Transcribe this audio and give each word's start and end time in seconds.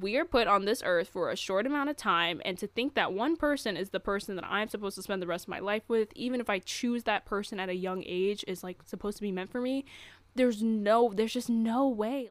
we 0.00 0.16
are 0.16 0.24
put 0.24 0.46
on 0.46 0.64
this 0.64 0.82
earth 0.84 1.08
for 1.08 1.30
a 1.30 1.36
short 1.36 1.66
amount 1.66 1.90
of 1.90 1.96
time, 1.96 2.40
and 2.44 2.58
to 2.58 2.66
think 2.66 2.94
that 2.94 3.12
one 3.12 3.36
person 3.36 3.76
is 3.76 3.90
the 3.90 4.00
person 4.00 4.36
that 4.36 4.44
I'm 4.44 4.68
supposed 4.68 4.96
to 4.96 5.02
spend 5.02 5.22
the 5.22 5.26
rest 5.26 5.44
of 5.44 5.48
my 5.48 5.58
life 5.58 5.82
with, 5.88 6.08
even 6.14 6.40
if 6.40 6.50
I 6.50 6.58
choose 6.58 7.04
that 7.04 7.24
person 7.24 7.58
at 7.60 7.68
a 7.68 7.74
young 7.74 8.02
age, 8.06 8.44
is 8.46 8.62
like 8.62 8.82
supposed 8.84 9.16
to 9.18 9.22
be 9.22 9.32
meant 9.32 9.50
for 9.50 9.60
me, 9.60 9.84
there's 10.34 10.62
no, 10.62 11.12
there's 11.14 11.32
just 11.32 11.48
no 11.48 11.88
way. 11.88 12.30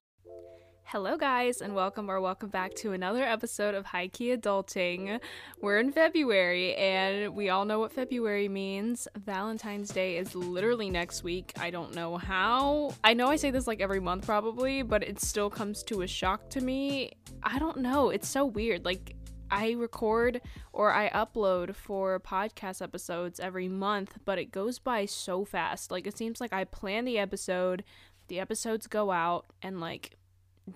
Hello, 0.87 1.17
guys, 1.17 1.61
and 1.61 1.73
welcome 1.73 2.11
or 2.11 2.21
welcome 2.21 2.49
back 2.49 2.75
to 2.75 2.91
another 2.91 3.23
episode 3.23 3.73
of 3.73 3.87
High 3.87 4.07
Key 4.07 4.37
Adulting. 4.37 5.19
We're 5.59 5.79
in 5.79 5.91
February, 5.91 6.75
and 6.75 7.33
we 7.33 7.49
all 7.49 7.65
know 7.65 7.79
what 7.79 7.91
February 7.91 8.47
means. 8.47 9.07
Valentine's 9.17 9.89
Day 9.89 10.17
is 10.17 10.35
literally 10.35 10.91
next 10.91 11.23
week. 11.23 11.53
I 11.59 11.71
don't 11.71 11.95
know 11.95 12.17
how. 12.17 12.93
I 13.03 13.15
know 13.15 13.29
I 13.29 13.35
say 13.35 13.49
this 13.49 13.65
like 13.65 13.81
every 13.81 13.99
month, 13.99 14.27
probably, 14.27 14.83
but 14.83 15.01
it 15.01 15.19
still 15.19 15.49
comes 15.49 15.81
to 15.85 16.03
a 16.03 16.07
shock 16.07 16.51
to 16.51 16.61
me. 16.61 17.13
I 17.41 17.57
don't 17.57 17.77
know. 17.77 18.11
It's 18.11 18.27
so 18.27 18.45
weird. 18.45 18.85
Like, 18.85 19.15
I 19.49 19.71
record 19.71 20.39
or 20.71 20.93
I 20.93 21.09
upload 21.09 21.75
for 21.75 22.19
podcast 22.19 22.83
episodes 22.83 23.39
every 23.39 23.67
month, 23.67 24.19
but 24.23 24.37
it 24.37 24.51
goes 24.51 24.77
by 24.77 25.05
so 25.05 25.45
fast. 25.45 25.89
Like, 25.89 26.05
it 26.05 26.15
seems 26.15 26.39
like 26.39 26.53
I 26.53 26.63
plan 26.63 27.05
the 27.05 27.17
episode, 27.17 27.83
the 28.27 28.39
episodes 28.39 28.85
go 28.85 29.09
out, 29.09 29.47
and 29.63 29.81
like, 29.81 30.15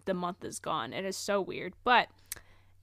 the 0.06 0.14
month 0.14 0.44
is 0.44 0.60
gone. 0.60 0.94
It 0.94 1.06
is 1.06 1.18
so 1.18 1.42
weird. 1.42 1.74
But 1.84 2.10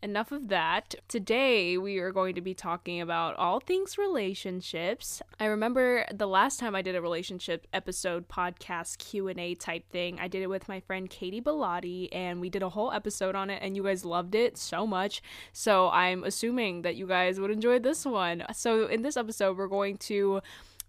enough 0.03 0.31
of 0.31 0.49
that. 0.49 0.95
Today 1.09 1.79
we 1.79 1.99
are 1.99 2.13
going 2.13 2.35
to 2.35 2.41
be 2.41 2.55
talking 2.55 3.01
about 3.01 3.35
all 3.37 3.61
things 3.61 3.99
relationships. 3.99 5.23
I 5.41 5.47
remember 5.47 6.05
the 6.13 6.29
last 6.29 6.61
time 6.61 6.75
I 6.75 6.83
did 6.83 6.95
a 6.95 7.03
relationship 7.03 7.67
episode 7.73 8.29
podcast 8.29 8.99
Q&A 8.99 9.55
type 9.55 9.91
thing. 9.91 10.21
I 10.21 10.29
did 10.29 10.43
it 10.43 10.51
with 10.51 10.69
my 10.69 10.81
friend 10.81 11.09
Katie 11.09 11.41
Bellotti 11.41 12.09
and 12.13 12.41
we 12.41 12.51
did 12.51 12.63
a 12.63 12.69
whole 12.69 12.93
episode 12.93 13.35
on 13.35 13.51
it 13.51 13.61
and 13.63 13.75
you 13.77 13.83
guys 13.83 14.05
loved 14.05 14.35
it 14.35 14.59
so 14.59 14.87
much. 14.87 15.23
So 15.53 15.89
I'm 15.89 16.25
assuming 16.25 16.83
that 16.83 16.97
you 16.97 17.07
guys 17.07 17.41
would 17.41 17.51
enjoy 17.51 17.79
this 17.79 18.05
one. 18.05 18.45
So 18.53 18.87
in 18.87 19.03
this 19.03 19.17
episode 19.17 19.57
we're 19.57 19.67
going 19.67 19.97
to 19.99 20.41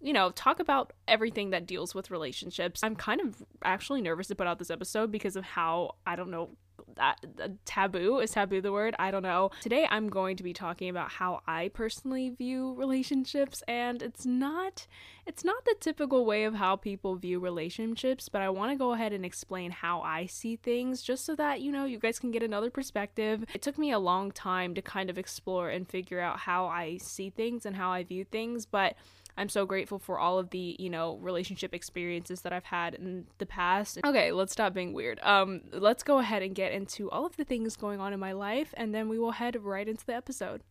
you 0.02 0.14
know, 0.14 0.32
talk 0.32 0.60
about 0.60 0.94
everything 1.08 1.50
that 1.52 1.66
deals 1.66 1.96
with 1.96 2.12
relationships. 2.12 2.84
I'm 2.84 2.96
kind 2.96 3.22
of 3.22 3.44
actually 3.64 4.02
nervous 4.02 4.28
to 4.28 4.36
put 4.36 4.48
out 4.48 4.60
this 4.60 4.70
episode 4.70 5.12
because 5.12 5.36
of 5.36 5.44
how, 5.44 5.96
I 6.06 6.16
don't 6.16 6.32
know, 6.32 6.50
that 6.96 7.18
taboo 7.66 8.20
is 8.20 8.32
taboo 8.32 8.62
the 8.62 8.72
word? 8.72 8.96
I 9.00 9.12
don't 9.12 9.24
know. 9.24 9.52
Today 9.62 9.88
i'm 9.90 10.10
going 10.10 10.36
to 10.38 10.44
be 10.44 10.54
talking 10.54 10.90
about 10.90 11.10
how 11.12 11.42
i 11.48 11.70
personally 11.74 12.30
view 12.30 12.74
relationships 12.74 13.64
and 13.68 14.02
it's 14.02 14.26
not 14.26 14.88
it's 15.26 15.44
not 15.44 15.64
the 15.66 15.76
typical 15.80 16.26
way 16.26 16.44
of 16.44 16.56
how 16.56 16.76
people 16.76 17.16
view 17.16 17.40
relationships 17.40 18.30
but 18.30 18.42
i 18.42 18.50
want 18.50 18.72
to 18.72 18.78
go 18.78 18.94
ahead 18.94 19.14
and 19.14 19.26
explain 19.26 19.72
how 19.72 20.02
i 20.02 20.26
see 20.26 20.56
things 20.56 21.02
just 21.02 21.26
so 21.26 21.36
that 21.36 21.62
you 21.62 21.72
know 21.72 21.86
you 21.86 22.00
guys 22.00 22.20
can 22.20 22.32
get 22.32 22.44
another 22.44 22.70
perspective. 22.70 23.46
It 23.54 23.62
took 23.62 23.78
me 23.78 23.92
a 23.92 24.00
long 24.00 24.32
time 24.32 24.74
to 24.76 24.82
kind 24.82 25.10
of 25.10 25.18
explore 25.18 25.70
and 25.70 25.88
figure 25.88 26.20
out 26.20 26.40
how 26.40 26.68
i 26.68 26.98
see 26.98 27.30
things 27.30 27.66
and 27.66 27.76
how 27.76 27.92
i 27.92 28.04
view 28.04 28.24
things 28.24 28.66
but 28.66 28.96
I'm 29.38 29.50
so 29.50 29.66
grateful 29.66 30.00
for 30.00 30.18
all 30.18 30.40
of 30.40 30.50
the, 30.50 30.76
you 30.80 30.90
know, 30.90 31.18
relationship 31.18 31.74
experiences 31.74 32.42
that 32.42 32.52
I've 32.52 32.66
had 32.66 32.96
in 32.96 33.28
the 33.38 33.46
past. 33.46 34.00
Okay, 34.04 34.32
let's 34.32 34.52
stop 34.52 34.74
being 34.74 34.94
weird. 34.94 35.20
Um, 35.22 35.62
let's 35.72 36.04
go 36.04 36.18
ahead 36.18 36.42
and 36.42 36.56
get 36.56 36.72
into 36.72 37.10
all 37.12 37.26
of 37.26 37.38
the 37.38 37.44
things 37.44 37.76
going 37.76 38.00
on 38.00 38.14
in 38.14 38.20
my 38.20 38.32
life, 38.32 38.74
and 38.76 38.94
then 38.94 39.10
we 39.10 39.20
will 39.20 39.32
head 39.32 39.64
right 39.64 39.88
into 39.88 40.06
the 40.06 40.16
episode. 40.16 40.64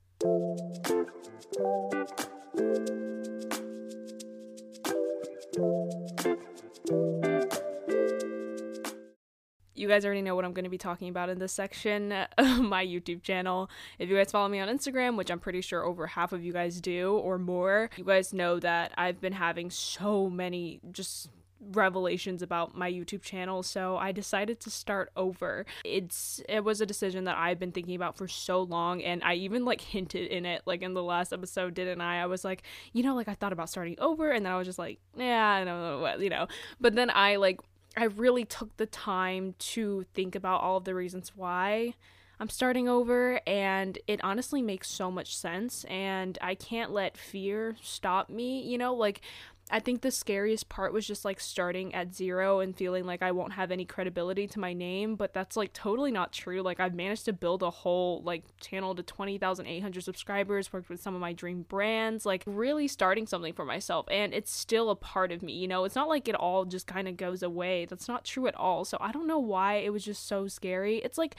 Guys 9.88 10.04
already 10.04 10.22
know 10.22 10.34
what 10.34 10.44
I'm 10.44 10.52
going 10.52 10.64
to 10.64 10.70
be 10.70 10.78
talking 10.78 11.08
about 11.08 11.28
in 11.28 11.38
this 11.38 11.52
section 11.52 12.12
of 12.38 12.60
my 12.60 12.84
YouTube 12.84 13.22
channel. 13.22 13.70
If 13.98 14.08
you 14.08 14.16
guys 14.16 14.30
follow 14.30 14.48
me 14.48 14.60
on 14.60 14.68
Instagram, 14.68 15.16
which 15.16 15.30
I'm 15.30 15.40
pretty 15.40 15.60
sure 15.60 15.84
over 15.84 16.06
half 16.06 16.32
of 16.32 16.42
you 16.42 16.52
guys 16.52 16.80
do 16.80 17.12
or 17.16 17.38
more, 17.38 17.90
you 17.96 18.04
guys 18.04 18.32
know 18.32 18.58
that 18.60 18.92
I've 18.96 19.20
been 19.20 19.34
having 19.34 19.70
so 19.70 20.30
many 20.30 20.80
just 20.90 21.28
revelations 21.72 22.42
about 22.42 22.76
my 22.76 22.90
YouTube 22.90 23.22
channel, 23.22 23.62
so 23.62 23.96
I 23.96 24.12
decided 24.12 24.60
to 24.60 24.70
start 24.70 25.10
over. 25.16 25.66
It's 25.84 26.40
it 26.48 26.64
was 26.64 26.80
a 26.80 26.86
decision 26.86 27.24
that 27.24 27.36
I've 27.36 27.58
been 27.58 27.72
thinking 27.72 27.96
about 27.96 28.16
for 28.16 28.28
so 28.28 28.62
long 28.62 29.02
and 29.02 29.22
I 29.24 29.34
even 29.34 29.64
like 29.64 29.80
hinted 29.80 30.30
in 30.30 30.46
it 30.46 30.62
like 30.66 30.82
in 30.82 30.94
the 30.94 31.02
last 31.02 31.32
episode 31.32 31.74
didn't 31.74 32.00
I? 32.00 32.22
I 32.22 32.26
was 32.26 32.44
like, 32.44 32.62
you 32.92 33.02
know, 33.02 33.14
like 33.14 33.28
I 33.28 33.34
thought 33.34 33.52
about 33.52 33.68
starting 33.68 33.96
over 33.98 34.30
and 34.30 34.44
then 34.44 34.52
I 34.52 34.58
was 34.58 34.66
just 34.66 34.78
like, 34.78 34.98
yeah, 35.16 35.48
I 35.48 35.64
don't 35.64 35.80
know 35.80 36.00
what, 36.00 36.20
you 36.20 36.30
know. 36.30 36.46
But 36.80 36.94
then 36.94 37.10
I 37.10 37.36
like 37.36 37.60
I 37.96 38.04
really 38.04 38.44
took 38.44 38.76
the 38.76 38.86
time 38.86 39.54
to 39.58 40.04
think 40.14 40.34
about 40.34 40.60
all 40.60 40.76
of 40.76 40.84
the 40.84 40.94
reasons 40.94 41.32
why 41.34 41.94
I'm 42.38 42.50
starting 42.50 42.88
over, 42.88 43.40
and 43.46 43.98
it 44.06 44.22
honestly 44.22 44.60
makes 44.60 44.90
so 44.90 45.10
much 45.10 45.36
sense. 45.36 45.84
And 45.84 46.38
I 46.42 46.54
can't 46.54 46.92
let 46.92 47.16
fear 47.16 47.76
stop 47.82 48.28
me, 48.28 48.60
you 48.60 48.76
know, 48.76 48.94
like 48.94 49.22
I 49.68 49.80
think 49.80 50.00
the 50.00 50.12
scariest 50.12 50.68
part 50.68 50.92
was 50.92 51.04
just 51.04 51.24
like 51.24 51.40
starting 51.40 51.92
at 51.92 52.14
zero 52.14 52.60
and 52.60 52.76
feeling 52.76 53.04
like 53.04 53.20
I 53.20 53.32
won't 53.32 53.54
have 53.54 53.72
any 53.72 53.84
credibility 53.84 54.46
to 54.46 54.60
my 54.60 54.72
name, 54.72 55.16
but 55.16 55.34
that's 55.34 55.56
like 55.56 55.72
totally 55.72 56.12
not 56.12 56.32
true. 56.32 56.62
Like 56.62 56.78
I've 56.78 56.94
managed 56.94 57.24
to 57.24 57.32
build 57.32 57.64
a 57.64 57.70
whole 57.70 58.22
like 58.22 58.44
channel 58.60 58.94
to 58.94 59.02
20,800 59.02 60.04
subscribers, 60.04 60.72
worked 60.72 60.88
with 60.88 61.02
some 61.02 61.16
of 61.16 61.20
my 61.20 61.32
dream 61.32 61.62
brands, 61.68 62.24
like 62.24 62.44
really 62.46 62.86
starting 62.86 63.26
something 63.26 63.52
for 63.54 63.64
myself 63.64 64.06
and 64.08 64.32
it's 64.32 64.52
still 64.52 64.88
a 64.88 64.94
part 64.94 65.32
of 65.32 65.42
me, 65.42 65.54
you 65.54 65.66
know. 65.66 65.84
It's 65.84 65.96
not 65.96 66.08
like 66.08 66.28
it 66.28 66.36
all 66.36 66.64
just 66.64 66.86
kind 66.86 67.08
of 67.08 67.16
goes 67.16 67.42
away. 67.42 67.86
That's 67.86 68.06
not 68.06 68.24
true 68.24 68.46
at 68.46 68.54
all. 68.54 68.84
So 68.84 68.98
I 69.00 69.10
don't 69.10 69.26
know 69.26 69.40
why 69.40 69.76
it 69.76 69.92
was 69.92 70.04
just 70.04 70.28
so 70.28 70.46
scary. 70.46 70.98
It's 70.98 71.18
like 71.18 71.34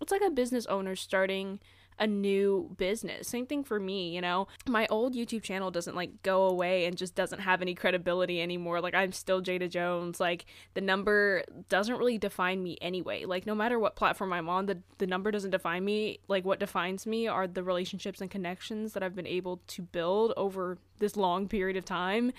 it's 0.00 0.12
like 0.12 0.22
a 0.22 0.30
business 0.30 0.66
owner 0.66 0.94
starting 0.94 1.58
a 1.98 2.06
new 2.06 2.74
business. 2.76 3.28
Same 3.28 3.46
thing 3.46 3.64
for 3.64 3.78
me, 3.78 4.14
you 4.14 4.20
know. 4.20 4.48
My 4.68 4.86
old 4.88 5.14
YouTube 5.14 5.42
channel 5.42 5.70
doesn't 5.70 5.94
like 5.94 6.22
go 6.22 6.44
away 6.44 6.86
and 6.86 6.96
just 6.96 7.14
doesn't 7.14 7.40
have 7.40 7.62
any 7.62 7.74
credibility 7.74 8.40
anymore. 8.40 8.80
Like 8.80 8.94
I'm 8.94 9.12
still 9.12 9.42
Jada 9.42 9.68
Jones. 9.68 10.20
Like 10.20 10.46
the 10.74 10.80
number 10.80 11.44
doesn't 11.68 11.96
really 11.96 12.18
define 12.18 12.62
me 12.62 12.78
anyway. 12.80 13.24
Like 13.24 13.46
no 13.46 13.54
matter 13.54 13.78
what 13.78 13.96
platform 13.96 14.32
I'm 14.32 14.48
on, 14.48 14.66
the 14.66 14.78
the 14.98 15.06
number 15.06 15.30
doesn't 15.30 15.50
define 15.50 15.84
me. 15.84 16.20
Like 16.28 16.44
what 16.44 16.60
defines 16.60 17.06
me 17.06 17.26
are 17.28 17.46
the 17.46 17.62
relationships 17.62 18.20
and 18.20 18.30
connections 18.30 18.92
that 18.92 19.02
I've 19.02 19.16
been 19.16 19.26
able 19.26 19.60
to 19.68 19.82
build 19.82 20.32
over 20.36 20.78
this 20.98 21.16
long 21.16 21.48
period 21.48 21.76
of 21.76 21.84
time 21.84 22.32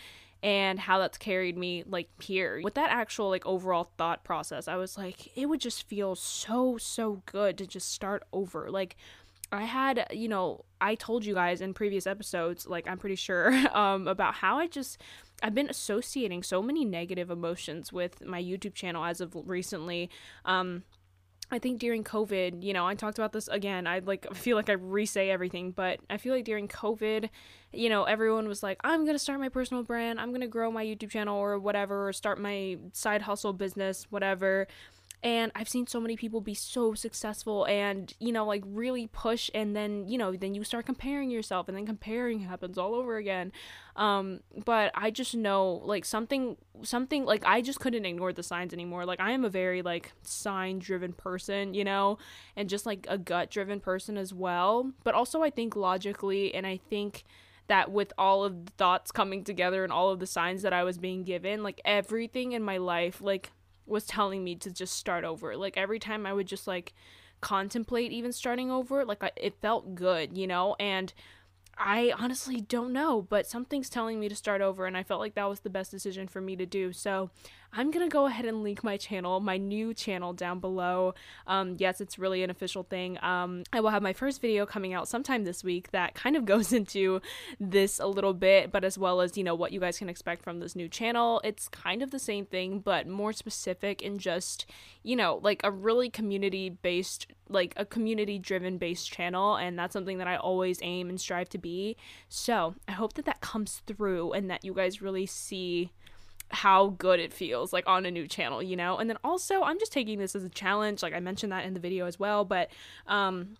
and 0.44 0.78
how 0.78 1.00
that's 1.00 1.18
carried 1.18 1.58
me 1.58 1.84
like 1.88 2.10
here 2.22 2.60
with 2.64 2.74
that 2.74 2.92
actual 2.92 3.30
like 3.30 3.46
overall 3.46 3.90
thought 3.98 4.24
process 4.26 4.68
i 4.68 4.76
was 4.76 4.98
like 4.98 5.36
it 5.38 5.46
would 5.48 5.62
just 5.62 5.88
feel 5.88 6.16
so 6.16 6.78
so 6.78 7.22
good 7.26 7.58
to 7.58 7.66
just 7.66 7.90
start 7.90 8.24
over 8.34 8.70
like 8.70 8.98
I 9.54 9.64
had, 9.64 10.08
you 10.12 10.28
know, 10.28 10.66
I 10.82 10.96
told 10.96 11.26
you 11.26 11.34
guys 11.34 11.62
in 11.62 11.74
previous 11.74 12.08
episodes, 12.08 12.68
like 12.68 12.88
I'm 12.88 12.98
pretty 12.98 13.16
sure, 13.16 13.54
um, 13.78 14.08
about 14.08 14.36
how 14.36 14.58
I 14.60 14.68
just 14.68 15.02
I've 15.42 15.56
been 15.56 15.70
associating 15.70 16.44
so 16.44 16.62
many 16.62 16.86
negative 16.86 17.30
emotions 17.30 17.92
with 17.92 18.26
my 18.26 18.42
YouTube 18.42 18.74
channel 18.74 19.04
as 19.04 19.22
of 19.22 19.36
recently. 19.46 20.10
Um, 20.46 20.84
I 21.52 21.60
think 21.60 21.80
during 21.80 22.04
COVID, 22.04 22.64
you 22.64 22.74
know, 22.74 22.88
I 22.88 22.96
talked 22.96 23.20
about 23.20 23.32
this 23.32 23.48
again. 23.48 23.86
I 23.86 24.00
like 24.00 24.34
feel 24.34 24.58
like 24.58 24.70
I 24.70 24.74
re-say 24.74 25.30
everything, 25.30 25.72
but 25.72 26.00
I 26.10 26.18
feel 26.18 26.34
like 26.34 26.46
during 26.46 26.68
COVID, 26.68 27.30
you 27.72 27.90
know, 27.90 28.06
everyone 28.06 28.48
was 28.48 28.64
like, 28.64 28.80
"I'm 28.84 29.06
gonna 29.06 29.20
start 29.20 29.40
my 29.40 29.50
personal 29.50 29.84
brand. 29.84 30.20
I'm 30.20 30.32
gonna 30.32 30.48
grow 30.48 30.72
my 30.72 30.84
YouTube 30.84 31.12
channel 31.12 31.38
or 31.38 31.60
whatever, 31.60 32.08
or 32.08 32.14
start 32.14 32.40
my 32.40 32.78
side 32.94 33.22
hustle 33.24 33.54
business, 33.54 34.08
whatever." 34.10 34.68
And 35.24 35.52
i've 35.56 35.70
seen 35.70 35.88
so 35.88 36.00
many 36.00 36.16
people 36.16 36.42
be 36.42 36.54
so 36.54 36.94
successful 36.94 37.66
and 37.66 38.14
you 38.20 38.32
know 38.32 38.46
like 38.46 38.62
really 38.68 39.08
push 39.08 39.50
and 39.56 39.76
then 39.76 40.08
you 40.08 40.18
know 40.18 40.36
then 40.36 40.54
you 40.54 40.64
start 40.64 40.86
comparing 40.86 41.32
yourself 41.32 41.68
and 41.68 41.78
then 41.78 41.86
comparing 41.86 42.42
happens 42.42 42.78
all 42.78 42.94
over 42.94 43.16
again. 43.16 43.52
Um 43.96 44.42
but 44.66 44.92
i 44.96 45.12
just 45.12 45.36
know 45.36 45.82
like 45.86 46.04
something 46.04 46.58
something 46.82 47.26
like 47.26 47.44
i 47.46 47.62
just 47.62 47.80
couldn't 47.80 48.06
ignore 48.06 48.34
the 48.34 48.44
signs 48.44 48.74
anymore. 48.74 49.06
Like 49.06 49.20
i 49.20 49.32
am 49.32 49.46
a 49.46 49.50
very 49.50 49.82
like 49.82 50.12
sign 50.24 50.80
driven 50.80 51.14
person 51.14 51.74
you 51.74 51.84
know 51.84 52.18
and 52.56 52.70
just 52.70 52.86
like 52.86 53.06
a 53.10 53.18
gut 53.18 53.50
driven 53.50 53.80
person 53.80 54.18
as 54.18 54.34
well. 54.34 54.92
But 55.04 55.16
also 55.16 55.42
i 55.42 55.50
think 55.50 55.76
logically 55.76 56.54
and 56.54 56.68
i 56.68 56.78
think 56.90 57.24
that 57.68 57.92
with 57.92 58.12
all 58.18 58.44
of 58.44 58.66
the 58.66 58.72
thoughts 58.74 59.12
coming 59.12 59.44
together 59.44 59.84
and 59.84 59.94
all 59.94 60.10
of 60.10 60.20
the 60.20 60.28
signs 60.28 60.64
that 60.64 60.74
I 60.74 60.84
was 60.84 60.98
being 60.98 61.24
given, 61.24 61.64
like 61.64 61.80
everything 61.86 62.52
in 62.52 62.62
my 62.62 62.76
life, 62.76 63.22
like 63.22 63.54
was 63.86 64.06
telling 64.06 64.44
me 64.44 64.56
to 64.56 64.72
just 64.72 64.96
start 64.96 65.24
over. 65.24 65.56
Like 65.56 65.78
every 65.78 66.00
time 66.00 66.26
I 66.26 66.34
would 66.34 66.48
just 66.48 66.68
like 66.68 66.94
contemplate 67.42 68.12
even 68.12 68.32
starting 68.32 68.72
over, 68.72 69.06
like 69.06 69.24
I, 69.24 69.32
it 69.36 69.56
felt 69.62 69.96
good, 69.96 70.38
you 70.38 70.48
know? 70.48 70.76
And 70.80 71.14
I 71.78 72.14
honestly 72.18 72.62
don't 72.62 72.94
know, 72.94 73.22
but 73.22 73.48
something's 73.48 73.90
telling 73.90 74.20
me 74.20 74.30
to 74.30 74.36
start 74.36 74.62
over 74.62 74.86
and 74.86 74.96
I 74.96 75.04
felt 75.04 75.20
like 75.20 75.36
that 75.36 75.50
was 75.50 75.62
the 75.62 75.70
best 75.70 75.92
decision 75.92 76.28
for 76.28 76.42
me 76.42 76.56
to 76.56 76.66
do. 76.66 76.94
So, 76.94 77.32
I'm 77.76 77.90
gonna 77.90 78.08
go 78.08 78.28
ahead 78.28 78.46
and 78.46 78.62
link 78.62 78.84
my 78.84 78.98
channel, 78.98 79.40
my 79.40 79.58
new 79.58 79.96
channel 79.96 80.32
down 80.32 80.60
below. 80.60 81.16
Um, 81.48 81.76
yes, 81.80 82.00
it's 82.00 82.20
really 82.20 82.44
an 82.44 82.52
official 82.52 82.84
thing. 82.84 83.18
Um, 83.24 83.64
I 83.74 83.80
will 83.80 83.90
have 83.90 84.04
my 84.04 84.14
first 84.14 84.42
video 84.42 84.68
coming 84.68 84.94
out 84.94 85.08
sometime 85.08 85.44
this 85.44 85.64
week 85.64 85.90
that 85.92 86.14
kind 86.14 86.36
of 86.36 86.46
goes 86.54 86.72
into 86.72 87.20
this 87.60 88.00
a 88.00 88.06
little 88.06 88.36
bit, 88.36 88.72
but 88.72 88.84
as 88.84 88.98
well 88.98 89.22
as, 89.22 89.38
you 89.38 89.44
know, 89.44 89.56
what 89.56 89.72
you 89.72 89.80
guys 89.80 89.98
can 89.98 90.08
expect 90.08 90.44
from 90.44 90.60
this 90.60 90.76
new 90.76 90.88
channel. 90.88 91.42
It's 91.44 91.68
kind 91.68 92.04
of 92.04 92.12
the 92.12 92.20
same 92.20 92.46
thing, 92.46 92.80
but 92.80 93.08
more 93.08 93.34
specific 93.34 94.04
and 94.06 94.20
just, 94.20 94.68
you 95.02 95.16
know, 95.16 95.40
like 95.42 95.62
a 95.64 95.72
really 95.72 96.12
community 96.12 96.70
based 96.70 97.28
like 97.50 97.74
a 97.76 97.86
community 97.86 98.40
driven 98.40 98.78
based 98.78 99.12
channel 99.12 99.56
and 99.56 99.78
that's 99.78 99.94
something 99.94 100.18
that 100.18 100.28
I 100.28 100.38
always 100.38 100.80
aim 100.82 101.10
and 101.10 101.20
strive 101.20 101.50
to 101.50 101.58
be. 101.58 101.98
So, 102.30 102.76
I 102.88 102.94
hope 102.94 103.14
that 103.14 103.26
that 103.26 103.42
comes 103.42 103.82
through 103.88 104.32
and 104.32 104.50
that 104.50 104.64
you 104.64 104.74
guys 104.74 105.02
really 105.02 105.26
see 105.26 105.92
how 106.54 106.90
good 106.98 107.20
it 107.20 107.34
feels 107.34 107.74
like 107.74 107.84
on 107.88 108.06
a 108.06 108.12
new 108.12 108.28
channel, 108.28 108.62
you 108.62 108.76
know? 108.76 108.98
And 108.98 109.10
then 109.10 109.18
also, 109.24 109.64
I'm 109.64 109.80
just 109.80 109.92
taking 109.92 110.20
this 110.20 110.36
as 110.36 110.44
a 110.44 110.50
challenge. 110.50 111.02
Like 111.02 111.14
I 111.14 111.20
mentioned 111.20 111.52
that 111.52 111.66
in 111.66 111.74
the 111.74 111.80
video 111.80 112.06
as 112.06 112.20
well, 112.20 112.46
but 112.46 112.70
um 113.08 113.58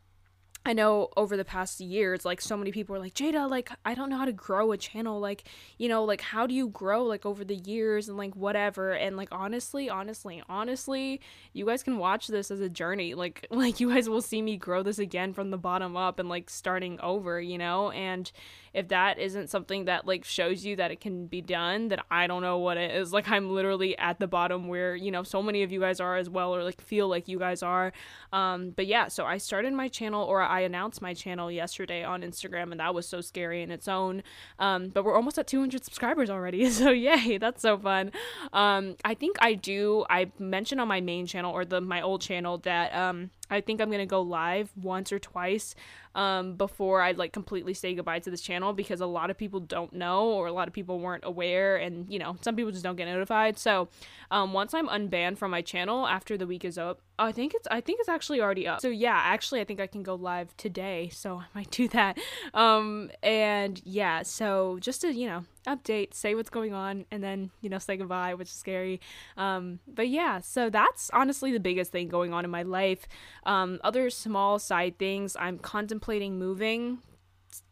I 0.66 0.72
know 0.72 1.10
over 1.18 1.36
the 1.36 1.44
past 1.44 1.82
years, 1.82 2.24
like 2.24 2.40
so 2.40 2.56
many 2.56 2.72
people 2.72 2.96
are 2.96 3.00
like, 3.00 3.14
Jada, 3.16 3.50
like, 3.50 3.70
I 3.84 3.94
don't 3.94 4.10
know 4.10 4.18
how 4.18 4.24
to 4.24 4.32
grow 4.32 4.72
a 4.72 4.78
channel. 4.78 5.20
Like, 5.20 5.44
you 5.78 5.90
know, 5.90 6.06
like, 6.06 6.22
how 6.22 6.48
do 6.48 6.54
you 6.56 6.70
grow, 6.70 7.04
like, 7.04 7.26
over 7.26 7.44
the 7.44 7.56
years 7.56 8.08
and, 8.08 8.18
like, 8.18 8.34
whatever. 8.34 8.94
And, 8.94 9.18
like, 9.18 9.28
honestly, 9.32 9.90
honestly, 9.90 10.42
honestly, 10.48 11.20
you 11.52 11.66
guys 11.66 11.84
can 11.84 11.98
watch 11.98 12.28
this 12.28 12.50
as 12.50 12.62
a 12.62 12.70
journey. 12.70 13.14
Like, 13.14 13.46
like, 13.52 13.82
you 13.82 13.90
guys 13.90 14.08
will 14.08 14.22
see 14.22 14.42
me 14.42 14.56
grow 14.56 14.84
this 14.84 15.00
again 15.00 15.34
from 15.34 15.50
the 15.52 15.58
bottom 15.58 15.98
up 15.98 16.18
and, 16.18 16.30
like, 16.30 16.50
starting 16.50 16.98
over, 17.02 17.42
you 17.42 17.58
know? 17.58 17.92
And 17.92 18.32
if 18.74 18.88
that 18.88 19.20
isn't 19.20 19.50
something 19.50 19.86
that, 19.86 20.08
like, 20.08 20.24
shows 20.24 20.66
you 20.66 20.78
that 20.78 20.92
it 20.92 21.02
can 21.02 21.28
be 21.28 21.42
done, 21.42 21.90
then 21.90 22.00
I 22.10 22.26
don't 22.26 22.42
know 22.42 22.58
what 22.60 22.78
it 22.78 22.92
is. 22.92 23.12
Like, 23.12 23.30
I'm 23.30 23.50
literally 23.54 23.98
at 23.98 24.20
the 24.20 24.28
bottom 24.28 24.70
where, 24.70 24.96
you 24.96 25.12
know, 25.12 25.24
so 25.24 25.44
many 25.44 25.64
of 25.64 25.74
you 25.74 25.82
guys 25.82 26.00
are 26.00 26.16
as 26.16 26.30
well, 26.30 26.56
or, 26.56 26.64
like, 26.64 26.80
feel 26.80 27.10
like 27.10 27.28
you 27.28 27.38
guys 27.38 27.62
are. 27.62 27.92
Um, 28.32 28.70
but 28.70 28.88
yeah, 28.88 29.10
so 29.10 29.26
I 29.26 29.40
started 29.40 29.74
my 29.74 29.90
channel, 29.90 30.24
or 30.24 30.42
I 30.42 30.53
announced 30.62 31.02
my 31.02 31.14
channel 31.14 31.52
yesterday 31.52 32.04
on 32.04 32.22
Instagram, 32.22 32.72
and 32.72 32.80
that 32.80 32.94
was 32.94 33.08
so 33.08 33.22
scary 33.22 33.62
in 33.62 33.72
its 33.72 33.88
own. 33.88 34.24
Um, 34.60 34.90
but 34.90 35.04
we're 35.04 35.16
almost 35.16 35.38
at 35.38 35.48
200 35.48 35.84
subscribers 35.84 36.30
already, 36.30 36.70
so 36.70 36.92
yay, 36.92 37.38
that's 37.38 37.62
so 37.62 37.78
fun. 37.78 38.12
Um, 38.52 38.96
I 39.04 39.14
think 39.14 39.38
I 39.40 39.54
do. 39.54 40.06
I 40.10 40.32
mentioned 40.40 40.82
on 40.82 40.88
my 40.88 41.02
main 41.02 41.26
channel 41.26 41.52
or 41.52 41.66
the 41.66 41.82
my 41.82 42.02
old 42.02 42.22
channel 42.22 42.58
that 42.60 42.94
um, 42.96 43.32
I 43.50 43.62
think 43.62 43.82
I'm 43.82 43.92
gonna 43.92 44.06
go 44.06 44.22
live 44.22 44.72
once 44.76 45.12
or 45.12 45.20
twice 45.20 45.76
um, 46.16 46.56
before 46.56 47.02
I 47.02 47.12
like 47.12 47.34
completely 47.34 47.74
say 47.74 47.94
goodbye 47.94 48.20
to 48.20 48.32
this 48.32 48.42
channel 48.42 48.74
because 48.74 49.02
a 49.02 49.06
lot 49.06 49.30
of 49.30 49.38
people 49.38 49.60
don't 49.60 49.94
know 49.94 50.30
or 50.30 50.48
a 50.48 50.52
lot 50.52 50.68
of 50.68 50.74
people 50.74 51.00
weren't 51.00 51.24
aware, 51.26 51.78
and 51.78 52.12
you 52.12 52.20
know 52.20 52.38
some 52.42 52.56
people 52.56 52.72
just 52.72 52.84
don't 52.84 52.96
get 52.96 53.06
notified. 53.06 53.58
So 53.58 53.90
um, 54.32 54.54
once 54.54 54.74
I'm 54.74 54.88
unbanned 54.88 55.38
from 55.38 55.52
my 55.52 55.62
channel 55.62 56.08
after 56.08 56.38
the 56.38 56.48
week 56.48 56.66
is 56.66 56.78
up, 56.78 57.02
I 57.20 57.32
think 57.32 57.54
it's 57.54 57.68
I 57.70 57.82
think 57.82 58.00
it's 58.00 58.10
actually 58.10 58.42
already 58.42 58.68
up. 58.68 58.82
So 58.82 58.90
yeah, 58.90 59.20
actually 59.24 59.62
I 59.62 59.66
think 59.66 59.80
I 59.80 59.88
can 59.88 60.04
go 60.04 60.16
live 60.16 60.56
today, 60.58 61.10
so 61.12 61.38
I 61.40 61.46
might 61.54 61.72
do 61.72 61.88
that. 61.90 62.18
Um, 62.54 63.12
and 63.22 63.82
yeah, 63.84 64.24
so 64.24 64.78
just 64.80 65.02
to 65.02 65.14
you 65.14 65.28
know 65.28 65.46
update, 65.66 66.14
say 66.14 66.36
what's 66.36 66.50
going 66.50 66.74
on, 66.74 67.06
and 67.12 67.24
then, 67.24 67.52
you 67.62 67.70
know, 67.70 67.80
say 67.80 67.98
goodbye, 67.98 68.34
which 68.34 68.50
is 68.50 68.56
scary. 68.56 69.02
Um, 69.38 69.80
but 69.88 70.08
yeah, 70.10 70.40
so 70.40 70.70
that's 70.70 71.10
honestly 71.12 71.52
the 71.52 71.60
biggest 71.60 71.92
thing 71.92 72.08
going 72.08 72.34
on 72.34 72.46
in 72.46 72.52
my 72.52 72.64
life. 72.64 73.08
Um, 73.46 73.80
other 73.84 74.10
small 74.10 74.60
side 74.60 74.98
things, 74.98 75.36
I'm 75.40 75.58
contemplating 75.60 76.38
moving 76.38 77.00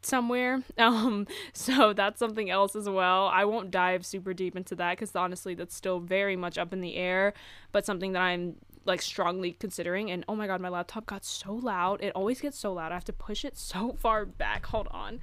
somewhere. 0.02 0.64
Um, 0.78 1.28
so 1.54 1.94
that's 1.94 2.18
something 2.18 2.50
else 2.50 2.76
as 2.76 2.90
well. 2.90 3.28
I 3.28 3.46
won't 3.46 3.70
dive 3.70 4.06
super 4.06 4.34
deep 4.34 4.56
into 4.56 4.76
that 4.76 4.98
because 4.98 5.16
honestly, 5.16 5.54
that's 5.54 5.76
still 5.76 6.00
very 6.00 6.36
much 6.36 6.58
up 6.58 6.74
in 6.74 6.82
the 6.82 6.96
air, 6.96 7.34
but 7.72 7.86
something 7.86 8.14
that 8.14 8.22
I'm 8.22 8.56
like 8.86 9.02
strongly 9.02 9.52
considering. 9.52 10.10
And 10.10 10.26
oh 10.28 10.36
my 10.36 10.48
god, 10.48 10.60
my 10.60 10.70
laptop 10.70 11.06
got 11.06 11.24
so 11.24 11.54
loud. 11.54 12.02
It 12.02 12.14
always 12.16 12.42
gets 12.42 12.58
so 12.58 12.74
loud. 12.74 12.92
I 12.92 12.96
have 12.96 13.06
to 13.06 13.14
push 13.14 13.46
it 13.46 13.58
so 13.58 13.96
far 14.00 14.26
back. 14.26 14.66
Hold 14.68 14.88
on. 14.90 15.20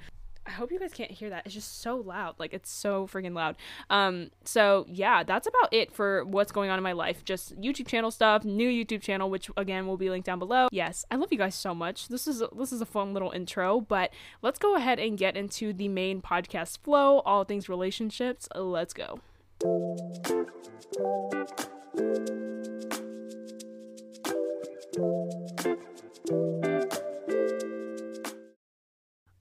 I 0.49 0.53
hope 0.53 0.71
you 0.71 0.79
guys 0.79 0.93
can't 0.93 1.11
hear 1.11 1.29
that. 1.29 1.45
It's 1.45 1.53
just 1.53 1.79
so 1.79 1.97
loud. 1.97 2.39
Like 2.39 2.53
it's 2.55 2.71
so 2.71 3.05
freaking 3.05 3.35
loud. 3.35 3.55
Um 3.91 4.31
so 4.43 4.83
yeah, 4.89 5.21
that's 5.21 5.45
about 5.45 5.71
it 5.71 5.93
for 5.93 6.25
what's 6.25 6.51
going 6.51 6.71
on 6.71 6.79
in 6.79 6.83
my 6.83 6.93
life. 6.93 7.23
Just 7.23 7.61
YouTube 7.61 7.85
channel 7.85 8.09
stuff, 8.09 8.43
new 8.43 8.67
YouTube 8.67 9.03
channel 9.03 9.29
which 9.29 9.51
again 9.57 9.85
will 9.85 9.95
be 9.95 10.09
linked 10.09 10.25
down 10.25 10.39
below. 10.39 10.67
Yes, 10.71 11.05
I 11.11 11.17
love 11.17 11.31
you 11.31 11.37
guys 11.37 11.53
so 11.53 11.75
much. 11.75 12.07
This 12.07 12.25
is 12.25 12.41
a, 12.41 12.49
this 12.57 12.73
is 12.73 12.81
a 12.81 12.85
fun 12.85 13.13
little 13.13 13.29
intro, 13.29 13.79
but 13.79 14.11
let's 14.41 14.57
go 14.57 14.75
ahead 14.75 14.97
and 14.97 15.19
get 15.19 15.37
into 15.37 15.71
the 15.71 15.87
main 15.87 16.19
podcast 16.19 16.79
flow, 16.79 17.19
all 17.19 17.43
things 17.43 17.69
relationships. 17.69 18.49
Let's 18.55 18.93
go. 18.95 19.19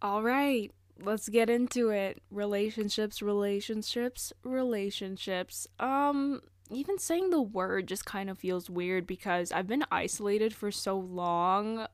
All 0.02 0.22
right 0.22 0.70
let's 1.02 1.28
get 1.28 1.48
into 1.50 1.90
it. 1.90 2.22
Relationships, 2.30 3.22
relationships, 3.22 4.32
relationships. 4.42 5.66
Um, 5.78 6.42
even 6.70 6.98
saying 6.98 7.30
the 7.30 7.42
word 7.42 7.86
just 7.88 8.04
kind 8.04 8.28
of 8.28 8.38
feels 8.38 8.68
weird 8.68 9.06
because 9.06 9.52
I've 9.52 9.66
been 9.66 9.84
isolated 9.90 10.54
for 10.54 10.70
so 10.70 10.98
long, 10.98 11.86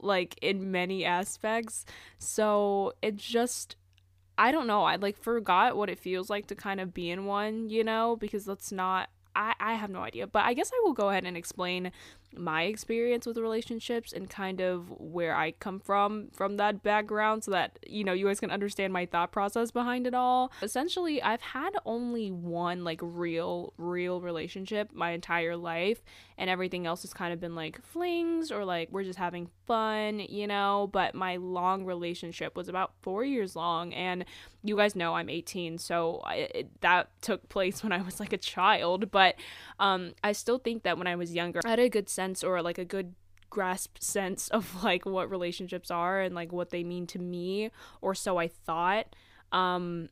like 0.00 0.38
in 0.42 0.70
many 0.70 1.04
aspects. 1.04 1.84
So 2.18 2.94
it 3.02 3.16
just, 3.16 3.76
I 4.36 4.50
don't 4.50 4.66
know. 4.66 4.84
I 4.84 4.96
like 4.96 5.16
forgot 5.16 5.76
what 5.76 5.90
it 5.90 5.98
feels 5.98 6.30
like 6.30 6.46
to 6.46 6.54
kind 6.54 6.80
of 6.80 6.94
be 6.94 7.10
in 7.10 7.26
one, 7.26 7.68
you 7.68 7.84
know, 7.84 8.16
because 8.16 8.44
that's 8.44 8.72
not 8.72 9.08
I, 9.38 9.54
I 9.60 9.74
have 9.74 9.90
no 9.90 10.00
idea, 10.00 10.26
but 10.26 10.44
I 10.44 10.52
guess 10.52 10.72
I 10.74 10.80
will 10.84 10.94
go 10.94 11.10
ahead 11.10 11.24
and 11.24 11.36
explain 11.36 11.92
my 12.36 12.64
experience 12.64 13.26
with 13.26 13.38
relationships 13.38 14.12
and 14.12 14.28
kind 14.28 14.60
of 14.60 14.90
where 14.98 15.34
I 15.34 15.52
come 15.52 15.80
from 15.80 16.28
from 16.32 16.56
that 16.58 16.82
background 16.82 17.44
so 17.44 17.50
that 17.52 17.78
you 17.86 18.04
know 18.04 18.12
you 18.12 18.26
guys 18.26 18.40
can 18.40 18.50
understand 18.50 18.92
my 18.92 19.06
thought 19.06 19.32
process 19.32 19.70
behind 19.70 20.06
it 20.06 20.14
all. 20.14 20.52
Essentially, 20.62 21.22
I've 21.22 21.40
had 21.40 21.70
only 21.84 22.30
one 22.30 22.84
like 22.84 23.00
real 23.02 23.72
real 23.78 24.20
relationship 24.20 24.90
my 24.92 25.10
entire 25.10 25.56
life 25.56 26.02
and 26.36 26.48
everything 26.48 26.86
else 26.86 27.02
has 27.02 27.12
kind 27.12 27.32
of 27.32 27.40
been 27.40 27.54
like 27.54 27.82
flings 27.84 28.52
or 28.52 28.64
like 28.64 28.88
we're 28.92 29.02
just 29.02 29.18
having 29.18 29.48
fun, 29.66 30.20
you 30.20 30.46
know, 30.46 30.88
but 30.92 31.14
my 31.14 31.36
long 31.36 31.84
relationship 31.84 32.56
was 32.56 32.68
about 32.68 32.92
4 33.02 33.24
years 33.24 33.56
long 33.56 33.92
and 33.92 34.24
you 34.62 34.76
guys 34.76 34.94
know 34.94 35.14
I'm 35.14 35.28
18, 35.28 35.78
so 35.78 36.20
I, 36.24 36.34
it, 36.54 36.80
that 36.80 37.10
took 37.22 37.48
place 37.48 37.82
when 37.82 37.92
I 37.92 38.02
was 38.02 38.20
like 38.20 38.32
a 38.32 38.38
child, 38.38 39.10
but 39.10 39.34
um 39.80 40.12
I 40.22 40.32
still 40.32 40.58
think 40.58 40.82
that 40.84 40.98
when 40.98 41.06
I 41.06 41.16
was 41.16 41.34
younger, 41.34 41.60
I 41.64 41.70
had 41.70 41.80
a 41.80 41.88
good 41.88 42.08
sense 42.18 42.42
or 42.42 42.60
like 42.62 42.78
a 42.78 42.84
good 42.84 43.14
grasp 43.48 43.96
sense 44.00 44.48
of 44.48 44.82
like 44.82 45.06
what 45.06 45.30
relationships 45.30 45.90
are 45.90 46.20
and 46.20 46.34
like 46.34 46.52
what 46.52 46.70
they 46.70 46.82
mean 46.82 47.06
to 47.06 47.18
me 47.18 47.70
or 48.00 48.14
so 48.14 48.38
I 48.38 48.48
thought. 48.48 49.14
Um 49.52 50.08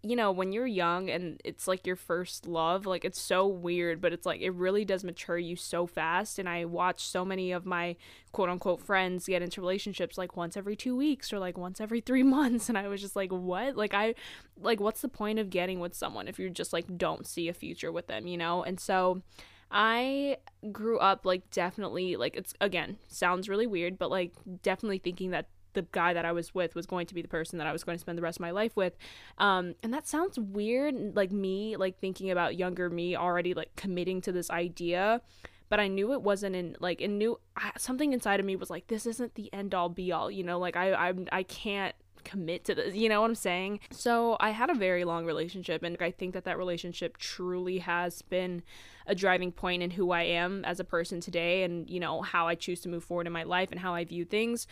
you 0.00 0.14
know 0.14 0.30
when 0.30 0.52
you're 0.52 0.64
young 0.84 1.10
and 1.10 1.40
it's 1.44 1.66
like 1.66 1.84
your 1.84 1.96
first 1.96 2.46
love 2.46 2.86
like 2.86 3.04
it's 3.04 3.20
so 3.20 3.48
weird 3.48 4.00
but 4.00 4.12
it's 4.12 4.24
like 4.24 4.40
it 4.40 4.50
really 4.50 4.84
does 4.84 5.02
mature 5.02 5.36
you 5.38 5.56
so 5.56 5.86
fast. 5.86 6.38
And 6.38 6.48
I 6.48 6.64
watch 6.64 7.00
so 7.04 7.24
many 7.24 7.50
of 7.50 7.66
my 7.66 7.96
quote 8.30 8.48
unquote 8.48 8.80
friends 8.80 9.26
get 9.26 9.42
into 9.42 9.60
relationships 9.60 10.16
like 10.16 10.36
once 10.36 10.56
every 10.56 10.76
2 10.76 10.94
weeks 10.96 11.32
or 11.32 11.40
like 11.40 11.58
once 11.58 11.80
every 11.80 12.00
3 12.00 12.22
months. 12.36 12.68
And 12.68 12.78
I 12.78 12.86
was 12.86 13.00
just 13.00 13.16
like 13.16 13.32
what? 13.32 13.76
Like 13.76 13.92
I 13.92 14.14
like 14.60 14.78
what's 14.80 15.00
the 15.00 15.08
point 15.08 15.40
of 15.40 15.50
getting 15.50 15.80
with 15.80 15.94
someone 15.94 16.28
if 16.28 16.38
you 16.38 16.48
just 16.48 16.72
like 16.72 16.86
don't 16.96 17.26
see 17.26 17.48
a 17.48 17.52
future 17.52 17.90
with 17.90 18.06
them 18.06 18.28
you 18.28 18.38
know? 18.38 18.62
And 18.62 18.78
so 18.78 19.22
I 19.70 20.38
grew 20.72 20.98
up 20.98 21.26
like 21.26 21.50
definitely 21.50 22.16
like 22.16 22.36
it's 22.36 22.54
again 22.60 22.98
sounds 23.08 23.48
really 23.48 23.66
weird, 23.66 23.98
but 23.98 24.10
like 24.10 24.32
definitely 24.62 24.98
thinking 24.98 25.30
that 25.30 25.48
the 25.74 25.82
guy 25.92 26.12
that 26.12 26.24
I 26.24 26.32
was 26.32 26.54
with 26.54 26.74
was 26.74 26.86
going 26.86 27.06
to 27.06 27.14
be 27.14 27.22
the 27.22 27.28
person 27.28 27.58
that 27.58 27.66
I 27.66 27.72
was 27.72 27.84
going 27.84 27.96
to 27.96 28.00
spend 28.00 28.18
the 28.18 28.22
rest 28.22 28.38
of 28.38 28.40
my 28.40 28.50
life 28.50 28.74
with. 28.74 28.96
Um, 29.38 29.74
and 29.82 29.92
that 29.92 30.08
sounds 30.08 30.38
weird, 30.38 31.14
like 31.14 31.30
me, 31.30 31.76
like 31.76 32.00
thinking 32.00 32.30
about 32.30 32.56
younger 32.56 32.90
me 32.90 33.14
already 33.14 33.54
like 33.54 33.76
committing 33.76 34.20
to 34.22 34.32
this 34.32 34.50
idea. 34.50 35.20
But 35.68 35.80
I 35.80 35.88
knew 35.88 36.12
it 36.14 36.22
wasn't 36.22 36.56
in 36.56 36.76
like 36.80 37.02
it 37.02 37.08
knew 37.08 37.38
something 37.76 38.12
inside 38.14 38.40
of 38.40 38.46
me 38.46 38.56
was 38.56 38.70
like 38.70 38.86
this 38.86 39.04
isn't 39.04 39.34
the 39.34 39.52
end 39.52 39.74
all 39.74 39.90
be 39.90 40.10
all, 40.12 40.30
you 40.30 40.42
know. 40.42 40.58
Like 40.58 40.76
I 40.76 40.94
I 40.94 41.14
I 41.30 41.42
can't 41.42 41.94
commit 42.28 42.64
to 42.64 42.74
this 42.74 42.94
you 42.94 43.08
know 43.08 43.22
what 43.22 43.30
i'm 43.30 43.34
saying? 43.34 43.80
So 43.90 44.36
i 44.40 44.50
had 44.50 44.70
a 44.70 44.74
very 44.74 45.04
long 45.04 45.24
relationship 45.24 45.82
and 45.82 45.96
i 46.00 46.10
think 46.10 46.34
that 46.34 46.44
that 46.44 46.58
relationship 46.58 47.16
truly 47.16 47.78
has 47.78 48.22
been 48.22 48.62
a 49.06 49.14
driving 49.14 49.50
point 49.50 49.82
in 49.82 49.90
who 49.90 50.10
i 50.10 50.22
am 50.22 50.64
as 50.64 50.78
a 50.78 50.84
person 50.84 51.20
today 51.20 51.62
and 51.62 51.88
you 51.88 51.98
know 51.98 52.20
how 52.20 52.46
i 52.46 52.54
choose 52.54 52.80
to 52.80 52.88
move 52.88 53.02
forward 53.02 53.26
in 53.26 53.32
my 53.32 53.44
life 53.44 53.70
and 53.70 53.80
how 53.80 53.94
i 53.94 54.04
view 54.04 54.24
things. 54.24 54.66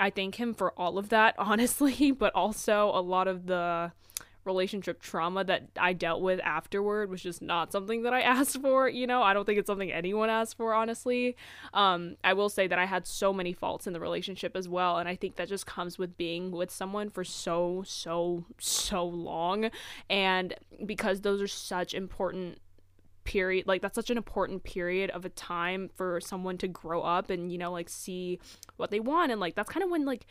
I 0.00 0.08
thank 0.08 0.36
him 0.36 0.54
for 0.54 0.72
all 0.78 0.96
of 0.96 1.10
that 1.10 1.34
honestly 1.38 2.10
but 2.10 2.34
also 2.34 2.90
a 2.94 3.02
lot 3.02 3.28
of 3.28 3.46
the 3.46 3.92
relationship 4.44 5.00
trauma 5.00 5.44
that 5.44 5.68
I 5.76 5.92
dealt 5.92 6.20
with 6.20 6.40
afterward 6.40 7.10
was 7.10 7.22
just 7.22 7.42
not 7.42 7.72
something 7.72 8.02
that 8.02 8.12
I 8.12 8.20
asked 8.22 8.60
for, 8.60 8.88
you 8.88 9.06
know. 9.06 9.22
I 9.22 9.34
don't 9.34 9.44
think 9.44 9.58
it's 9.58 9.66
something 9.66 9.92
anyone 9.92 10.30
asked 10.30 10.56
for, 10.56 10.74
honestly. 10.74 11.36
Um, 11.74 12.16
I 12.24 12.32
will 12.32 12.48
say 12.48 12.66
that 12.66 12.78
I 12.78 12.86
had 12.86 13.06
so 13.06 13.32
many 13.32 13.52
faults 13.52 13.86
in 13.86 13.92
the 13.92 14.00
relationship 14.00 14.56
as 14.56 14.68
well, 14.68 14.98
and 14.98 15.08
I 15.08 15.16
think 15.16 15.36
that 15.36 15.48
just 15.48 15.66
comes 15.66 15.98
with 15.98 16.16
being 16.16 16.50
with 16.50 16.70
someone 16.70 17.10
for 17.10 17.24
so, 17.24 17.82
so, 17.86 18.44
so 18.58 19.04
long. 19.04 19.70
And 20.08 20.54
because 20.84 21.20
those 21.20 21.40
are 21.40 21.48
such 21.48 21.94
important 21.94 22.58
period 23.24 23.66
like 23.66 23.80
that's 23.80 23.94
such 23.94 24.10
an 24.10 24.16
important 24.16 24.64
period 24.64 25.08
of 25.10 25.24
a 25.24 25.28
time 25.28 25.88
for 25.94 26.20
someone 26.20 26.58
to 26.58 26.66
grow 26.66 27.02
up 27.02 27.30
and 27.30 27.52
you 27.52 27.58
know 27.58 27.70
like 27.70 27.88
see 27.88 28.38
what 28.78 28.90
they 28.90 28.98
want 28.98 29.30
and 29.30 29.40
like 29.40 29.54
that's 29.54 29.70
kind 29.70 29.84
of 29.84 29.90
when 29.90 30.04
like 30.04 30.26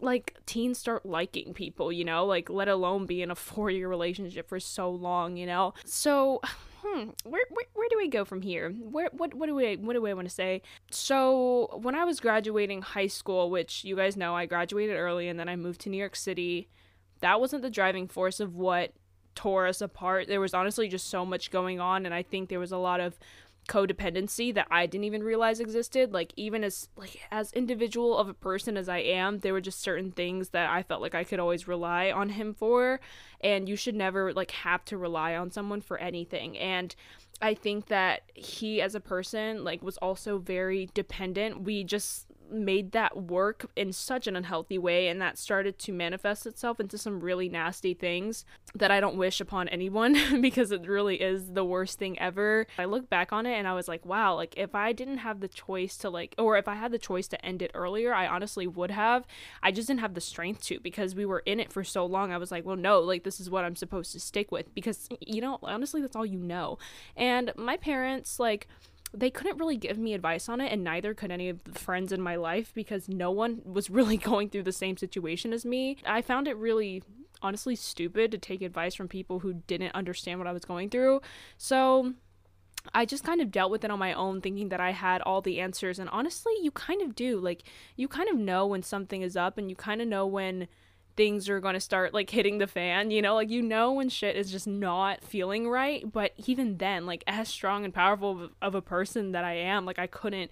like 0.00 0.36
teens 0.46 0.78
start 0.78 1.06
liking 1.06 1.54
people, 1.54 1.92
you 1.92 2.04
know, 2.04 2.24
like 2.24 2.50
let 2.50 2.68
alone 2.68 3.06
be 3.06 3.22
in 3.22 3.30
a 3.30 3.34
four 3.34 3.70
year 3.70 3.88
relationship 3.88 4.48
for 4.48 4.60
so 4.60 4.90
long, 4.90 5.36
you 5.36 5.46
know. 5.46 5.74
So, 5.84 6.40
hmm, 6.82 7.10
where, 7.24 7.44
where 7.50 7.66
where 7.74 7.88
do 7.88 7.96
we 7.96 8.08
go 8.08 8.24
from 8.24 8.42
here? 8.42 8.70
Where 8.70 9.08
what 9.12 9.34
what 9.34 9.46
do 9.46 9.54
we 9.54 9.76
what 9.76 9.94
do 9.94 10.06
I 10.06 10.14
want 10.14 10.28
to 10.28 10.34
say? 10.34 10.62
So 10.90 11.78
when 11.82 11.94
I 11.94 12.04
was 12.04 12.20
graduating 12.20 12.82
high 12.82 13.08
school, 13.08 13.50
which 13.50 13.84
you 13.84 13.96
guys 13.96 14.16
know 14.16 14.34
I 14.34 14.46
graduated 14.46 14.96
early 14.96 15.28
and 15.28 15.38
then 15.38 15.48
I 15.48 15.56
moved 15.56 15.80
to 15.82 15.90
New 15.90 15.98
York 15.98 16.16
City, 16.16 16.68
that 17.20 17.40
wasn't 17.40 17.62
the 17.62 17.70
driving 17.70 18.08
force 18.08 18.40
of 18.40 18.54
what 18.54 18.92
tore 19.34 19.66
us 19.66 19.80
apart. 19.80 20.28
There 20.28 20.40
was 20.40 20.54
honestly 20.54 20.88
just 20.88 21.08
so 21.08 21.24
much 21.24 21.50
going 21.50 21.80
on, 21.80 22.06
and 22.06 22.14
I 22.14 22.22
think 22.22 22.48
there 22.48 22.60
was 22.60 22.72
a 22.72 22.78
lot 22.78 23.00
of 23.00 23.18
codependency 23.68 24.54
that 24.54 24.68
I 24.70 24.86
didn't 24.86 25.04
even 25.04 25.22
realize 25.22 25.60
existed. 25.60 26.12
Like 26.12 26.32
even 26.36 26.64
as 26.64 26.88
like 26.96 27.20
as 27.30 27.52
individual 27.52 28.16
of 28.16 28.28
a 28.28 28.34
person 28.34 28.76
as 28.76 28.88
I 28.88 28.98
am, 28.98 29.38
there 29.38 29.52
were 29.52 29.60
just 29.60 29.80
certain 29.80 30.12
things 30.12 30.50
that 30.50 30.70
I 30.70 30.82
felt 30.82 31.02
like 31.02 31.14
I 31.14 31.24
could 31.24 31.40
always 31.40 31.66
rely 31.68 32.10
on 32.10 32.30
him 32.30 32.54
for 32.54 33.00
and 33.40 33.68
you 33.68 33.76
should 33.76 33.94
never 33.94 34.32
like 34.32 34.50
have 34.50 34.84
to 34.86 34.98
rely 34.98 35.36
on 35.36 35.50
someone 35.50 35.80
for 35.80 35.98
anything. 35.98 36.58
And 36.58 36.94
I 37.42 37.54
think 37.54 37.86
that 37.86 38.22
he 38.34 38.80
as 38.80 38.94
a 38.94 39.00
person 39.00 39.64
like 39.64 39.82
was 39.82 39.96
also 39.98 40.38
very 40.38 40.88
dependent. 40.94 41.62
We 41.62 41.84
just 41.84 42.26
made 42.50 42.92
that 42.92 43.16
work 43.16 43.70
in 43.76 43.92
such 43.92 44.26
an 44.26 44.36
unhealthy 44.36 44.78
way 44.78 45.08
and 45.08 45.20
that 45.20 45.38
started 45.38 45.78
to 45.78 45.92
manifest 45.92 46.46
itself 46.46 46.80
into 46.80 46.98
some 46.98 47.20
really 47.20 47.48
nasty 47.48 47.94
things 47.94 48.44
that 48.74 48.90
I 48.90 49.00
don't 49.00 49.16
wish 49.16 49.40
upon 49.40 49.68
anyone 49.68 50.16
because 50.40 50.70
it 50.70 50.86
really 50.86 51.20
is 51.20 51.52
the 51.52 51.64
worst 51.64 51.98
thing 51.98 52.18
ever. 52.18 52.66
I 52.78 52.84
look 52.84 53.08
back 53.08 53.32
on 53.32 53.46
it 53.46 53.54
and 53.54 53.68
I 53.68 53.74
was 53.74 53.88
like, 53.88 54.04
wow, 54.04 54.34
like 54.34 54.54
if 54.56 54.74
I 54.74 54.92
didn't 54.92 55.18
have 55.18 55.40
the 55.40 55.48
choice 55.48 55.96
to 55.98 56.10
like 56.10 56.34
or 56.38 56.56
if 56.56 56.68
I 56.68 56.74
had 56.74 56.92
the 56.92 56.98
choice 56.98 57.28
to 57.28 57.44
end 57.44 57.62
it 57.62 57.70
earlier, 57.74 58.14
I 58.14 58.26
honestly 58.26 58.66
would 58.66 58.90
have. 58.90 59.26
I 59.62 59.70
just 59.70 59.88
didn't 59.88 60.00
have 60.00 60.14
the 60.14 60.20
strength 60.20 60.62
to 60.64 60.80
because 60.80 61.14
we 61.14 61.26
were 61.26 61.40
in 61.40 61.60
it 61.60 61.72
for 61.72 61.84
so 61.84 62.04
long. 62.06 62.32
I 62.32 62.38
was 62.38 62.50
like, 62.50 62.64
well, 62.64 62.76
no, 62.76 63.00
like 63.00 63.24
this 63.24 63.40
is 63.40 63.50
what 63.50 63.64
I'm 63.64 63.76
supposed 63.76 64.12
to 64.12 64.20
stick 64.20 64.50
with 64.50 64.74
because 64.74 65.08
you 65.20 65.40
know, 65.40 65.58
honestly 65.62 66.00
that's 66.00 66.16
all 66.16 66.26
you 66.26 66.38
know. 66.38 66.78
And 67.16 67.52
my 67.56 67.76
parents 67.76 68.38
like 68.38 68.68
they 69.14 69.30
couldn't 69.30 69.58
really 69.58 69.76
give 69.76 69.98
me 69.98 70.14
advice 70.14 70.48
on 70.48 70.60
it, 70.60 70.72
and 70.72 70.82
neither 70.82 71.14
could 71.14 71.30
any 71.30 71.48
of 71.48 71.62
the 71.64 71.78
friends 71.78 72.12
in 72.12 72.20
my 72.20 72.36
life 72.36 72.72
because 72.74 73.08
no 73.08 73.30
one 73.30 73.62
was 73.64 73.90
really 73.90 74.16
going 74.16 74.50
through 74.50 74.64
the 74.64 74.72
same 74.72 74.96
situation 74.96 75.52
as 75.52 75.64
me. 75.64 75.98
I 76.06 76.22
found 76.22 76.48
it 76.48 76.56
really 76.56 77.02
honestly 77.42 77.76
stupid 77.76 78.30
to 78.32 78.38
take 78.38 78.62
advice 78.62 78.94
from 78.94 79.08
people 79.08 79.40
who 79.40 79.54
didn't 79.66 79.94
understand 79.94 80.38
what 80.38 80.48
I 80.48 80.52
was 80.52 80.64
going 80.64 80.88
through. 80.88 81.20
So 81.58 82.14
I 82.94 83.04
just 83.04 83.24
kind 83.24 83.40
of 83.40 83.50
dealt 83.50 83.70
with 83.70 83.84
it 83.84 83.90
on 83.90 83.98
my 83.98 84.12
own, 84.12 84.40
thinking 84.40 84.68
that 84.70 84.80
I 84.80 84.92
had 84.92 85.22
all 85.22 85.40
the 85.40 85.60
answers. 85.60 85.98
And 85.98 86.10
honestly, 86.10 86.52
you 86.62 86.70
kind 86.70 87.02
of 87.02 87.14
do. 87.14 87.38
Like, 87.38 87.62
you 87.96 88.08
kind 88.08 88.28
of 88.28 88.36
know 88.36 88.66
when 88.66 88.82
something 88.82 89.22
is 89.22 89.36
up, 89.36 89.58
and 89.58 89.70
you 89.70 89.76
kind 89.76 90.02
of 90.02 90.08
know 90.08 90.26
when 90.26 90.68
things 91.16 91.48
are 91.48 91.60
going 91.60 91.74
to 91.74 91.80
start 91.80 92.12
like 92.12 92.30
hitting 92.30 92.58
the 92.58 92.66
fan, 92.66 93.10
you 93.10 93.22
know, 93.22 93.34
like 93.34 93.50
you 93.50 93.62
know 93.62 93.92
when 93.92 94.08
shit 94.08 94.36
is 94.36 94.50
just 94.50 94.66
not 94.66 95.22
feeling 95.22 95.68
right, 95.68 96.10
but 96.10 96.32
even 96.46 96.78
then, 96.78 97.06
like 97.06 97.22
as 97.26 97.48
strong 97.48 97.84
and 97.84 97.94
powerful 97.94 98.50
of 98.60 98.74
a 98.74 98.82
person 98.82 99.32
that 99.32 99.44
I 99.44 99.54
am, 99.54 99.86
like 99.86 99.98
I 99.98 100.06
couldn't 100.06 100.50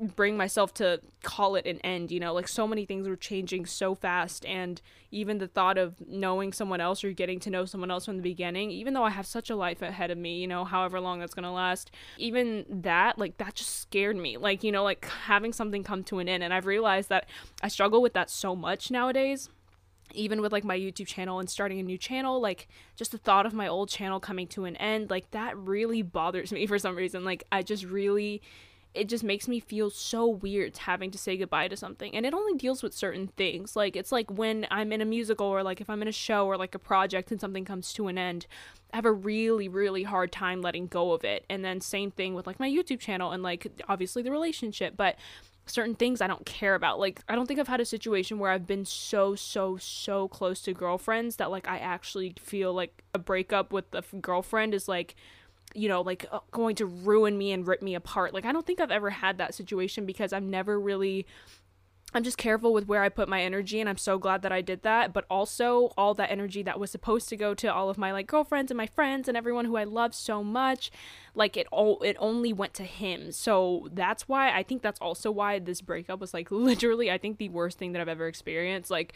bring 0.00 0.36
myself 0.36 0.72
to 0.72 1.00
call 1.22 1.56
it 1.56 1.66
an 1.66 1.78
end, 1.80 2.10
you 2.10 2.18
know, 2.18 2.32
like 2.32 2.48
so 2.48 2.66
many 2.66 2.86
things 2.86 3.06
were 3.06 3.16
changing 3.16 3.66
so 3.66 3.94
fast 3.94 4.46
and 4.46 4.80
even 5.10 5.38
the 5.38 5.46
thought 5.46 5.76
of 5.76 5.94
knowing 6.08 6.52
someone 6.52 6.80
else 6.80 7.04
or 7.04 7.12
getting 7.12 7.38
to 7.38 7.50
know 7.50 7.66
someone 7.66 7.90
else 7.90 8.06
from 8.06 8.16
the 8.16 8.22
beginning, 8.22 8.70
even 8.70 8.94
though 8.94 9.04
I 9.04 9.10
have 9.10 9.26
such 9.26 9.50
a 9.50 9.56
life 9.56 9.82
ahead 9.82 10.10
of 10.10 10.16
me, 10.16 10.38
you 10.38 10.46
know, 10.46 10.64
however 10.64 11.00
long 11.00 11.20
that's 11.20 11.34
going 11.34 11.44
to 11.44 11.50
last, 11.50 11.90
even 12.16 12.64
that 12.68 13.18
like 13.18 13.36
that 13.38 13.56
just 13.56 13.80
scared 13.80 14.16
me. 14.16 14.38
Like, 14.38 14.64
you 14.64 14.72
know, 14.72 14.84
like 14.84 15.04
having 15.26 15.52
something 15.52 15.84
come 15.84 16.02
to 16.04 16.18
an 16.18 16.28
end 16.28 16.42
and 16.42 16.54
I've 16.54 16.66
realized 16.66 17.10
that 17.10 17.28
I 17.62 17.68
struggle 17.68 18.00
with 18.00 18.14
that 18.14 18.30
so 18.30 18.56
much 18.56 18.90
nowadays 18.90 19.50
even 20.14 20.40
with 20.40 20.52
like 20.52 20.64
my 20.64 20.78
YouTube 20.78 21.06
channel 21.06 21.38
and 21.38 21.48
starting 21.48 21.78
a 21.78 21.82
new 21.82 21.98
channel, 21.98 22.40
like 22.40 22.68
just 22.96 23.12
the 23.12 23.18
thought 23.18 23.46
of 23.46 23.52
my 23.52 23.66
old 23.66 23.88
channel 23.88 24.20
coming 24.20 24.46
to 24.48 24.64
an 24.64 24.76
end, 24.76 25.10
like 25.10 25.30
that 25.32 25.56
really 25.56 26.02
bothers 26.02 26.52
me 26.52 26.66
for 26.66 26.78
some 26.78 26.96
reason. 26.96 27.24
Like 27.24 27.44
I 27.50 27.62
just 27.62 27.84
really 27.84 28.42
it 28.92 29.08
just 29.08 29.22
makes 29.22 29.46
me 29.46 29.60
feel 29.60 29.88
so 29.88 30.26
weird 30.26 30.76
having 30.76 31.12
to 31.12 31.18
say 31.18 31.36
goodbye 31.36 31.68
to 31.68 31.76
something. 31.76 32.12
And 32.14 32.26
it 32.26 32.34
only 32.34 32.58
deals 32.58 32.82
with 32.82 32.92
certain 32.92 33.28
things. 33.28 33.76
Like 33.76 33.94
it's 33.94 34.10
like 34.10 34.28
when 34.30 34.66
I'm 34.68 34.92
in 34.92 35.00
a 35.00 35.04
musical 35.04 35.46
or 35.46 35.62
like 35.62 35.80
if 35.80 35.88
I'm 35.88 36.02
in 36.02 36.08
a 36.08 36.12
show 36.12 36.46
or 36.46 36.56
like 36.56 36.74
a 36.74 36.78
project 36.80 37.30
and 37.30 37.40
something 37.40 37.64
comes 37.64 37.92
to 37.92 38.08
an 38.08 38.18
end, 38.18 38.46
I 38.92 38.96
have 38.96 39.04
a 39.04 39.12
really 39.12 39.68
really 39.68 40.02
hard 40.02 40.32
time 40.32 40.60
letting 40.60 40.88
go 40.88 41.12
of 41.12 41.24
it. 41.24 41.44
And 41.48 41.64
then 41.64 41.80
same 41.80 42.10
thing 42.10 42.34
with 42.34 42.46
like 42.48 42.58
my 42.58 42.68
YouTube 42.68 42.98
channel 42.98 43.30
and 43.30 43.42
like 43.42 43.68
obviously 43.88 44.22
the 44.22 44.32
relationship, 44.32 44.96
but 44.96 45.16
certain 45.70 45.94
things 45.94 46.20
I 46.20 46.26
don't 46.26 46.44
care 46.44 46.74
about. 46.74 46.98
Like, 46.98 47.20
I 47.28 47.34
don't 47.34 47.46
think 47.46 47.60
I've 47.60 47.68
had 47.68 47.80
a 47.80 47.84
situation 47.84 48.38
where 48.38 48.50
I've 48.50 48.66
been 48.66 48.84
so, 48.84 49.34
so, 49.34 49.76
so 49.76 50.28
close 50.28 50.60
to 50.62 50.74
girlfriends 50.74 51.36
that, 51.36 51.50
like, 51.50 51.68
I 51.68 51.78
actually 51.78 52.34
feel 52.38 52.74
like 52.74 53.02
a 53.14 53.18
breakup 53.18 53.72
with 53.72 53.86
a 53.94 54.02
girlfriend 54.20 54.74
is 54.74 54.88
like, 54.88 55.14
you 55.74 55.88
know, 55.88 56.00
like 56.00 56.26
uh, 56.32 56.40
going 56.50 56.74
to 56.76 56.86
ruin 56.86 57.38
me 57.38 57.52
and 57.52 57.66
rip 57.66 57.80
me 57.82 57.94
apart. 57.94 58.34
Like, 58.34 58.44
I 58.44 58.52
don't 58.52 58.66
think 58.66 58.80
I've 58.80 58.90
ever 58.90 59.10
had 59.10 59.38
that 59.38 59.54
situation 59.54 60.04
because 60.04 60.32
I've 60.32 60.42
never 60.42 60.78
really 60.80 61.26
I'm 62.12 62.24
just 62.24 62.38
careful 62.38 62.72
with 62.72 62.88
where 62.88 63.02
I 63.02 63.08
put 63.08 63.28
my 63.28 63.42
energy 63.42 63.80
and 63.80 63.88
I'm 63.88 63.96
so 63.96 64.18
glad 64.18 64.42
that 64.42 64.52
I 64.52 64.60
did 64.60 64.82
that. 64.82 65.12
But 65.12 65.24
also 65.30 65.92
all 65.96 66.14
that 66.14 66.30
energy 66.30 66.62
that 66.62 66.80
was 66.80 66.90
supposed 66.90 67.28
to 67.28 67.36
go 67.36 67.54
to 67.54 67.72
all 67.72 67.88
of 67.88 67.98
my 67.98 68.12
like 68.12 68.26
girlfriends 68.26 68.70
and 68.70 68.78
my 68.78 68.86
friends 68.86 69.28
and 69.28 69.36
everyone 69.36 69.64
who 69.64 69.76
I 69.76 69.84
love 69.84 70.14
so 70.14 70.42
much, 70.42 70.90
like 71.34 71.56
it 71.56 71.66
all 71.70 72.00
it 72.02 72.16
only 72.18 72.52
went 72.52 72.74
to 72.74 72.84
him. 72.84 73.32
So 73.32 73.88
that's 73.92 74.28
why 74.28 74.50
I 74.56 74.62
think 74.62 74.82
that's 74.82 75.00
also 75.00 75.30
why 75.30 75.58
this 75.58 75.80
breakup 75.80 76.20
was 76.20 76.34
like 76.34 76.50
literally 76.50 77.10
I 77.10 77.18
think 77.18 77.38
the 77.38 77.48
worst 77.48 77.78
thing 77.78 77.92
that 77.92 78.00
I've 78.00 78.08
ever 78.08 78.26
experienced. 78.26 78.90
Like 78.90 79.14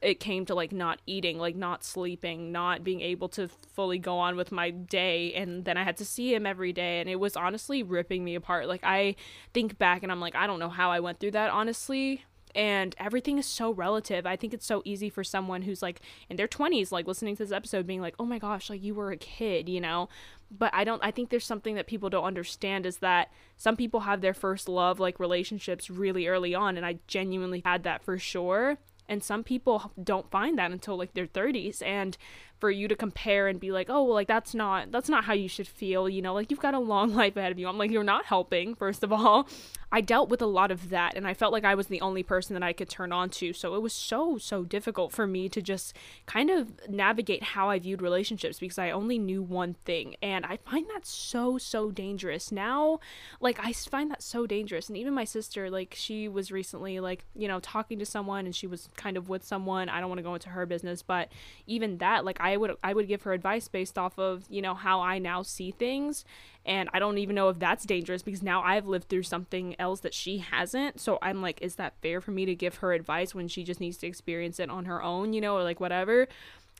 it 0.00 0.18
came 0.18 0.46
to 0.46 0.54
like 0.54 0.72
not 0.72 1.00
eating, 1.04 1.38
like 1.38 1.56
not 1.56 1.84
sleeping, 1.84 2.52
not 2.52 2.82
being 2.82 3.02
able 3.02 3.28
to 3.28 3.48
fully 3.48 3.98
go 3.98 4.18
on 4.18 4.36
with 4.36 4.50
my 4.50 4.70
day. 4.70 5.34
And 5.34 5.64
then 5.64 5.76
I 5.76 5.84
had 5.84 5.98
to 5.98 6.04
see 6.04 6.34
him 6.34 6.46
every 6.46 6.72
day. 6.72 7.00
And 7.00 7.08
it 7.08 7.16
was 7.16 7.36
honestly 7.36 7.82
ripping 7.82 8.24
me 8.24 8.34
apart. 8.34 8.66
Like, 8.66 8.82
I 8.82 9.16
think 9.52 9.78
back 9.78 10.02
and 10.02 10.10
I'm 10.10 10.20
like, 10.20 10.34
I 10.34 10.46
don't 10.46 10.58
know 10.58 10.68
how 10.70 10.90
I 10.90 11.00
went 11.00 11.20
through 11.20 11.32
that, 11.32 11.50
honestly 11.50 12.24
and 12.54 12.94
everything 12.98 13.38
is 13.38 13.46
so 13.46 13.72
relative. 13.72 14.26
I 14.26 14.36
think 14.36 14.54
it's 14.54 14.66
so 14.66 14.82
easy 14.84 15.08
for 15.10 15.24
someone 15.24 15.62
who's 15.62 15.82
like 15.82 16.00
in 16.28 16.36
their 16.36 16.48
20s 16.48 16.92
like 16.92 17.06
listening 17.06 17.36
to 17.36 17.44
this 17.44 17.52
episode 17.52 17.86
being 17.86 18.00
like, 18.00 18.14
"Oh 18.18 18.24
my 18.24 18.38
gosh, 18.38 18.70
like 18.70 18.82
you 18.82 18.94
were 18.94 19.10
a 19.10 19.16
kid," 19.16 19.68
you 19.68 19.80
know? 19.80 20.08
But 20.50 20.74
I 20.74 20.84
don't 20.84 21.04
I 21.04 21.10
think 21.10 21.30
there's 21.30 21.46
something 21.46 21.74
that 21.76 21.86
people 21.86 22.10
don't 22.10 22.24
understand 22.24 22.86
is 22.86 22.98
that 22.98 23.30
some 23.56 23.76
people 23.76 24.00
have 24.00 24.20
their 24.20 24.34
first 24.34 24.68
love 24.68 24.98
like 25.00 25.20
relationships 25.20 25.90
really 25.90 26.26
early 26.26 26.54
on 26.54 26.76
and 26.76 26.84
I 26.84 26.98
genuinely 27.06 27.62
had 27.64 27.84
that 27.84 28.02
for 28.02 28.18
sure. 28.18 28.78
And 29.08 29.24
some 29.24 29.42
people 29.42 29.92
don't 30.02 30.30
find 30.30 30.56
that 30.58 30.70
until 30.70 30.96
like 30.96 31.14
their 31.14 31.26
30s 31.26 31.82
and 31.82 32.16
for 32.60 32.70
you 32.70 32.88
to 32.88 32.94
compare 32.94 33.48
and 33.48 33.58
be 33.58 33.72
like, 33.72 33.88
"Oh, 33.90 34.04
well 34.04 34.14
like 34.14 34.28
that's 34.28 34.54
not 34.54 34.92
that's 34.92 35.08
not 35.08 35.24
how 35.24 35.32
you 35.32 35.48
should 35.48 35.68
feel," 35.68 36.08
you 36.08 36.22
know? 36.22 36.34
Like 36.34 36.50
you've 36.50 36.60
got 36.60 36.74
a 36.74 36.78
long 36.78 37.14
life 37.22 37.36
ahead 37.36 37.52
of 37.52 37.58
you. 37.58 37.68
I'm 37.68 37.78
like, 37.78 37.90
"You're 37.90 38.04
not 38.04 38.26
helping, 38.26 38.74
first 38.74 39.02
of 39.02 39.12
all." 39.12 39.48
I 39.92 40.00
dealt 40.00 40.28
with 40.28 40.40
a 40.40 40.46
lot 40.46 40.70
of 40.70 40.90
that 40.90 41.16
and 41.16 41.26
I 41.26 41.34
felt 41.34 41.52
like 41.52 41.64
I 41.64 41.74
was 41.74 41.88
the 41.88 42.00
only 42.00 42.22
person 42.22 42.54
that 42.54 42.62
I 42.62 42.72
could 42.72 42.88
turn 42.88 43.10
on 43.12 43.28
to. 43.30 43.52
So 43.52 43.74
it 43.74 43.82
was 43.82 43.92
so, 43.92 44.38
so 44.38 44.62
difficult 44.62 45.12
for 45.12 45.26
me 45.26 45.48
to 45.48 45.60
just 45.60 45.96
kind 46.26 46.48
of 46.48 46.88
navigate 46.88 47.42
how 47.42 47.70
I 47.70 47.78
viewed 47.80 48.00
relationships 48.00 48.60
because 48.60 48.78
I 48.78 48.90
only 48.90 49.18
knew 49.18 49.42
one 49.42 49.74
thing. 49.84 50.14
And 50.22 50.46
I 50.46 50.58
find 50.58 50.86
that 50.94 51.06
so, 51.06 51.58
so 51.58 51.90
dangerous. 51.90 52.52
Now, 52.52 53.00
like, 53.40 53.58
I 53.60 53.72
find 53.72 54.10
that 54.12 54.22
so 54.22 54.46
dangerous. 54.46 54.88
And 54.88 54.96
even 54.96 55.12
my 55.12 55.24
sister, 55.24 55.68
like, 55.68 55.94
she 55.96 56.28
was 56.28 56.52
recently, 56.52 57.00
like, 57.00 57.24
you 57.34 57.48
know, 57.48 57.58
talking 57.58 57.98
to 57.98 58.06
someone 58.06 58.46
and 58.46 58.54
she 58.54 58.68
was 58.68 58.88
kind 58.96 59.16
of 59.16 59.28
with 59.28 59.42
someone. 59.44 59.88
I 59.88 59.98
don't 59.98 60.08
want 60.08 60.20
to 60.20 60.24
go 60.24 60.34
into 60.34 60.50
her 60.50 60.66
business, 60.66 61.02
but 61.02 61.32
even 61.66 61.98
that, 61.98 62.24
like, 62.24 62.40
I 62.40 62.49
would, 62.56 62.76
I 62.82 62.94
would 62.94 63.08
give 63.08 63.22
her 63.22 63.32
advice 63.32 63.68
based 63.68 63.98
off 63.98 64.18
of, 64.18 64.44
you 64.48 64.62
know, 64.62 64.74
how 64.74 65.00
I 65.00 65.18
now 65.18 65.42
see 65.42 65.70
things 65.70 66.24
and 66.66 66.90
I 66.92 66.98
don't 66.98 67.18
even 67.18 67.34
know 67.34 67.48
if 67.48 67.58
that's 67.58 67.84
dangerous 67.84 68.22
because 68.22 68.42
now 68.42 68.62
I've 68.62 68.86
lived 68.86 69.08
through 69.08 69.22
something 69.22 69.74
else 69.78 70.00
that 70.00 70.12
she 70.12 70.38
hasn't. 70.38 71.00
So 71.00 71.18
I'm 71.22 71.40
like, 71.40 71.60
is 71.62 71.76
that 71.76 71.94
fair 72.02 72.20
for 72.20 72.32
me 72.32 72.44
to 72.44 72.54
give 72.54 72.76
her 72.76 72.92
advice 72.92 73.34
when 73.34 73.48
she 73.48 73.64
just 73.64 73.80
needs 73.80 73.96
to 73.98 74.06
experience 74.06 74.60
it 74.60 74.68
on 74.68 74.84
her 74.84 75.02
own, 75.02 75.32
you 75.32 75.40
know, 75.40 75.56
or 75.56 75.62
like 75.62 75.80
whatever? 75.80 76.28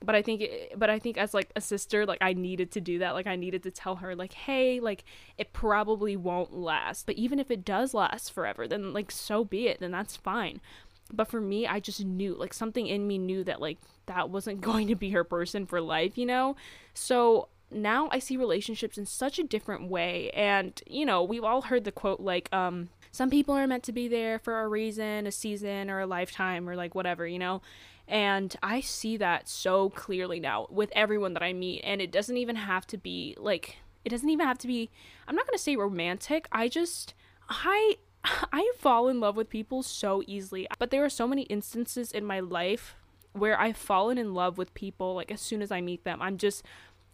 But 0.03 0.15
I 0.15 0.23
think, 0.23 0.43
it, 0.43 0.79
but 0.79 0.91
I 0.91 0.99
think 0.99 1.19
as 1.19 1.35
like 1.35 1.51
a 1.57 1.61
sister, 1.61 2.05
like 2.05 2.21
I 2.21 2.35
needed 2.35 2.71
to 2.73 2.81
do 2.81 2.99
that. 2.99 3.13
Like 3.15 3.27
I 3.27 3.37
needed 3.37 3.63
to 3.65 3.71
tell 3.71 3.97
her, 3.97 4.15
like, 4.15 4.33
hey, 4.33 4.81
like 4.81 5.05
it 5.39 5.53
probably 5.53 6.17
won't 6.17 6.55
last. 6.55 7.07
But 7.07 7.17
even 7.17 7.39
if 7.39 7.51
it 7.51 7.65
does 7.65 7.95
last 7.95 8.33
forever, 8.33 8.69
then 8.69 8.93
like 8.93 9.11
so 9.11 9.45
be 9.45 9.67
it. 9.67 9.81
Then 9.81 9.91
that's 9.91 10.17
fine. 10.17 10.61
But 11.13 11.29
for 11.29 11.41
me, 11.41 11.67
I 11.67 11.81
just 11.81 12.05
knew, 12.05 12.35
like 12.35 12.55
something 12.55 12.87
in 12.87 13.07
me 13.07 13.19
knew 13.19 13.45
that 13.45 13.61
like 13.61 13.79
that 14.11 14.29
wasn't 14.29 14.61
going 14.71 14.89
to 14.89 14.95
be 14.95 15.11
her 15.11 15.25
person 15.25 15.65
for 15.65 15.81
life, 15.81 16.19
you 16.19 16.27
know. 16.27 16.57
So 16.93 17.49
now 17.71 18.09
I 18.11 18.19
see 18.19 18.37
relationships 18.37 18.99
in 18.99 19.07
such 19.07 19.39
a 19.39 19.45
different 19.45 19.89
way. 19.89 20.31
And, 20.31 20.81
you 20.87 21.07
know, 21.07 21.23
we've 21.23 21.45
all 21.45 21.63
heard 21.63 21.85
the 21.85 21.93
quote 21.93 22.21
like, 22.21 22.53
um, 22.53 22.91
some 23.13 23.31
people 23.31 23.55
are 23.55 23.67
meant 23.67 23.85
to 23.85 23.93
be 23.93 24.09
there 24.09 24.39
for 24.39 24.61
a 24.61 24.69
reason, 24.69 25.27
a 25.27 25.33
season, 25.33 25.91
or 25.91 26.01
a 26.01 26.07
lifetime, 26.07 26.69
or 26.69 26.77
like 26.77 26.95
whatever, 26.95 27.27
you 27.27 27.39
know? 27.39 27.63
And 28.07 28.55
I 28.63 28.81
see 28.81 29.17
that 29.19 29.49
so 29.49 29.91
clearly 29.91 30.41
now 30.41 30.67
with 30.71 30.91
everyone 30.93 31.35
that 31.35 31.43
I 31.43 31.53
meet. 31.53 31.83
And 31.83 32.03
it 32.03 32.11
doesn't 32.11 32.37
even 32.37 32.57
have 32.57 32.87
to 32.89 32.99
be 32.99 33.37
like, 33.39 33.79
It 34.05 34.11
doesn't 34.11 34.29
even 34.29 34.47
have 34.47 34.59
to 34.59 34.67
be 34.67 34.91
I'm 35.29 35.37
not 35.37 35.47
going 35.47 35.57
to 35.57 35.63
say 35.63 35.77
romantic. 35.77 36.49
I 36.51 36.69
just 36.69 37.15
I 37.49 37.99
I 38.25 38.73
fall 38.77 39.09
in 39.09 39.21
love 39.21 39.37
with 39.37 39.49
people 39.49 39.83
so 39.85 40.23
easily. 40.27 40.67
But 40.79 40.91
there 40.91 41.05
are 41.05 41.11
so 41.11 41.29
many 41.29 41.43
instances 41.43 42.11
in 42.11 42.25
my 42.25 42.41
life 42.41 42.97
where 43.33 43.59
I've 43.59 43.77
fallen 43.77 44.19
in 44.19 44.35
love 44.35 44.59
with 44.59 44.75
people 44.75 45.15
like 45.15 45.31
as 45.31 45.41
soon 45.41 45.63
as 45.63 45.71
I 45.71 45.81
meet 45.81 46.05
them. 46.05 46.21
I'm 46.21 46.37
just 46.37 46.65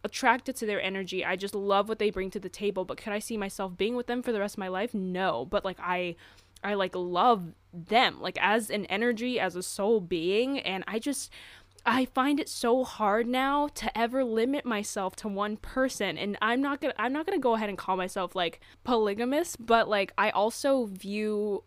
attracted 0.05 0.57
to 0.57 0.67
their 0.67 0.81
energy. 0.81 1.25
I 1.25 1.37
just 1.37 1.55
love 1.55 1.89
what 1.89 1.99
they 1.99 2.11
bring 2.11 2.31
to 2.31 2.41
the 2.41 2.49
table. 2.49 2.85
But 2.85 2.97
could 2.97 3.13
I 3.13 3.19
see 3.19 3.37
myself 3.37 3.77
being 3.77 3.97
with 3.97 4.07
them 4.07 4.23
for 4.23 4.33
the 4.33 4.41
rest 4.41 4.55
of 4.55 4.59
my 4.59 4.69
life? 4.69 4.95
No. 4.95 5.45
But 5.45 5.65
like 5.65 5.79
I 5.81 6.17
I 6.65 6.75
like 6.75 6.95
love 6.95 7.53
them 7.73 8.21
like 8.21 8.39
as 8.41 8.71
an 8.71 8.87
energy, 8.87 9.39
as 9.39 9.57
a 9.57 9.63
soul 9.63 10.01
being, 10.01 10.59
and 10.59 10.85
I 10.87 10.99
just 10.99 11.31
I 11.85 12.07
find 12.07 12.41
it 12.41 12.49
so 12.49 12.83
hard 12.83 13.29
now 13.29 13.69
to 13.75 13.97
ever 13.97 14.25
limit 14.25 14.65
myself 14.65 15.15
to 15.17 15.29
one 15.29 15.57
person 15.57 16.19
and 16.19 16.37
I'm 16.43 16.61
not 16.61 16.81
going 16.81 16.93
to 16.93 17.01
I'm 17.01 17.13
not 17.13 17.27
going 17.27 17.39
to 17.39 17.43
go 17.43 17.55
ahead 17.55 17.69
and 17.69 17.79
call 17.79 17.97
myself 17.97 18.35
like 18.35 18.61
polygamous, 18.83 19.55
but 19.55 19.89
like 19.89 20.13
I 20.19 20.31
also 20.31 20.87
view 20.87 21.63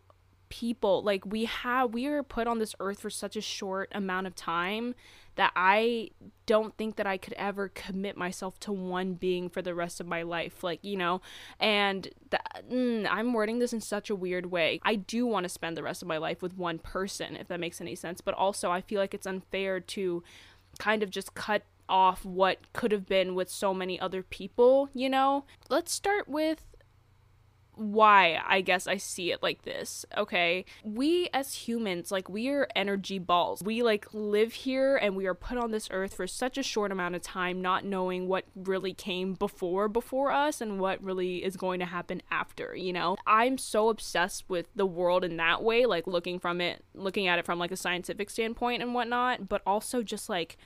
people 0.50 1.04
like 1.04 1.26
we 1.26 1.46
have 1.46 1.94
we 1.94 2.08
are 2.08 2.24
put 2.24 2.48
on 2.48 2.60
this 2.60 2.76
earth 2.80 3.00
for 3.00 3.10
such 3.10 3.36
a 3.36 3.42
short 3.42 3.90
amount 3.94 4.28
of 4.28 4.36
time 4.36 4.96
that 5.36 5.52
I 5.56 6.10
don't 6.46 6.76
think 6.76 6.96
that 6.98 7.08
I 7.08 7.18
could 7.18 7.34
ever 7.34 7.70
commit 7.70 8.18
myself 8.18 8.60
to 8.62 8.72
one 8.72 9.14
being 9.14 9.48
for 9.48 9.62
the 9.62 9.76
rest 9.76 10.02
of 10.02 10.08
my 10.08 10.24
life 10.24 10.64
like 10.64 10.80
you 10.84 10.98
know 10.98 11.22
and 11.60 12.10
that, 12.32 12.64
mm, 12.70 13.08
I'm 13.10 13.34
wording 13.34 13.60
this 13.60 13.74
in 13.74 13.82
such 13.82 14.10
a 14.10 14.16
weird 14.16 14.48
way 14.48 14.80
I 14.84 14.96
do 14.96 15.26
want 15.26 15.44
to 15.44 15.50
spend 15.50 15.78
the 15.78 15.84
rest 15.84 16.02
of 16.02 16.08
my 16.08 16.18
life 16.18 16.42
with 16.42 16.58
one 16.58 16.80
person 16.80 17.36
if 17.36 17.48
that 17.48 17.60
makes 17.60 17.80
any 17.80 17.96
sense 17.96 18.20
but 18.20 18.34
also 18.34 18.72
I 18.72 18.82
feel 18.82 19.00
like 19.00 19.14
it's 19.14 19.28
unfair 19.28 19.80
to 19.80 20.24
kind 20.80 21.04
of 21.04 21.10
just 21.10 21.36
cut 21.36 21.64
off 21.90 22.24
what 22.24 22.60
could 22.72 22.92
have 22.92 23.08
been 23.08 23.36
with 23.36 23.50
so 23.50 23.74
many 23.74 24.00
other 24.00 24.22
people, 24.22 24.90
you 24.94 25.10
know? 25.10 25.44
Let's 25.70 25.92
start 25.92 26.30
with 26.30 26.66
why 27.80 28.42
I 28.46 28.62
guess 28.62 28.88
I 28.88 28.98
see 28.98 29.32
it 29.32 29.42
like 29.42 29.64
this. 29.64 30.06
Okay. 30.18 30.66
We 30.84 31.30
as 31.34 31.54
humans, 31.54 32.12
like, 32.12 32.30
we 32.30 32.50
are 32.50 32.68
energy 32.76 33.20
balls. 33.20 33.64
We 33.64 33.82
like 33.84 34.14
live 34.14 34.54
here 34.54 34.98
and 34.98 35.16
we 35.16 35.26
are 35.26 35.34
put 35.34 35.58
on 35.58 35.72
this 35.72 35.88
earth 35.92 36.14
for 36.14 36.28
such 36.28 36.58
a 36.58 36.64
short 36.64 36.92
amount 36.92 37.16
of 37.16 37.22
time, 37.22 37.62
not 37.62 37.86
knowing 37.86 38.28
what 38.28 38.46
really 38.56 38.94
came 38.94 39.34
before 39.34 39.88
before 39.88 40.32
us 40.32 40.62
and 40.62 40.80
what 40.80 41.04
really 41.04 41.44
is 41.44 41.56
going 41.56 41.80
to 41.80 41.86
happen 41.86 42.22
after, 42.30 42.76
you 42.76 42.94
know? 42.94 43.18
I'm 43.26 43.58
so 43.58 43.90
obsessed 43.90 44.46
with 44.50 44.68
the 44.76 44.86
world 44.86 45.24
in 45.24 45.38
that 45.38 45.64
way, 45.64 45.86
like 45.86 46.06
looking 46.08 46.40
from 46.40 46.62
it, 46.62 46.84
looking 46.94 47.28
at 47.28 47.40
it 47.40 47.46
from 47.46 47.60
like 47.60 47.72
a 47.72 47.78
scientific 47.78 48.30
standpoint 48.30 48.82
and 48.82 48.94
whatnot, 48.94 49.48
but 49.48 49.62
also 49.66 50.04
just 50.04 50.30
like 50.30 50.58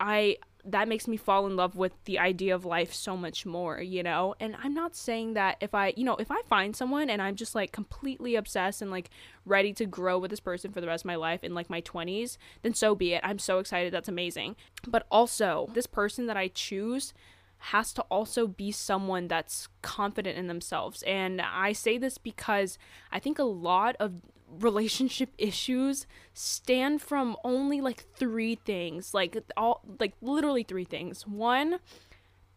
I 0.00 0.36
that 0.64 0.88
makes 0.88 1.06
me 1.06 1.16
fall 1.16 1.46
in 1.46 1.56
love 1.56 1.76
with 1.76 1.92
the 2.04 2.18
idea 2.18 2.54
of 2.54 2.64
life 2.64 2.92
so 2.92 3.16
much 3.16 3.46
more, 3.46 3.80
you 3.80 4.02
know? 4.02 4.34
And 4.40 4.56
I'm 4.62 4.74
not 4.74 4.96
saying 4.96 5.34
that 5.34 5.56
if 5.60 5.74
I, 5.74 5.94
you 5.96 6.04
know, 6.04 6.16
if 6.16 6.30
I 6.30 6.42
find 6.48 6.74
someone 6.74 7.08
and 7.08 7.22
I'm 7.22 7.36
just 7.36 7.54
like 7.54 7.72
completely 7.72 8.34
obsessed 8.34 8.82
and 8.82 8.90
like 8.90 9.10
ready 9.44 9.72
to 9.74 9.86
grow 9.86 10.18
with 10.18 10.30
this 10.30 10.40
person 10.40 10.72
for 10.72 10.80
the 10.80 10.86
rest 10.86 11.02
of 11.02 11.06
my 11.06 11.16
life 11.16 11.44
in 11.44 11.54
like 11.54 11.70
my 11.70 11.80
20s, 11.80 12.36
then 12.62 12.74
so 12.74 12.94
be 12.94 13.14
it. 13.14 13.20
I'm 13.24 13.38
so 13.38 13.58
excited. 13.58 13.92
That's 13.92 14.08
amazing. 14.08 14.56
But 14.86 15.06
also, 15.10 15.70
this 15.74 15.86
person 15.86 16.26
that 16.26 16.36
I 16.36 16.48
choose 16.48 17.14
has 17.58 17.92
to 17.92 18.02
also 18.02 18.46
be 18.46 18.70
someone 18.70 19.28
that's 19.28 19.68
confident 19.82 20.38
in 20.38 20.46
themselves. 20.46 21.02
And 21.02 21.40
I 21.40 21.72
say 21.72 21.98
this 21.98 22.18
because 22.18 22.78
I 23.10 23.18
think 23.18 23.38
a 23.38 23.44
lot 23.44 23.96
of 23.98 24.22
relationship 24.60 25.30
issues 25.38 26.06
stand 26.32 27.02
from 27.02 27.36
only 27.44 27.80
like 27.80 28.04
three 28.16 28.54
things 28.54 29.12
like 29.12 29.36
all 29.56 29.82
like 29.98 30.14
literally 30.20 30.62
three 30.62 30.84
things. 30.84 31.26
One 31.26 31.78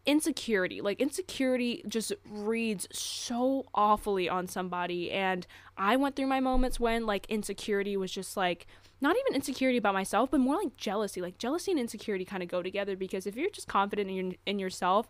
insecurity. 0.04 0.80
Like 0.80 1.00
insecurity 1.00 1.84
just 1.86 2.12
reads 2.28 2.88
so 2.92 3.66
awfully 3.74 4.28
on 4.28 4.48
somebody 4.48 5.12
and 5.12 5.46
i 5.76 5.96
went 5.96 6.16
through 6.16 6.26
my 6.26 6.40
moments 6.40 6.80
when 6.80 7.06
like 7.06 7.24
insecurity 7.26 7.96
was 7.96 8.10
just 8.10 8.36
like 8.36 8.66
not 9.00 9.16
even 9.16 9.34
insecurity 9.34 9.78
about 9.78 9.94
myself 9.94 10.30
but 10.30 10.40
more 10.40 10.56
like 10.56 10.76
jealousy. 10.76 11.20
Like 11.20 11.38
jealousy 11.38 11.70
and 11.70 11.80
insecurity 11.80 12.24
kind 12.24 12.42
of 12.42 12.48
go 12.48 12.62
together 12.62 12.96
because 12.96 13.26
if 13.26 13.36
you're 13.36 13.50
just 13.50 13.68
confident 13.68 14.10
in, 14.10 14.16
your, 14.16 14.34
in 14.46 14.58
yourself 14.58 15.08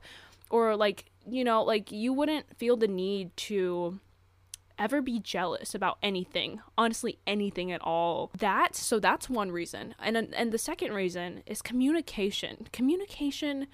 or 0.51 0.77
like 0.77 1.07
you 1.27 1.43
know 1.45 1.63
like 1.63 1.91
you 1.91 2.13
wouldn't 2.13 2.47
feel 2.57 2.77
the 2.77 2.89
need 2.89 3.35
to 3.37 3.99
ever 4.83 5.01
be 5.01 5.21
jealous 5.21 5.75
about 5.75 5.99
anything, 6.03 6.61
honestly 6.77 7.19
anything 7.27 7.71
at 7.71 7.81
all. 7.83 8.31
That 8.37 8.75
so 8.75 8.99
that's 8.99 9.31
one 9.31 9.53
reason. 9.53 9.95
And 9.99 10.17
and 10.17 10.53
the 10.53 10.59
second 10.59 10.93
reason 10.93 11.43
is 11.47 11.63
communication. 11.63 12.69
Communication 12.73 13.69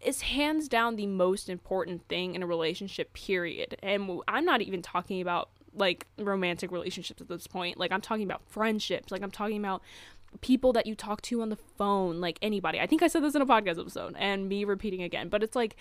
is 0.00 0.22
hands 0.22 0.68
down 0.68 0.96
the 0.96 1.06
most 1.06 1.48
important 1.48 2.06
thing 2.08 2.34
in 2.34 2.42
a 2.42 2.46
relationship 2.46 3.12
period. 3.12 3.76
And 3.82 4.20
I'm 4.28 4.44
not 4.44 4.62
even 4.62 4.82
talking 4.82 5.20
about 5.20 5.50
like 5.74 6.06
romantic 6.18 6.70
relationships 6.72 7.20
at 7.20 7.28
this 7.28 7.46
point. 7.46 7.78
Like 7.78 7.92
I'm 7.92 8.00
talking 8.00 8.24
about 8.24 8.42
friendships. 8.46 9.10
Like 9.12 9.22
I'm 9.22 9.30
talking 9.30 9.58
about 9.58 9.82
people 10.40 10.72
that 10.72 10.86
you 10.86 10.94
talk 10.94 11.22
to 11.22 11.42
on 11.42 11.48
the 11.48 11.56
phone, 11.56 12.20
like 12.20 12.38
anybody. 12.42 12.80
I 12.80 12.86
think 12.86 13.02
I 13.02 13.08
said 13.08 13.22
this 13.22 13.34
in 13.34 13.42
a 13.42 13.46
podcast 13.46 13.80
episode 13.80 14.14
and 14.18 14.48
me 14.48 14.64
repeating 14.64 15.02
again, 15.02 15.28
but 15.28 15.42
it's 15.42 15.56
like 15.56 15.76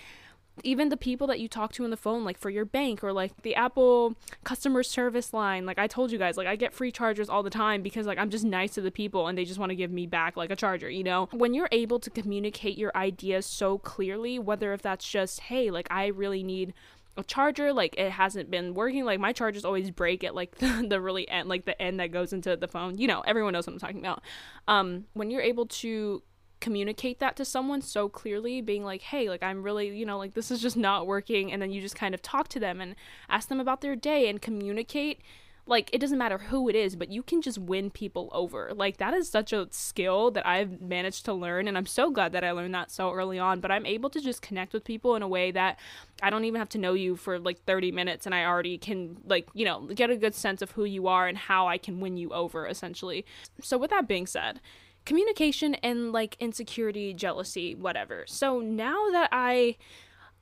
even 0.64 0.90
the 0.90 0.98
people 0.98 1.28
that 1.28 1.40
you 1.40 1.48
talk 1.48 1.74
to 1.74 1.84
on 1.84 1.90
the 1.90 1.98
phone 1.98 2.24
like 2.24 2.38
for 2.38 2.50
your 2.50 2.66
bank 2.66 3.04
or 3.04 3.12
like 3.12 3.42
the 3.42 3.56
apple 3.56 4.16
customer 4.44 4.84
service 4.84 5.34
line 5.34 5.66
like 5.66 5.78
i 5.78 5.88
told 5.88 6.12
you 6.12 6.18
guys 6.18 6.38
like 6.38 6.48
i 6.48 6.56
get 6.56 6.74
free 6.74 6.92
chargers 6.92 7.30
all 7.30 7.44
the 7.44 7.50
time 7.50 7.82
because 7.82 8.06
like 8.06 8.18
i'm 8.18 8.30
just 8.30 8.46
nice 8.46 8.74
to 8.74 8.82
the 8.82 8.92
people 8.92 9.28
and 9.28 9.38
they 9.38 9.46
just 9.46 9.60
want 9.60 9.70
to 9.70 9.76
give 9.76 9.92
me 9.92 10.08
back 10.08 10.38
like 10.38 10.52
a 10.52 10.56
charger 10.56 10.90
you 10.90 11.04
know? 11.04 11.28
When 11.32 11.54
you're 11.54 11.70
able 11.72 12.00
to 12.00 12.10
communicate 12.10 12.78
your 12.78 12.92
ideas 12.96 13.46
so 13.46 13.78
clearly 13.78 14.40
whether 14.40 14.74
if 14.74 14.82
that's 14.82 15.08
just 15.08 15.42
hey 15.42 15.72
like 15.72 15.88
i 15.92 16.08
really 16.08 16.44
need 16.44 16.74
a 17.18 17.24
charger 17.24 17.72
like 17.72 17.98
it 17.98 18.12
hasn't 18.12 18.52
been 18.52 18.74
working 18.74 19.06
like 19.06 19.20
my 19.20 19.32
chargers 19.32 19.64
always 19.64 19.90
break 19.92 20.24
at 20.24 20.36
like 20.36 20.58
the, 20.58 20.86
the 20.90 21.00
really 21.00 21.28
end 21.30 21.48
like 21.48 21.66
the 21.66 21.80
end 21.82 22.00
that 22.00 22.12
goes 22.12 22.34
into 22.34 22.56
the 22.56 22.68
phone 22.68 22.98
you 22.98 23.08
know 23.08 23.22
everyone 23.22 23.54
knows 23.54 23.68
what 23.68 23.74
i'm 23.74 23.80
talking 23.80 24.00
about. 24.00 24.22
Um 24.68 25.06
when 25.14 25.30
you're 25.30 25.42
able 25.42 25.66
to 25.68 26.24
communicate 26.66 27.20
that 27.20 27.36
to 27.36 27.46
someone 27.46 27.80
so 27.80 28.10
clearly 28.10 28.60
being 28.60 28.84
like 28.84 29.04
hey 29.04 29.30
like 29.30 29.44
i'm 29.44 29.62
really 29.62 29.96
you 29.96 30.04
know 30.04 30.18
like 30.18 30.34
this 30.34 30.50
is 30.50 30.60
just 30.60 30.76
not 30.76 31.06
working 31.06 31.52
and 31.52 31.62
then 31.62 31.72
you 31.72 31.80
just 31.80 31.96
kind 31.96 32.16
of 32.16 32.24
talk 32.24 32.48
to 32.48 32.60
them 32.60 32.82
and 32.82 32.96
ask 33.30 33.50
them 33.50 33.60
about 33.60 33.82
their 33.82 33.96
day 33.96 34.28
and 34.28 34.42
communicate 34.42 35.22
like 35.68 35.92
it 35.94 36.00
doesn't 36.00 36.18
matter 36.18 36.40
who 36.40 36.68
it 36.68 36.76
is 36.76 36.96
but 36.96 37.12
you 37.12 37.22
can 37.22 37.40
just 37.40 37.60
win 37.60 37.90
people 37.92 38.30
over. 38.32 38.72
Like 38.74 38.98
that 38.98 39.14
is 39.14 39.30
such 39.30 39.54
a 39.54 39.68
skill 39.70 40.32
that 40.32 40.46
i've 40.48 40.82
managed 40.82 41.26
to 41.26 41.34
learn 41.34 41.68
and 41.68 41.78
i'm 41.78 41.86
so 41.86 42.10
glad 42.10 42.32
that 42.32 42.44
i 42.44 42.50
learned 42.50 42.74
that 42.74 42.90
so 42.90 43.12
early 43.14 43.38
on 43.38 43.60
but 43.60 43.70
i'm 43.70 43.86
able 43.86 44.10
to 44.10 44.20
just 44.20 44.42
connect 44.42 44.74
with 44.74 44.84
people 44.84 45.16
in 45.16 45.22
a 45.22 45.28
way 45.28 45.52
that 45.52 45.78
i 46.24 46.32
don't 46.32 46.46
even 46.46 46.58
have 46.58 46.70
to 46.70 46.80
know 46.80 46.94
you 46.94 47.16
for 47.16 47.38
like 47.38 47.64
30 47.66 47.92
minutes 47.92 48.26
and 48.26 48.34
i 48.34 48.44
already 48.44 48.78
can 48.80 49.18
like 49.26 49.48
you 49.54 49.66
know 49.66 49.88
get 49.94 50.10
a 50.10 50.18
good 50.18 50.34
sense 50.34 50.64
of 50.64 50.72
who 50.72 50.84
you 50.84 51.08
are 51.08 51.28
and 51.28 51.38
how 51.38 51.68
i 51.68 51.78
can 51.78 52.00
win 52.00 52.18
you 52.18 52.32
over 52.32 52.66
essentially. 52.66 53.24
So 53.62 53.78
with 53.78 53.92
that 53.92 54.08
being 54.08 54.26
said 54.26 54.60
communication 55.06 55.76
and 55.76 56.12
like 56.12 56.36
insecurity, 56.40 57.14
jealousy, 57.14 57.76
whatever. 57.76 58.26
So 58.28 58.60
now 58.60 59.10
that 59.12 59.30
I 59.32 59.78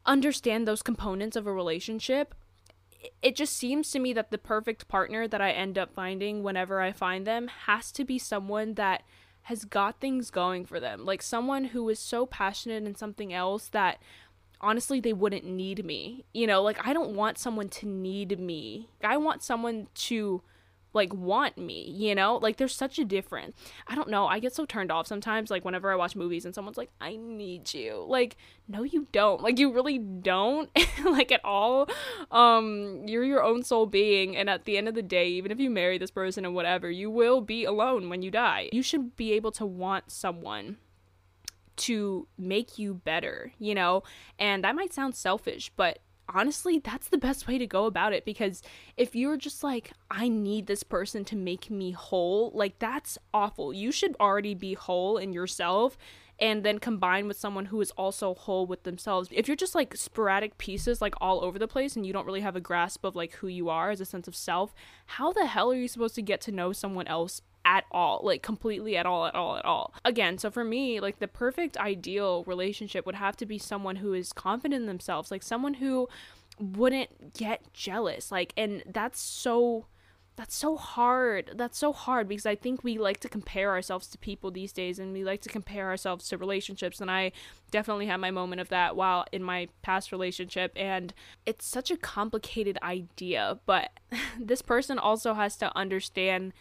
understand 0.05 0.67
those 0.67 0.81
components 0.81 1.35
of 1.35 1.47
a 1.47 1.53
relationship, 1.53 2.33
it 3.21 3.35
just 3.35 3.55
seems 3.57 3.91
to 3.91 3.99
me 3.99 4.13
that 4.13 4.31
the 4.31 4.37
perfect 4.37 4.87
partner 4.87 5.27
that 5.27 5.41
I 5.41 5.51
end 5.51 5.77
up 5.77 5.93
finding 5.93 6.43
whenever 6.43 6.81
I 6.81 6.91
find 6.91 7.27
them 7.27 7.49
has 7.65 7.91
to 7.93 8.05
be 8.05 8.17
someone 8.17 8.75
that 8.75 9.03
has 9.43 9.65
got 9.65 9.99
things 9.99 10.31
going 10.31 10.65
for 10.65 10.79
them. 10.79 11.05
Like 11.05 11.21
someone 11.21 11.65
who 11.65 11.87
is 11.89 11.99
so 11.99 12.25
passionate 12.25 12.85
in 12.85 12.95
something 12.95 13.33
else 13.33 13.67
that 13.69 13.99
honestly 14.61 15.01
they 15.01 15.11
wouldn't 15.11 15.43
need 15.43 15.85
me. 15.85 16.23
You 16.33 16.47
know, 16.47 16.61
like 16.61 16.85
I 16.87 16.93
don't 16.93 17.15
want 17.15 17.37
someone 17.37 17.67
to 17.69 17.85
need 17.85 18.39
me. 18.39 18.87
I 19.03 19.17
want 19.17 19.43
someone 19.43 19.87
to 19.95 20.41
like 20.93 21.13
want 21.13 21.57
me, 21.57 21.89
you 21.89 22.15
know? 22.15 22.37
Like 22.37 22.57
there's 22.57 22.75
such 22.75 22.99
a 22.99 23.05
difference. 23.05 23.55
I 23.87 23.95
don't 23.95 24.09
know. 24.09 24.27
I 24.27 24.39
get 24.39 24.53
so 24.53 24.65
turned 24.65 24.91
off 24.91 25.07
sometimes 25.07 25.49
like 25.49 25.65
whenever 25.65 25.91
I 25.91 25.95
watch 25.95 26.15
movies 26.15 26.45
and 26.45 26.53
someone's 26.53 26.77
like, 26.77 26.91
"I 27.01 27.15
need 27.15 27.73
you." 27.73 28.05
Like, 28.07 28.37
no 28.67 28.83
you 28.83 29.07
don't. 29.11 29.41
Like 29.41 29.59
you 29.59 29.71
really 29.71 29.97
don't 29.97 30.69
like 31.05 31.31
at 31.31 31.43
all. 31.43 31.89
Um 32.31 33.03
you're 33.07 33.23
your 33.23 33.43
own 33.43 33.63
soul 33.63 33.85
being 33.85 34.35
and 34.35 34.49
at 34.49 34.65
the 34.65 34.77
end 34.77 34.87
of 34.87 34.95
the 34.95 35.01
day, 35.01 35.27
even 35.29 35.51
if 35.51 35.59
you 35.59 35.69
marry 35.69 35.97
this 35.97 36.11
person 36.11 36.45
and 36.45 36.55
whatever, 36.55 36.89
you 36.89 37.09
will 37.09 37.41
be 37.41 37.65
alone 37.65 38.09
when 38.09 38.21
you 38.21 38.31
die. 38.31 38.69
You 38.71 38.83
should 38.83 39.15
be 39.15 39.33
able 39.33 39.51
to 39.53 39.65
want 39.65 40.11
someone 40.11 40.77
to 41.75 42.27
make 42.37 42.77
you 42.77 42.93
better, 42.93 43.51
you 43.57 43.73
know? 43.73 44.03
And 44.37 44.63
that 44.63 44.75
might 44.75 44.93
sound 44.93 45.15
selfish, 45.15 45.71
but 45.75 45.99
honestly, 46.33 46.79
that's 46.79 47.09
the 47.09 47.17
best 47.17 47.47
way 47.47 47.57
to 47.57 47.67
go 47.67 47.85
about 47.85 48.13
it 48.13 48.25
because 48.25 48.61
if 48.97 49.15
you're 49.15 49.37
just 49.37 49.63
like, 49.63 49.91
I 50.09 50.27
need 50.27 50.67
this 50.67 50.83
person 50.83 51.23
to 51.25 51.35
make 51.35 51.69
me 51.69 51.91
whole, 51.91 52.51
like 52.53 52.79
that's 52.79 53.17
awful. 53.33 53.73
You 53.73 53.91
should 53.91 54.15
already 54.19 54.55
be 54.55 54.73
whole 54.73 55.17
in 55.17 55.33
yourself 55.33 55.97
and 56.39 56.63
then 56.63 56.79
combine 56.79 57.27
with 57.27 57.37
someone 57.37 57.65
who 57.65 57.79
is 57.79 57.91
also 57.91 58.33
whole 58.33 58.65
with 58.65 58.83
themselves. 58.83 59.29
If 59.31 59.47
you're 59.47 59.55
just 59.55 59.75
like 59.75 59.95
sporadic 59.95 60.57
pieces 60.57 61.01
like 61.01 61.13
all 61.21 61.43
over 61.43 61.59
the 61.59 61.67
place 61.67 61.95
and 61.95 62.05
you 62.05 62.13
don't 62.13 62.25
really 62.25 62.41
have 62.41 62.55
a 62.55 62.61
grasp 62.61 63.05
of 63.05 63.15
like 63.15 63.33
who 63.33 63.47
you 63.47 63.69
are 63.69 63.91
as 63.91 64.01
a 64.01 64.05
sense 64.05 64.27
of 64.27 64.35
self, 64.35 64.73
how 65.05 65.31
the 65.31 65.45
hell 65.45 65.71
are 65.71 65.75
you 65.75 65.87
supposed 65.87 66.15
to 66.15 66.21
get 66.21 66.41
to 66.41 66.51
know 66.51 66.73
someone 66.73 67.07
else 67.07 67.41
at 67.65 67.85
all, 67.91 68.21
like 68.23 68.41
completely 68.41 68.97
at 68.97 69.05
all, 69.05 69.25
at 69.25 69.35
all, 69.35 69.57
at 69.57 69.65
all. 69.65 69.93
Again, 70.03 70.37
so 70.37 70.51
for 70.51 70.63
me, 70.63 70.99
like 70.99 71.19
the 71.19 71.27
perfect 71.27 71.77
ideal 71.77 72.43
relationship 72.45 73.05
would 73.05 73.15
have 73.15 73.37
to 73.37 73.45
be 73.45 73.57
someone 73.57 73.97
who 73.97 74.13
is 74.13 74.33
confident 74.33 74.81
in 74.81 74.87
themselves, 74.87 75.31
like 75.31 75.43
someone 75.43 75.75
who 75.75 76.07
wouldn't 76.59 77.33
get 77.33 77.73
jealous. 77.73 78.31
Like, 78.31 78.53
and 78.57 78.83
that's 78.85 79.19
so 79.19 79.85
that's 80.35 80.55
so 80.55 80.77
hard. 80.77 81.51
That's 81.55 81.77
so 81.77 81.93
hard 81.93 82.27
because 82.27 82.47
I 82.47 82.55
think 82.55 82.83
we 82.83 82.97
like 82.97 83.19
to 83.19 83.29
compare 83.29 83.69
ourselves 83.69 84.07
to 84.07 84.17
people 84.17 84.49
these 84.49 84.73
days 84.73 84.97
and 84.97 85.13
we 85.13 85.23
like 85.23 85.41
to 85.41 85.49
compare 85.49 85.87
ourselves 85.87 86.27
to 86.29 86.37
relationships. 86.37 86.99
And 86.99 87.11
I 87.11 87.31
definitely 87.69 88.07
had 88.07 88.17
my 88.17 88.31
moment 88.31 88.59
of 88.59 88.69
that 88.69 88.95
while 88.95 89.25
in 89.31 89.43
my 89.43 89.67
past 89.83 90.11
relationship. 90.11 90.71
And 90.75 91.13
it's 91.45 91.67
such 91.67 91.91
a 91.91 91.97
complicated 91.97 92.79
idea, 92.81 93.59
but 93.67 93.91
this 94.39 94.63
person 94.63 94.97
also 94.97 95.35
has 95.35 95.55
to 95.57 95.75
understand 95.77 96.53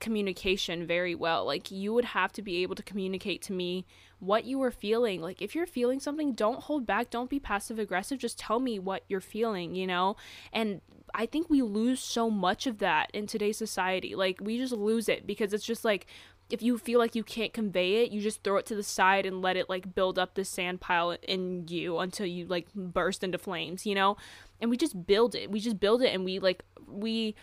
communication 0.00 0.86
very 0.86 1.14
well. 1.14 1.44
Like, 1.44 1.70
you 1.70 1.92
would 1.94 2.06
have 2.06 2.32
to 2.32 2.42
be 2.42 2.62
able 2.62 2.74
to 2.74 2.82
communicate 2.82 3.42
to 3.42 3.52
me 3.52 3.86
what 4.18 4.44
you 4.44 4.62
are 4.62 4.70
feeling. 4.70 5.20
Like, 5.20 5.42
if 5.42 5.54
you're 5.54 5.66
feeling 5.66 6.00
something, 6.00 6.32
don't 6.32 6.62
hold 6.64 6.86
back. 6.86 7.10
Don't 7.10 7.30
be 7.30 7.40
passive 7.40 7.78
aggressive. 7.78 8.18
Just 8.18 8.38
tell 8.38 8.58
me 8.58 8.78
what 8.78 9.04
you're 9.08 9.20
feeling, 9.20 9.74
you 9.74 9.86
know? 9.86 10.16
And 10.52 10.80
I 11.14 11.26
think 11.26 11.48
we 11.48 11.62
lose 11.62 12.00
so 12.00 12.30
much 12.30 12.66
of 12.66 12.78
that 12.78 13.10
in 13.12 13.26
today's 13.26 13.58
society. 13.58 14.14
Like, 14.14 14.38
we 14.40 14.58
just 14.58 14.72
lose 14.72 15.08
it 15.08 15.26
because 15.26 15.52
it's 15.52 15.66
just 15.66 15.84
like, 15.84 16.06
if 16.48 16.62
you 16.62 16.78
feel 16.78 16.98
like 16.98 17.14
you 17.14 17.24
can't 17.24 17.52
convey 17.52 18.04
it, 18.04 18.12
you 18.12 18.20
just 18.20 18.44
throw 18.44 18.56
it 18.56 18.66
to 18.66 18.76
the 18.76 18.82
side 18.82 19.26
and 19.26 19.42
let 19.42 19.56
it 19.56 19.68
like 19.68 19.94
build 19.94 20.16
up 20.18 20.34
this 20.34 20.48
sand 20.48 20.80
pile 20.80 21.16
in 21.26 21.66
you 21.66 21.98
until 21.98 22.26
you 22.26 22.46
like 22.46 22.72
burst 22.74 23.24
into 23.24 23.38
flames, 23.38 23.84
you 23.84 23.94
know? 23.94 24.16
And 24.60 24.70
we 24.70 24.76
just 24.76 25.06
build 25.06 25.34
it. 25.34 25.50
We 25.50 25.58
just 25.58 25.80
build 25.80 26.02
it 26.02 26.14
and 26.14 26.24
we 26.24 26.38
like, 26.38 26.62
we 26.86 27.34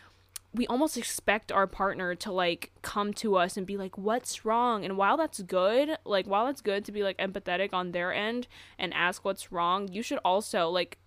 we 0.53 0.67
almost 0.67 0.97
expect 0.97 1.51
our 1.51 1.65
partner 1.65 2.13
to 2.13 2.31
like 2.31 2.71
come 2.81 3.13
to 3.15 3.35
us 3.35 3.57
and 3.57 3.65
be 3.65 3.77
like 3.77 3.97
what's 3.97 4.45
wrong? 4.45 4.85
And 4.85 4.97
while 4.97 5.17
that's 5.17 5.41
good 5.41 5.97
like 6.05 6.27
while 6.27 6.47
it's 6.47 6.61
good 6.61 6.85
to 6.85 6.91
be 6.91 7.03
like 7.03 7.17
empathetic 7.17 7.73
on 7.73 7.91
their 7.91 8.13
end 8.13 8.47
and 8.77 8.93
ask 8.93 9.25
what's 9.25 9.51
wrong 9.51 9.87
you 9.91 10.01
should 10.03 10.19
also 10.23 10.69
like 10.69 10.97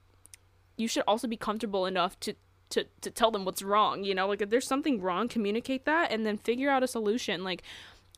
you 0.77 0.89
should 0.89 1.05
also 1.07 1.29
be 1.29 1.37
comfortable 1.37 1.87
enough 1.87 2.19
to 2.21 2.35
to 2.71 2.85
to 3.01 3.11
tell 3.11 3.31
them 3.31 3.45
what's 3.45 3.63
wrong 3.63 4.03
you 4.03 4.15
know? 4.15 4.27
Like 4.29 4.43
if 4.43 4.51
there's 4.51 4.67
something 4.67 5.01
wrong 5.01 5.29
communicate 5.29 5.85
that 5.85 6.11
and 6.11 6.27
then 6.27 6.39
figure 6.39 6.71
out 6.71 6.83
a 6.83 6.89
solution. 6.89 7.45
Like 7.45 7.63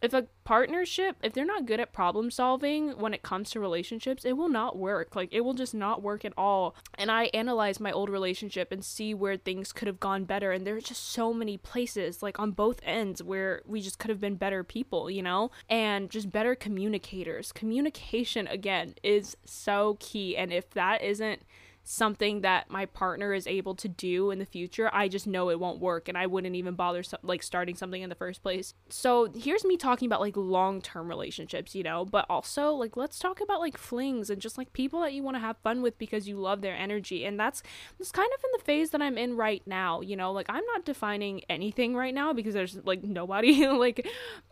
if 0.00 0.12
a 0.12 0.26
partnership 0.44 1.16
if 1.22 1.32
they're 1.32 1.44
not 1.44 1.66
good 1.66 1.80
at 1.80 1.92
problem 1.92 2.30
solving 2.30 2.90
when 2.98 3.12
it 3.12 3.22
comes 3.22 3.50
to 3.50 3.60
relationships 3.60 4.24
it 4.24 4.36
will 4.36 4.48
not 4.48 4.76
work. 4.76 5.14
Like 5.14 5.28
it 5.32 5.42
will 5.42 5.54
just 5.54 5.74
not 5.74 6.02
work 6.02 6.24
at 6.24 6.32
all. 6.36 6.74
And 6.94 7.10
i 7.10 7.24
analyze 7.34 7.80
my 7.80 7.92
old 7.92 8.08
relationship 8.08 8.72
and 8.72 8.84
see 8.84 9.14
where 9.14 9.36
things 9.36 9.72
could 9.72 9.88
have 9.88 10.00
gone 10.00 10.24
better. 10.24 10.52
And 10.52 10.66
there's 10.66 10.84
just 10.84 11.10
so 11.10 11.32
many 11.32 11.56
places 11.56 12.22
like 12.22 12.38
on 12.38 12.52
both 12.52 12.80
ends 12.82 13.22
where 13.22 13.62
we 13.66 13.80
just 13.80 13.98
could 13.98 14.10
have 14.10 14.20
been 14.20 14.36
better 14.36 14.64
people 14.64 15.08
you 15.10 15.22
know? 15.22 15.50
And 15.68 16.10
just 16.10 16.30
better 16.30 16.54
communicators. 16.54 17.52
Communication 17.52 18.46
again 18.46 18.94
is 19.02 19.36
so 19.44 19.96
key. 20.00 20.36
And 20.36 20.52
if 20.52 20.70
that 20.70 21.02
isn't 21.02 21.42
something 21.90 22.42
that 22.42 22.70
my 22.70 22.84
partner 22.84 23.32
is 23.32 23.46
able 23.46 23.74
to 23.74 23.88
do 23.88 24.30
in 24.30 24.38
the 24.38 24.44
future, 24.44 24.90
I 24.92 25.08
just 25.08 25.26
know 25.26 25.48
it 25.48 25.58
won't 25.58 25.80
work 25.80 26.06
and 26.06 26.18
I 26.18 26.26
wouldn't 26.26 26.54
even 26.54 26.74
bother 26.74 27.02
so- 27.02 27.16
like 27.22 27.42
starting 27.42 27.76
something 27.76 28.02
in 28.02 28.10
the 28.10 28.14
first 28.14 28.42
place. 28.42 28.74
So, 28.90 29.30
here's 29.34 29.64
me 29.64 29.78
talking 29.78 30.04
about 30.04 30.20
like 30.20 30.36
long-term 30.36 31.08
relationships, 31.08 31.74
you 31.74 31.82
know, 31.82 32.04
but 32.04 32.26
also 32.28 32.72
like 32.72 32.98
let's 32.98 33.18
talk 33.18 33.40
about 33.40 33.60
like 33.60 33.78
flings 33.78 34.28
and 34.28 34.38
just 34.38 34.58
like 34.58 34.74
people 34.74 35.00
that 35.00 35.14
you 35.14 35.22
want 35.22 35.36
to 35.36 35.40
have 35.40 35.56
fun 35.58 35.80
with 35.80 35.96
because 35.96 36.28
you 36.28 36.36
love 36.36 36.60
their 36.60 36.76
energy. 36.76 37.24
And 37.24 37.40
that's 37.40 37.62
that's 37.98 38.12
kind 38.12 38.30
of 38.36 38.44
in 38.44 38.50
the 38.58 38.64
phase 38.64 38.90
that 38.90 39.00
I'm 39.00 39.16
in 39.16 39.34
right 39.38 39.62
now, 39.64 40.02
you 40.02 40.14
know, 40.14 40.30
like 40.30 40.46
I'm 40.50 40.64
not 40.66 40.84
defining 40.84 41.40
anything 41.48 41.96
right 41.96 42.14
now 42.14 42.34
because 42.34 42.52
there's 42.52 42.76
like 42.84 43.02
nobody 43.02 43.66
like 43.66 44.06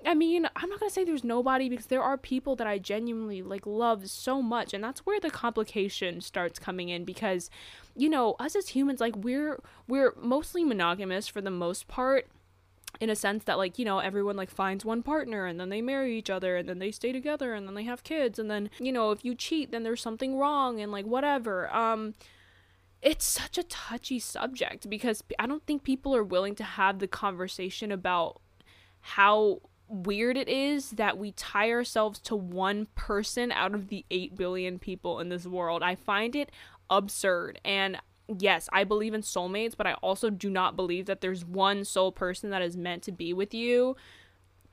I 0.06 0.14
mean, 0.14 0.48
I'm 0.56 0.70
not 0.70 0.80
going 0.80 0.88
to 0.88 0.94
say 0.94 1.04
there's 1.04 1.22
nobody 1.22 1.68
because 1.68 1.86
there 1.86 2.02
are 2.02 2.16
people 2.16 2.56
that 2.56 2.66
I 2.66 2.78
genuinely 2.78 3.42
like 3.42 3.66
love 3.66 4.08
so 4.08 4.40
much 4.40 4.72
and 4.72 4.82
that's 4.82 5.04
where 5.04 5.20
the 5.20 5.30
complication 5.30 6.22
starts 6.22 6.58
coming 6.58 6.88
in 6.88 7.04
because 7.04 7.25
because 7.26 7.50
you 7.96 8.08
know 8.08 8.36
us 8.38 8.54
as 8.54 8.68
humans 8.68 9.00
like 9.00 9.16
we're 9.16 9.58
we're 9.88 10.14
mostly 10.20 10.64
monogamous 10.64 11.26
for 11.26 11.40
the 11.40 11.50
most 11.50 11.88
part 11.88 12.26
in 13.00 13.10
a 13.10 13.16
sense 13.16 13.44
that 13.44 13.58
like 13.58 13.78
you 13.78 13.84
know 13.84 13.98
everyone 13.98 14.36
like 14.36 14.50
finds 14.50 14.84
one 14.84 15.02
partner 15.02 15.46
and 15.46 15.58
then 15.58 15.68
they 15.68 15.82
marry 15.82 16.16
each 16.16 16.30
other 16.30 16.56
and 16.56 16.68
then 16.68 16.78
they 16.78 16.90
stay 16.90 17.12
together 17.12 17.54
and 17.54 17.66
then 17.66 17.74
they 17.74 17.84
have 17.84 18.04
kids 18.04 18.38
and 18.38 18.50
then 18.50 18.70
you 18.78 18.92
know 18.92 19.10
if 19.10 19.24
you 19.24 19.34
cheat 19.34 19.70
then 19.70 19.82
there's 19.82 20.00
something 20.00 20.36
wrong 20.36 20.80
and 20.80 20.92
like 20.92 21.04
whatever 21.04 21.74
um 21.74 22.14
it's 23.02 23.26
such 23.26 23.58
a 23.58 23.62
touchy 23.64 24.18
subject 24.18 24.88
because 24.88 25.22
I 25.38 25.46
don't 25.46 25.64
think 25.66 25.82
people 25.82 26.16
are 26.16 26.24
willing 26.24 26.54
to 26.56 26.64
have 26.64 26.98
the 26.98 27.06
conversation 27.06 27.92
about 27.92 28.40
how 29.00 29.60
weird 29.88 30.36
it 30.36 30.48
is 30.48 30.90
that 30.92 31.16
we 31.18 31.32
tie 31.32 31.70
ourselves 31.70 32.18
to 32.18 32.34
one 32.34 32.86
person 32.94 33.52
out 33.52 33.74
of 33.74 33.88
the 33.88 34.04
8 34.10 34.36
billion 34.36 34.78
people 34.78 35.20
in 35.20 35.28
this 35.28 35.46
world. 35.46 35.82
I 35.82 35.94
find 35.94 36.34
it 36.34 36.50
absurd. 36.90 37.60
And 37.64 37.98
yes, 38.38 38.68
I 38.72 38.84
believe 38.84 39.14
in 39.14 39.22
soulmates, 39.22 39.76
but 39.76 39.86
I 39.86 39.94
also 39.94 40.30
do 40.30 40.50
not 40.50 40.76
believe 40.76 41.06
that 41.06 41.20
there's 41.20 41.44
one 41.44 41.84
soul 41.84 42.12
person 42.12 42.50
that 42.50 42.62
is 42.62 42.76
meant 42.76 43.02
to 43.04 43.12
be 43.12 43.32
with 43.32 43.54
you 43.54 43.96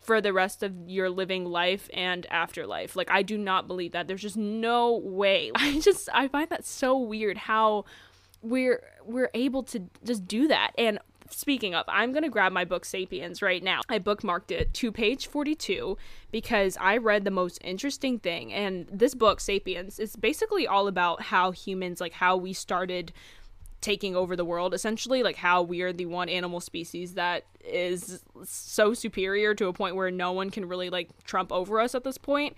for 0.03 0.19
the 0.19 0.33
rest 0.33 0.63
of 0.63 0.73
your 0.87 1.09
living 1.09 1.45
life 1.45 1.89
and 1.93 2.25
afterlife. 2.29 2.95
Like 2.95 3.09
I 3.09 3.21
do 3.21 3.37
not 3.37 3.67
believe 3.67 3.93
that. 3.93 4.07
There's 4.07 4.21
just 4.21 4.37
no 4.37 4.97
way. 4.97 5.51
I 5.55 5.79
just 5.79 6.09
I 6.13 6.27
find 6.27 6.49
that 6.49 6.65
so 6.65 6.97
weird 6.97 7.37
how 7.37 7.85
we're 8.41 8.83
we're 9.05 9.31
able 9.33 9.63
to 9.63 9.83
just 10.03 10.27
do 10.27 10.47
that. 10.49 10.71
And 10.77 10.99
speaking 11.29 11.75
of, 11.75 11.85
I'm 11.87 12.11
going 12.11 12.23
to 12.23 12.29
grab 12.29 12.51
my 12.51 12.65
book 12.65 12.85
Sapiens 12.85 13.41
right 13.41 13.63
now. 13.63 13.81
I 13.89 13.99
bookmarked 13.99 14.51
it 14.51 14.73
to 14.75 14.91
page 14.91 15.27
42 15.27 15.97
because 16.31 16.77
I 16.79 16.97
read 16.97 17.25
the 17.25 17.31
most 17.31 17.59
interesting 17.63 18.19
thing. 18.19 18.53
And 18.53 18.87
this 18.91 19.15
book, 19.15 19.39
Sapiens, 19.39 19.99
is 19.99 20.15
basically 20.15 20.67
all 20.67 20.87
about 20.87 21.21
how 21.21 21.51
humans, 21.51 22.01
like 22.01 22.13
how 22.13 22.37
we 22.37 22.53
started 22.53 23.13
taking 23.83 24.15
over 24.15 24.37
the 24.37 24.45
world 24.45 24.73
essentially 24.73 25.23
like 25.23 25.35
how 25.35 25.61
we 25.61 25.81
are 25.81 25.91
the 25.91 26.05
one 26.05 26.29
animal 26.29 26.61
species 26.61 27.15
that 27.15 27.43
is 27.65 28.23
so 28.45 28.93
superior 28.93 29.53
to 29.53 29.67
a 29.67 29.73
point 29.73 29.93
where 29.93 30.09
no 30.09 30.31
one 30.31 30.49
can 30.49 30.65
really 30.65 30.89
like 30.89 31.09
trump 31.25 31.51
over 31.51 31.81
us 31.81 31.93
at 31.93 32.05
this 32.05 32.17
point 32.17 32.55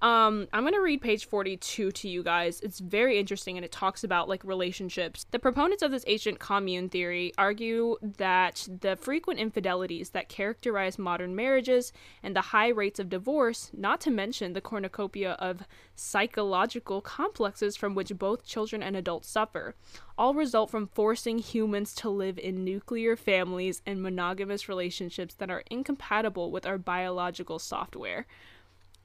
um, 0.00 0.46
I'm 0.52 0.62
going 0.62 0.74
to 0.74 0.80
read 0.80 1.00
page 1.00 1.26
42 1.26 1.90
to 1.90 2.08
you 2.08 2.22
guys. 2.22 2.60
It's 2.60 2.78
very 2.78 3.18
interesting 3.18 3.56
and 3.58 3.64
it 3.64 3.72
talks 3.72 4.04
about 4.04 4.28
like 4.28 4.44
relationships. 4.44 5.26
The 5.32 5.40
proponents 5.40 5.82
of 5.82 5.90
this 5.90 6.04
ancient 6.06 6.38
commune 6.38 6.88
theory 6.88 7.32
argue 7.36 7.96
that 8.00 8.68
the 8.80 8.94
frequent 8.94 9.40
infidelities 9.40 10.10
that 10.10 10.28
characterize 10.28 11.00
modern 11.00 11.34
marriages 11.34 11.92
and 12.22 12.36
the 12.36 12.40
high 12.40 12.68
rates 12.68 13.00
of 13.00 13.08
divorce, 13.08 13.72
not 13.72 14.00
to 14.02 14.12
mention 14.12 14.52
the 14.52 14.60
cornucopia 14.60 15.32
of 15.32 15.64
psychological 15.96 17.00
complexes 17.00 17.76
from 17.76 17.96
which 17.96 18.16
both 18.16 18.46
children 18.46 18.84
and 18.84 18.94
adults 18.94 19.28
suffer, 19.28 19.74
all 20.16 20.32
result 20.32 20.70
from 20.70 20.86
forcing 20.86 21.38
humans 21.38 21.92
to 21.94 22.08
live 22.08 22.38
in 22.38 22.64
nuclear 22.64 23.16
families 23.16 23.82
and 23.84 24.00
monogamous 24.00 24.68
relationships 24.68 25.34
that 25.34 25.50
are 25.50 25.64
incompatible 25.70 26.52
with 26.52 26.66
our 26.66 26.78
biological 26.78 27.58
software 27.58 28.26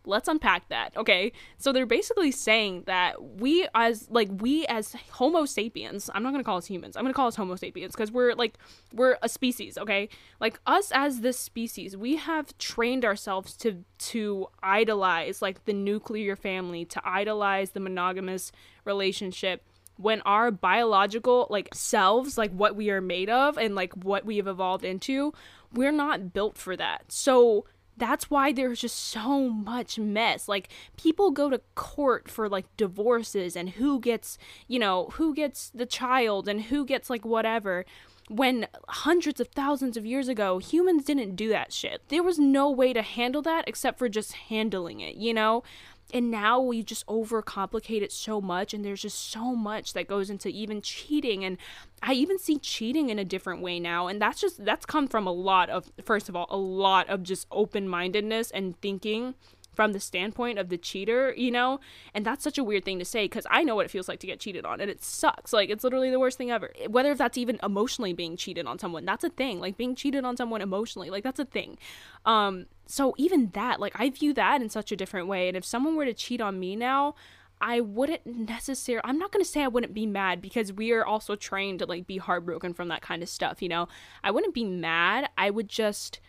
let's 0.05 0.27
unpack 0.27 0.67
that 0.69 0.95
okay? 0.97 1.31
So 1.57 1.71
they're 1.71 1.85
basically 1.85 2.31
saying 2.31 2.83
that 2.85 3.21
we 3.39 3.67
as 3.73 4.09
like 4.09 4.29
we 4.31 4.65
as 4.67 4.95
homo 5.11 5.45
sapiens 5.45 6.09
i'm 6.13 6.23
not 6.23 6.31
to 6.43 6.43
call 6.43 6.57
us 6.57 6.65
humans 6.65 6.97
i'm 6.97 7.03
to 7.05 7.13
call 7.13 7.27
us 7.27 7.35
homo 7.35 7.55
sapiens 7.55 7.93
because 7.93 8.11
we're 8.11 8.33
like 8.33 8.57
we're 8.93 9.17
a 9.21 9.29
species 9.29 9.77
okay? 9.77 10.09
Like 10.39 10.59
us 10.65 10.91
as 10.93 11.21
this 11.21 11.39
species 11.39 11.95
we 11.95 12.17
have 12.17 12.57
trained 12.57 13.05
ourselves 13.05 13.55
to 13.57 13.83
to 13.97 14.47
idolize 14.61 15.41
like 15.41 15.65
the 15.65 15.73
nuclear 15.73 16.35
family 16.35 16.85
to 16.85 17.01
idolize 17.05 17.71
the 17.71 17.79
monogamous 17.79 18.51
relationship 18.85 19.63
when 19.97 20.21
our 20.21 20.51
biological 20.51 21.47
like 21.49 21.69
selves 21.73 22.37
like 22.37 22.51
what 22.51 22.75
we 22.75 22.89
are 22.89 23.01
made 23.01 23.29
of 23.29 23.57
and 23.57 23.75
like 23.75 23.93
what 23.93 24.25
we 24.25 24.37
have 24.37 24.47
evolved 24.47 24.83
into 24.83 25.33
we're 25.73 25.91
not 25.91 26.33
built 26.33 26.57
for 26.57 26.75
that. 26.77 27.11
So 27.11 27.65
that's 27.97 28.29
why 28.29 28.51
there's 28.51 28.81
just 28.81 28.97
so 28.97 29.49
much 29.49 29.99
mess. 29.99 30.47
Like 30.47 30.69
people 30.97 31.31
go 31.31 31.49
to 31.49 31.61
court 31.75 32.29
for 32.29 32.49
like 32.49 32.65
divorces 32.77 33.55
and 33.55 33.71
who 33.71 33.99
gets, 33.99 34.37
you 34.67 34.79
know, 34.79 35.09
who 35.13 35.33
gets 35.33 35.69
the 35.69 35.85
child 35.85 36.47
and 36.47 36.63
who 36.63 36.85
gets 36.85 37.09
like 37.09 37.25
whatever. 37.25 37.85
When 38.29 38.67
hundreds 38.87 39.41
of 39.41 39.49
thousands 39.49 39.97
of 39.97 40.05
years 40.05 40.27
ago, 40.29 40.57
humans 40.57 41.03
didn't 41.03 41.35
do 41.35 41.49
that 41.49 41.73
shit. 41.73 42.01
There 42.07 42.23
was 42.23 42.39
no 42.39 42.71
way 42.71 42.93
to 42.93 43.01
handle 43.01 43.41
that 43.41 43.65
except 43.67 43.99
for 43.99 44.07
just 44.07 44.33
handling 44.33 45.01
it, 45.01 45.15
you 45.15 45.33
know? 45.33 45.63
And 46.13 46.29
now 46.29 46.61
we 46.61 46.83
just 46.83 47.05
overcomplicate 47.07 48.01
it 48.01 48.11
so 48.11 48.39
much 48.39 48.73
and 48.73 48.85
there's 48.85 49.01
just 49.01 49.31
so 49.31 49.55
much 49.55 49.93
that 49.93 50.07
goes 50.07 50.29
into 50.29 50.47
even 50.49 50.81
cheating 50.81 51.43
and 51.43 51.57
i 52.01 52.13
even 52.13 52.37
see 52.37 52.57
cheating 52.59 53.09
in 53.09 53.19
a 53.19 53.25
different 53.25 53.61
way 53.61 53.79
now 53.79 54.07
and 54.07 54.21
that's 54.21 54.39
just 54.39 54.63
that's 54.63 54.85
come 54.85 55.07
from 55.07 55.25
a 55.27 55.31
lot 55.31 55.69
of 55.69 55.91
first 56.03 56.29
of 56.29 56.35
all 56.35 56.47
a 56.49 56.57
lot 56.57 57.09
of 57.09 57.23
just 57.23 57.47
open-mindedness 57.51 58.51
and 58.51 58.79
thinking 58.79 59.33
from 59.73 59.93
the 59.93 59.99
standpoint 59.99 60.59
of 60.59 60.69
the 60.69 60.77
cheater, 60.77 61.33
you 61.35 61.51
know? 61.51 61.79
And 62.13 62.25
that's 62.25 62.43
such 62.43 62.57
a 62.57 62.63
weird 62.63 62.85
thing 62.85 62.99
to 62.99 63.05
say 63.05 63.25
because 63.25 63.47
I 63.49 63.63
know 63.63 63.75
what 63.75 63.85
it 63.85 63.91
feels 63.91 64.07
like 64.07 64.19
to 64.19 64.27
get 64.27 64.39
cheated 64.39 64.65
on 64.65 64.79
and 64.81 64.89
it 64.89 65.03
sucks. 65.03 65.53
Like, 65.53 65.69
it's 65.69 65.83
literally 65.83 66.11
the 66.11 66.19
worst 66.19 66.37
thing 66.37 66.51
ever. 66.51 66.71
Whether 66.87 67.11
if 67.11 67.17
that's 67.17 67.37
even 67.37 67.59
emotionally 67.63 68.13
being 68.13 68.37
cheated 68.37 68.65
on 68.65 68.79
someone, 68.79 69.05
that's 69.05 69.23
a 69.23 69.29
thing. 69.29 69.59
Like, 69.59 69.77
being 69.77 69.95
cheated 69.95 70.25
on 70.25 70.37
someone 70.37 70.61
emotionally, 70.61 71.09
like, 71.09 71.23
that's 71.23 71.39
a 71.39 71.45
thing. 71.45 71.77
Um, 72.25 72.65
so 72.85 73.13
even 73.17 73.49
that, 73.53 73.79
like, 73.79 73.99
I 73.99 74.09
view 74.09 74.33
that 74.33 74.61
in 74.61 74.69
such 74.69 74.91
a 74.91 74.95
different 74.95 75.27
way. 75.27 75.47
And 75.47 75.57
if 75.57 75.65
someone 75.65 75.95
were 75.95 76.05
to 76.05 76.13
cheat 76.13 76.41
on 76.41 76.59
me 76.59 76.75
now, 76.75 77.15
I 77.61 77.79
wouldn't 77.79 78.25
necessarily 78.25 79.03
I'm 79.05 79.17
not 79.17 79.31
going 79.31 79.43
to 79.43 79.49
say 79.49 79.63
I 79.63 79.69
wouldn't 79.69 79.93
be 79.93 80.05
mad 80.05 80.41
because 80.41 80.73
we 80.73 80.91
are 80.91 81.05
also 81.05 81.37
trained 81.37 81.79
to 81.79 81.85
like 81.85 82.05
be 82.05 82.17
heartbroken 82.17 82.73
from 82.73 82.89
that 82.89 83.01
kind 83.01 83.23
of 83.23 83.29
stuff, 83.29 83.61
you 83.61 83.69
know. 83.69 83.87
I 84.21 84.31
wouldn't 84.31 84.53
be 84.53 84.65
mad. 84.65 85.29
I 85.37 85.49
would 85.49 85.69
just 85.69 86.19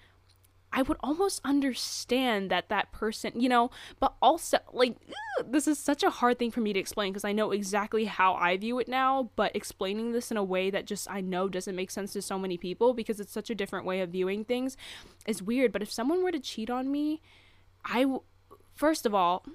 I 0.76 0.82
would 0.82 0.98
almost 1.04 1.40
understand 1.44 2.50
that 2.50 2.68
that 2.68 2.90
person, 2.90 3.40
you 3.40 3.48
know, 3.48 3.70
but 4.00 4.14
also 4.20 4.58
like 4.72 4.96
this 5.46 5.68
is 5.68 5.78
such 5.78 6.02
a 6.02 6.10
hard 6.10 6.38
thing 6.38 6.50
for 6.50 6.60
me 6.60 6.72
to 6.72 6.80
explain 6.80 7.12
because 7.12 7.24
I 7.24 7.32
know 7.32 7.52
exactly 7.52 8.06
how 8.06 8.34
I 8.34 8.56
view 8.56 8.80
it 8.80 8.88
now, 8.88 9.30
but 9.37 9.54
explaining 9.54 10.10
this 10.10 10.32
in 10.32 10.37
a 10.37 10.42
way 10.42 10.70
that 10.70 10.84
just 10.84 11.08
I 11.08 11.20
know 11.20 11.48
doesn't 11.48 11.76
make 11.76 11.92
sense 11.92 12.12
to 12.14 12.22
so 12.22 12.40
many 12.40 12.58
people 12.58 12.92
because 12.92 13.20
it's 13.20 13.32
such 13.32 13.50
a 13.50 13.54
different 13.54 13.87
way 13.87 14.00
of 14.00 14.10
viewing 14.10 14.44
things 14.44 14.76
is 15.28 15.40
weird. 15.40 15.70
But 15.70 15.82
if 15.82 15.92
someone 15.92 16.24
were 16.24 16.32
to 16.32 16.40
cheat 16.40 16.68
on 16.68 16.90
me, 16.90 17.22
I 17.84 18.02
w- 18.02 18.22
first 18.74 19.06
of 19.06 19.14
all, 19.14 19.46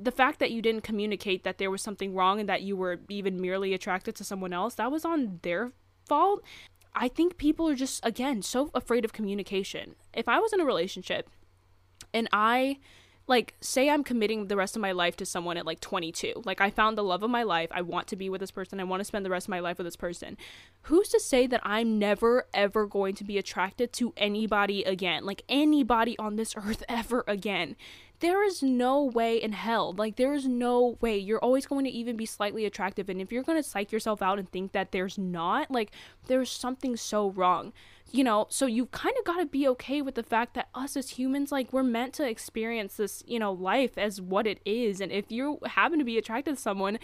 the 0.00 0.12
fact 0.12 0.38
that 0.38 0.52
you 0.52 0.62
didn't 0.62 0.84
communicate 0.84 1.42
that 1.42 1.58
there 1.58 1.72
was 1.72 1.82
something 1.82 2.14
wrong 2.14 2.38
and 2.38 2.48
that 2.48 2.62
you 2.62 2.76
were 2.76 3.00
even 3.08 3.40
merely 3.40 3.74
attracted 3.74 4.14
to 4.14 4.24
someone 4.24 4.52
else, 4.52 4.76
that 4.76 4.92
was 4.92 5.04
on 5.04 5.40
their 5.42 5.72
fault. 6.06 6.42
I 6.94 7.08
think 7.08 7.36
people 7.36 7.68
are 7.68 7.74
just, 7.74 8.04
again, 8.04 8.42
so 8.42 8.70
afraid 8.74 9.04
of 9.04 9.12
communication. 9.12 9.94
If 10.14 10.28
I 10.28 10.38
was 10.38 10.52
in 10.52 10.60
a 10.60 10.64
relationship 10.64 11.28
and 12.12 12.28
I, 12.32 12.78
like, 13.26 13.54
say 13.60 13.88
I'm 13.88 14.04
committing 14.04 14.48
the 14.48 14.56
rest 14.56 14.76
of 14.76 14.82
my 14.82 14.92
life 14.92 15.16
to 15.16 15.26
someone 15.26 15.56
at 15.56 15.64
like 15.64 15.80
22, 15.80 16.42
like, 16.44 16.60
I 16.60 16.70
found 16.70 16.98
the 16.98 17.04
love 17.04 17.22
of 17.22 17.30
my 17.30 17.44
life, 17.44 17.70
I 17.72 17.80
want 17.80 18.08
to 18.08 18.16
be 18.16 18.28
with 18.28 18.40
this 18.40 18.50
person, 18.50 18.78
I 18.78 18.84
want 18.84 19.00
to 19.00 19.04
spend 19.04 19.24
the 19.24 19.30
rest 19.30 19.46
of 19.46 19.50
my 19.50 19.60
life 19.60 19.78
with 19.78 19.86
this 19.86 19.96
person, 19.96 20.36
who's 20.82 21.08
to 21.10 21.20
say 21.20 21.46
that 21.46 21.62
I'm 21.64 21.98
never, 21.98 22.46
ever 22.52 22.86
going 22.86 23.14
to 23.14 23.24
be 23.24 23.38
attracted 23.38 23.92
to 23.94 24.12
anybody 24.16 24.82
again? 24.84 25.24
Like, 25.24 25.42
anybody 25.48 26.18
on 26.18 26.36
this 26.36 26.54
earth 26.56 26.82
ever 26.88 27.24
again? 27.26 27.76
There 28.22 28.44
is 28.44 28.62
no 28.62 29.02
way 29.02 29.36
in 29.42 29.52
hell 29.52 29.92
like 29.98 30.14
there 30.14 30.32
is 30.32 30.46
no 30.46 30.96
way. 31.00 31.18
You're 31.18 31.40
always 31.40 31.66
going 31.66 31.84
to 31.84 31.90
even 31.90 32.16
be 32.16 32.24
slightly 32.24 32.64
attractive 32.64 33.08
and 33.08 33.20
if 33.20 33.32
you're 33.32 33.42
going 33.42 33.60
to 33.60 33.68
psych 33.68 33.90
yourself 33.90 34.22
out 34.22 34.38
and 34.38 34.48
think 34.50 34.72
that 34.72 34.92
there's 34.92 35.18
not 35.18 35.70
like 35.72 35.90
there's 36.28 36.50
something 36.50 36.96
so 36.96 37.30
wrong 37.30 37.72
you 38.14 38.22
know? 38.22 38.46
So 38.50 38.66
you've 38.66 38.90
kind 38.90 39.14
of 39.18 39.24
got 39.24 39.38
to 39.38 39.46
be 39.46 39.66
okay 39.68 40.02
with 40.02 40.16
the 40.16 40.22
fact 40.22 40.52
that 40.54 40.68
us 40.74 40.96
as 40.96 41.10
humans 41.10 41.50
like 41.50 41.72
we're 41.72 41.82
meant 41.82 42.12
to 42.14 42.28
experience 42.28 42.96
this 42.96 43.24
you 43.26 43.38
know 43.38 43.52
life 43.52 43.98
as 43.98 44.20
what 44.20 44.46
it 44.46 44.60
is 44.64 45.00
and 45.00 45.10
if 45.10 45.32
you 45.32 45.58
happen 45.66 45.98
to 45.98 46.04
be 46.04 46.16
attracted 46.16 46.56
to 46.56 46.60
someone 46.60 46.98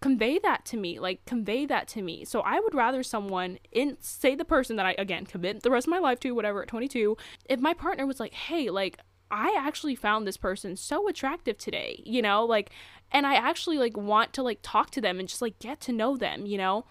convey 0.00 0.38
that 0.38 0.64
to 0.66 0.76
me 0.76 0.98
like 0.98 1.24
convey 1.26 1.66
that 1.66 1.88
to 1.88 2.00
me. 2.00 2.24
So 2.24 2.40
i 2.40 2.58
would 2.58 2.74
rather 2.74 3.02
someone 3.02 3.58
in 3.70 3.98
say 4.00 4.34
the 4.34 4.44
person 4.46 4.76
that 4.76 4.86
i 4.86 4.94
again 4.96 5.26
commit 5.26 5.62
the 5.62 5.70
rest 5.70 5.86
of 5.86 5.90
my 5.90 5.98
life 5.98 6.20
to 6.20 6.32
whatever 6.32 6.62
at 6.62 6.68
22 6.68 7.16
if 7.50 7.60
my 7.60 7.74
partner 7.74 8.06
was 8.06 8.18
like 8.18 8.32
hey 8.32 8.70
like 8.70 8.98
I 9.30 9.54
actually 9.58 9.94
found 9.94 10.26
this 10.26 10.36
person 10.36 10.76
so 10.76 11.08
attractive 11.08 11.58
today, 11.58 12.02
you 12.04 12.22
know, 12.22 12.44
like, 12.44 12.70
and 13.10 13.26
I 13.26 13.34
actually 13.34 13.78
like 13.78 13.96
want 13.96 14.32
to 14.34 14.42
like 14.42 14.58
talk 14.62 14.90
to 14.92 15.00
them 15.00 15.18
and 15.18 15.28
just 15.28 15.42
like 15.42 15.58
get 15.58 15.80
to 15.82 15.92
know 15.92 16.16
them, 16.16 16.46
you 16.46 16.58
know 16.58 16.84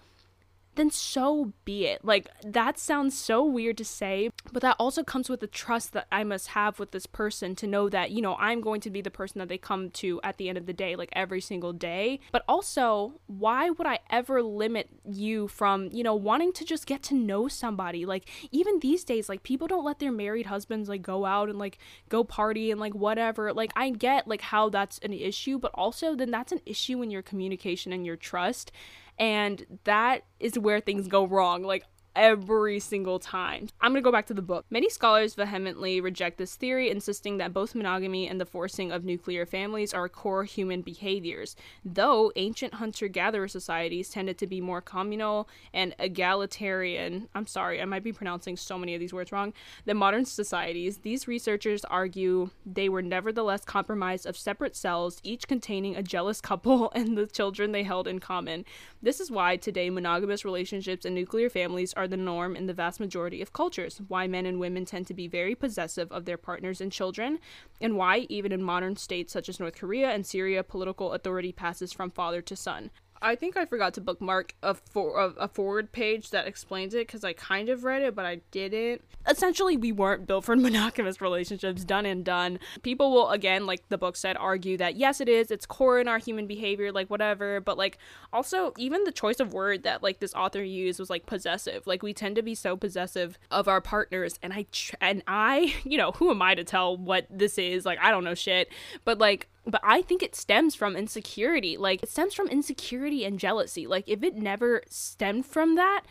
then 0.76 0.90
so 0.90 1.52
be 1.64 1.86
it. 1.86 2.04
Like, 2.04 2.28
that 2.44 2.78
sounds 2.78 3.16
so 3.16 3.44
weird 3.44 3.78
to 3.78 3.84
say, 3.84 4.30
but 4.52 4.62
that 4.62 4.76
also 4.78 5.02
comes 5.02 5.28
with 5.28 5.40
the 5.40 5.46
trust 5.46 5.92
that 5.92 6.06
I 6.10 6.24
must 6.24 6.48
have 6.48 6.78
with 6.78 6.90
this 6.90 7.06
person 7.06 7.54
to 7.56 7.66
know 7.66 7.88
that, 7.88 8.10
you 8.10 8.22
know, 8.22 8.36
I'm 8.36 8.60
going 8.60 8.80
to 8.82 8.90
be 8.90 9.00
the 9.00 9.10
person 9.10 9.38
that 9.38 9.48
they 9.48 9.58
come 9.58 9.90
to 9.90 10.20
at 10.22 10.36
the 10.36 10.48
end 10.48 10.58
of 10.58 10.66
the 10.66 10.72
day, 10.72 10.96
like 10.96 11.10
every 11.12 11.40
single 11.40 11.72
day. 11.72 12.20
But 12.32 12.44
also, 12.48 13.20
why 13.26 13.70
would 13.70 13.86
I 13.86 14.00
ever 14.10 14.42
limit 14.42 14.88
you 15.08 15.48
from, 15.48 15.88
you 15.92 16.02
know, 16.02 16.14
wanting 16.14 16.52
to 16.54 16.64
just 16.64 16.86
get 16.86 17.02
to 17.04 17.14
know 17.14 17.48
somebody? 17.48 18.06
Like, 18.06 18.28
even 18.50 18.80
these 18.80 19.04
days, 19.04 19.28
like, 19.28 19.42
people 19.42 19.66
don't 19.66 19.84
let 19.84 19.98
their 19.98 20.12
married 20.12 20.46
husbands, 20.46 20.88
like, 20.88 21.02
go 21.02 21.24
out 21.24 21.48
and, 21.48 21.58
like, 21.58 21.78
go 22.08 22.24
party 22.24 22.70
and, 22.70 22.80
like, 22.80 22.94
whatever. 22.94 23.52
Like, 23.52 23.72
I 23.76 23.90
get, 23.90 24.26
like, 24.26 24.40
how 24.40 24.68
that's 24.68 24.98
an 24.98 25.12
issue, 25.12 25.58
but 25.58 25.70
also 25.74 26.14
then 26.14 26.30
that's 26.30 26.52
an 26.52 26.60
issue 26.66 27.02
in 27.02 27.10
your 27.10 27.22
communication 27.22 27.92
and 27.92 28.04
your 28.04 28.16
trust. 28.16 28.72
And 29.18 29.78
that 29.84 30.24
is 30.40 30.58
where 30.58 30.80
things 30.80 31.08
go 31.08 31.26
wrong. 31.26 31.62
Like, 31.62 31.84
every 32.16 32.80
single 32.80 33.18
time. 33.18 33.68
I'm 33.80 33.92
going 33.92 34.02
to 34.02 34.06
go 34.06 34.12
back 34.12 34.26
to 34.26 34.34
the 34.34 34.42
book. 34.42 34.64
Many 34.70 34.88
scholars 34.88 35.34
vehemently 35.34 36.00
reject 36.00 36.38
this 36.38 36.56
theory, 36.56 36.90
insisting 36.90 37.38
that 37.38 37.52
both 37.52 37.74
monogamy 37.74 38.28
and 38.28 38.40
the 38.40 38.46
forcing 38.46 38.92
of 38.92 39.04
nuclear 39.04 39.46
families 39.46 39.92
are 39.92 40.08
core 40.08 40.44
human 40.44 40.82
behaviors, 40.82 41.56
though 41.84 42.32
ancient 42.36 42.74
hunter 42.74 43.08
gatherer 43.08 43.48
societies 43.48 44.10
tended 44.10 44.38
to 44.38 44.46
be 44.46 44.60
more 44.60 44.80
communal 44.80 45.48
and 45.72 45.94
egalitarian. 45.98 47.28
I'm 47.34 47.46
sorry, 47.46 47.80
I 47.80 47.84
might 47.84 48.04
be 48.04 48.12
pronouncing 48.12 48.56
so 48.56 48.78
many 48.78 48.94
of 48.94 49.00
these 49.00 49.12
words 49.12 49.32
wrong. 49.32 49.52
Than 49.84 49.96
modern 49.96 50.24
societies, 50.24 50.98
these 50.98 51.28
researchers 51.28 51.84
argue 51.86 52.50
they 52.64 52.88
were 52.88 53.02
nevertheless 53.02 53.64
compromised 53.64 54.26
of 54.26 54.36
separate 54.36 54.76
cells, 54.76 55.20
each 55.22 55.48
containing 55.48 55.96
a 55.96 56.02
jealous 56.02 56.40
couple 56.40 56.90
and 56.94 57.18
the 57.18 57.26
children 57.26 57.72
they 57.72 57.82
held 57.82 58.06
in 58.06 58.20
common. 58.20 58.64
This 59.02 59.20
is 59.20 59.30
why 59.30 59.56
today 59.56 59.90
monogamous 59.90 60.44
relationships 60.44 61.04
and 61.04 61.14
nuclear 61.14 61.50
families 61.50 61.92
are 61.94 62.03
the 62.06 62.16
norm 62.16 62.56
in 62.56 62.66
the 62.66 62.74
vast 62.74 63.00
majority 63.00 63.40
of 63.40 63.52
cultures, 63.52 64.00
why 64.08 64.26
men 64.26 64.46
and 64.46 64.60
women 64.60 64.84
tend 64.84 65.06
to 65.06 65.14
be 65.14 65.26
very 65.26 65.54
possessive 65.54 66.10
of 66.12 66.24
their 66.24 66.36
partners 66.36 66.80
and 66.80 66.92
children, 66.92 67.38
and 67.80 67.96
why, 67.96 68.26
even 68.28 68.52
in 68.52 68.62
modern 68.62 68.96
states 68.96 69.32
such 69.32 69.48
as 69.48 69.60
North 69.60 69.76
Korea 69.76 70.10
and 70.10 70.26
Syria, 70.26 70.62
political 70.62 71.12
authority 71.12 71.52
passes 71.52 71.92
from 71.92 72.10
father 72.10 72.42
to 72.42 72.56
son. 72.56 72.90
I 73.22 73.36
think 73.36 73.56
I 73.56 73.64
forgot 73.64 73.94
to 73.94 74.00
bookmark 74.00 74.54
a 74.62 74.74
for 74.74 75.34
a, 75.38 75.48
forward 75.48 75.92
page 75.92 76.30
that 76.30 76.46
explains 76.46 76.94
it 76.94 77.06
because 77.06 77.24
I 77.24 77.32
kind 77.32 77.68
of 77.68 77.84
read 77.84 78.02
it, 78.02 78.14
but 78.14 78.26
I 78.26 78.40
didn't. 78.50 79.02
Essentially, 79.28 79.76
we 79.76 79.92
weren't 79.92 80.26
built 80.26 80.44
for 80.44 80.56
monogamous 80.56 81.20
relationships, 81.20 81.84
done 81.84 82.04
and 82.06 82.24
done. 82.24 82.58
People 82.82 83.12
will 83.12 83.30
again, 83.30 83.66
like 83.66 83.88
the 83.88 83.98
book 83.98 84.16
said, 84.16 84.36
argue 84.38 84.76
that 84.76 84.96
yes, 84.96 85.20
it 85.20 85.28
is. 85.28 85.50
It's 85.50 85.64
core 85.64 85.98
in 86.00 86.08
our 86.08 86.18
human 86.18 86.46
behavior, 86.46 86.92
like 86.92 87.08
whatever. 87.08 87.60
But 87.60 87.78
like 87.78 87.98
also, 88.32 88.72
even 88.76 89.04
the 89.04 89.12
choice 89.12 89.40
of 89.40 89.54
word 89.54 89.84
that 89.84 90.02
like 90.02 90.20
this 90.20 90.34
author 90.34 90.62
used 90.62 90.98
was 90.98 91.10
like 91.10 91.26
possessive. 91.26 91.86
Like 91.86 92.02
we 92.02 92.12
tend 92.12 92.36
to 92.36 92.42
be 92.42 92.54
so 92.54 92.76
possessive 92.76 93.38
of 93.50 93.68
our 93.68 93.80
partners, 93.80 94.38
and 94.42 94.52
I 94.52 94.66
and 95.00 95.22
I, 95.26 95.74
you 95.84 95.96
know, 95.96 96.12
who 96.12 96.30
am 96.30 96.42
I 96.42 96.54
to 96.54 96.64
tell 96.64 96.96
what 96.96 97.26
this 97.30 97.58
is? 97.58 97.86
Like 97.86 97.98
I 98.00 98.10
don't 98.10 98.24
know 98.24 98.34
shit, 98.34 98.70
but 99.04 99.18
like 99.18 99.48
but 99.66 99.80
I 99.84 100.02
think 100.02 100.22
it 100.22 100.34
stems 100.34 100.74
from 100.74 100.96
insecurity. 100.96 101.76
Like, 101.76 102.02
it 102.02 102.08
stems 102.08 102.34
from 102.34 102.48
insecurity 102.48 103.24
and 103.24 103.38
jealousy. 103.38 103.86
Like, 103.86 104.08
if 104.08 104.22
it 104.22 104.36
never 104.36 104.82
stemmed 104.88 105.46
from 105.46 105.74
that, 105.76 106.02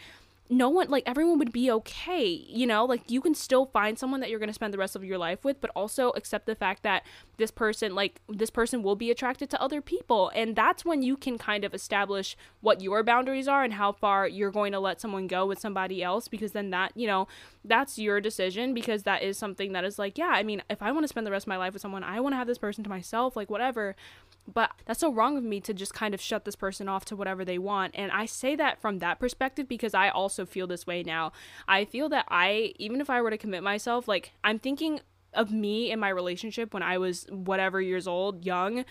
no 0.58 0.70
one 0.70 0.90
like 0.90 1.04
everyone 1.06 1.40
would 1.40 1.52
be 1.52 1.70
okay 1.72 2.44
you 2.50 2.68
know? 2.68 2.86
Like 2.86 3.10
you 3.10 3.22
can 3.22 3.36
still 3.36 3.66
find 3.66 3.98
someone 3.98 4.20
that 4.20 4.30
you're 4.30 4.40
going 4.40 4.50
to 4.50 4.54
spend 4.54 4.74
the 4.74 4.78
rest 4.78 4.96
of 4.96 5.04
your 5.04 5.18
life 5.18 5.44
with 5.44 5.60
but 5.62 5.72
also 5.76 6.12
accept 6.12 6.46
the 6.46 6.56
fact 6.56 6.84
that 6.84 7.04
this 7.38 7.52
person 7.52 7.96
like 7.96 8.22
this 8.30 8.50
person 8.50 8.84
will 8.84 8.96
be 8.96 9.12
attracted 9.12 9.50
to 9.52 9.62
other 9.62 9.82
people. 9.82 10.32
And 10.36 10.56
that's 10.56 10.86
when 10.86 11.02
you 11.02 11.18
can 11.18 11.38
kind 11.38 11.64
of 11.64 11.74
establish 11.74 12.38
what 12.62 12.82
your 12.82 13.04
boundaries 13.04 13.48
are 13.48 13.64
and 13.64 13.74
how 13.74 13.92
far 13.92 14.28
you're 14.28 14.52
going 14.52 14.72
to 14.72 14.80
let 14.80 15.02
someone 15.02 15.28
go 15.28 15.46
with 15.46 15.60
somebody 15.60 16.04
else 16.04 16.28
because 16.28 16.52
then 16.52 16.70
that 16.72 16.92
you 16.96 17.08
know 17.08 17.28
that's 17.66 17.98
your 17.98 18.20
decision 18.20 18.74
because 18.74 19.04
that 19.04 19.24
is 19.24 19.38
something 19.38 19.72
that 19.74 19.84
is 19.84 19.98
like 19.98 20.18
yeah 20.18 20.32
i 20.34 20.44
mean 20.44 20.62
if 20.70 20.82
i 20.82 20.92
want 20.92 21.04
to 21.04 21.08
spend 21.08 21.26
the 21.26 21.32
rest 21.32 21.46
of 21.46 21.50
my 21.50 21.58
life 21.58 21.74
with 21.74 21.82
someone 21.82 22.04
i 22.04 22.20
want 22.20 22.34
to 22.34 22.38
have 22.38 22.48
this 22.48 22.58
person 22.58 22.84
to 22.84 22.90
myself 22.90 23.36
like 23.36 23.50
whatever 23.50 23.96
but 24.52 24.72
that's 24.86 25.00
so 25.00 25.12
wrong 25.12 25.38
of 25.38 25.44
me 25.44 25.60
to 25.62 25.74
just 25.74 25.94
kind 25.94 26.14
of 26.14 26.22
shut 26.22 26.46
this 26.46 26.56
person 26.56 26.90
off 26.90 27.06
to 27.06 27.16
whatever 27.16 27.46
they 27.46 27.58
want. 27.58 27.94
And 27.96 28.12
I 28.12 28.26
say 28.26 28.56
that 28.56 28.82
from 28.82 29.00
that 29.00 29.20
perspective 29.20 29.68
because 29.68 29.94
I 29.94 30.10
also 30.10 30.46
feel 30.46 30.68
this 30.68 30.86
way 30.86 31.04
now. 31.04 31.32
I 31.68 31.86
feel 31.86 32.10
that 32.10 32.26
I, 32.30 32.74
even 32.78 33.02
if 33.02 33.10
I 33.10 33.22
were 33.22 33.30
to 33.30 33.38
commit 33.38 33.64
myself, 33.64 34.08
like 34.08 34.34
I'm 34.44 34.60
thinking 34.60 35.00
of 35.34 35.52
me 35.52 35.92
in 35.92 36.00
my 36.00 36.10
relationship 36.10 36.74
when 36.74 36.84
I 36.84 36.98
was 36.98 37.26
whatever 37.30 37.82
years 37.82 38.08
old, 38.08 38.46
young. 38.46 38.86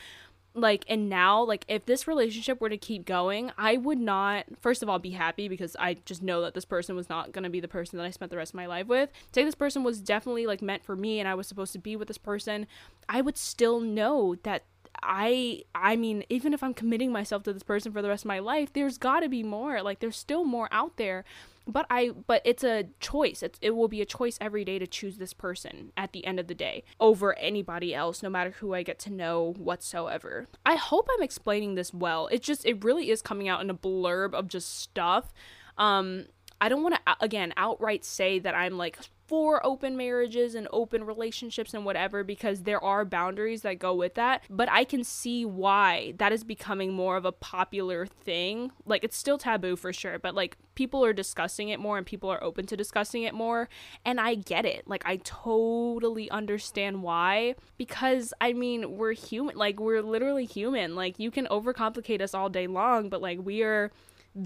Like, 0.55 0.85
and 0.87 1.09
now, 1.09 1.43
like, 1.43 1.65
if 1.67 1.87
this 1.87 2.07
relationship 2.07 2.61
were 2.61 2.69
to 2.69 2.77
keep 2.77 3.07
going, 3.07 3.53
I 3.57 3.79
would 3.79 3.99
not, 3.99 4.45
first 4.61 4.83
of 4.83 4.89
all, 4.91 4.99
be 4.99 5.13
happy 5.13 5.49
because 5.49 5.75
I 5.81 5.95
just 6.05 6.23
know 6.23 6.43
that 6.43 6.53
this 6.53 6.67
person 6.67 6.95
was 6.95 7.09
not 7.09 7.33
going 7.33 7.45
to 7.45 7.49
be 7.49 7.61
the 7.61 7.69
person 7.69 7.97
that 7.97 8.05
I 8.05 8.11
spent 8.11 8.31
the 8.31 8.37
rest 8.37 8.51
of 8.51 8.57
my 8.57 8.67
life 8.67 8.87
with. 8.87 9.09
Say 9.35 9.45
this 9.45 9.55
person 9.55 9.83
was 9.83 10.03
definitely, 10.03 10.47
like, 10.47 10.61
meant 10.61 10.85
for 10.85 10.95
me 10.95 11.21
and 11.21 11.27
I 11.27 11.35
was 11.35 11.47
supposed 11.47 11.73
to 11.73 11.79
be 11.79 11.97
with 11.97 12.07
this 12.07 12.19
person, 12.19 12.67
I 13.09 13.23
would 13.23 13.39
still 13.39 13.81
know 13.81 14.37
that 14.43 14.65
I 15.03 15.65
I 15.75 15.97
mean, 15.97 16.25
even 16.29 16.55
if 16.55 16.63
I'm 16.63 16.75
committing 16.75 17.13
myself 17.13 17.43
to 17.45 17.53
this 17.53 17.63
person 17.63 17.93
for 17.93 18.03
the 18.03 18.09
rest 18.09 18.25
of 18.25 18.29
my 18.29 18.39
life, 18.39 18.73
there's 18.73 18.99
got 18.99 19.21
to 19.21 19.29
be 19.29 19.43
more. 19.43 19.83
Like 19.83 20.01
there's 20.01 20.17
still 20.17 20.45
more 20.45 20.69
out 20.71 20.97
there. 20.97 21.25
But 21.67 21.87
I 21.91 22.11
but 22.27 22.43
it's 22.45 22.65
a 22.65 22.89
choice. 23.01 23.43
It's, 23.43 23.59
it 23.63 23.71
will 23.71 23.89
be 23.89 24.01
a 24.01 24.07
choice 24.07 24.37
every 24.41 24.65
day 24.65 24.79
to 24.79 24.87
choose 24.87 25.19
this 25.19 25.33
person 25.33 25.93
at 25.97 26.13
the 26.13 26.25
end 26.27 26.41
of 26.41 26.49
the 26.49 26.55
day 26.55 26.83
over 26.99 27.39
anybody 27.39 27.95
else, 27.95 28.23
no 28.23 28.31
matter 28.31 28.51
who 28.51 28.75
I 28.75 28.83
get 28.83 28.99
to 29.01 29.13
know 29.13 29.55
whatsoever. 29.57 30.49
I 30.67 30.75
hope 30.75 31.09
I'm 31.13 31.23
explaining 31.23 31.75
this 31.75 31.95
well. 31.95 32.27
It 32.29 32.43
just 32.43 32.67
it 32.67 32.85
really 32.85 33.11
is 33.11 33.23
coming 33.23 33.49
out 33.49 33.61
in 33.61 33.71
a 33.71 33.75
blurb 33.75 34.35
of 34.35 34.49
just 34.49 34.81
stuff. 34.81 35.33
Um 35.79 36.27
I 36.63 36.69
don't 36.69 36.85
want 36.85 36.95
to 36.95 37.01
uh, 37.09 37.17
again 37.21 37.53
outright 37.57 38.05
say 38.05 38.39
that 38.39 38.55
I'm 38.55 38.79
like 38.79 38.97
for 39.27 39.65
open 39.67 39.97
marriages 39.97 40.55
and 40.55 40.69
open 40.71 41.03
relationships 41.03 41.75
and 41.75 41.85
whatever 41.85 42.23
because 42.23 42.63
there 42.63 42.83
are 42.85 43.05
boundaries 43.05 43.63
that 43.63 43.81
go 43.81 43.95
with 43.95 44.15
that. 44.15 44.45
But 44.49 44.71
I 44.71 44.85
can 44.85 45.03
see 45.03 45.45
why 45.45 46.15
that 46.19 46.33
is 46.33 46.45
becoming 46.45 46.93
more 46.93 47.17
of 47.17 47.25
a 47.25 47.33
popular 47.33 48.07
thing. 48.07 48.71
Like 48.87 49.03
it's 49.03 49.17
still 49.17 49.39
taboo 49.39 49.75
for 49.75 49.93
sure, 49.93 50.21
but 50.21 50.37
like 50.37 50.57
people 50.77 51.05
are 51.05 51.13
discussing 51.13 51.71
it 51.71 51.81
more 51.81 51.99
and 51.99 52.07
people 52.07 52.31
are 52.31 52.43
open 52.45 52.67
to 52.67 52.77
discussing 52.77 53.25
it 53.25 53.35
more. 53.35 53.69
And 54.05 54.21
I 54.21 54.37
get 54.37 54.65
it. 54.65 54.87
Like 54.87 55.03
I 55.05 55.17
totally 55.25 56.31
understand 56.31 57.03
why. 57.03 57.57
Because 57.77 58.33
I 58.41 58.53
mean, 58.53 58.97
we're 58.97 59.15
human. 59.15 59.57
Like 59.57 59.81
we're 59.81 60.03
literally 60.03 60.45
human. 60.45 60.95
Like 60.95 61.19
you 61.19 61.33
can 61.33 61.47
overcomplicate 61.47 62.21
us 62.21 62.35
all 62.35 62.49
day 62.49 62.69
long, 62.69 63.09
but 63.09 63.21
like 63.21 63.41
we 63.43 63.65
are 63.65 63.91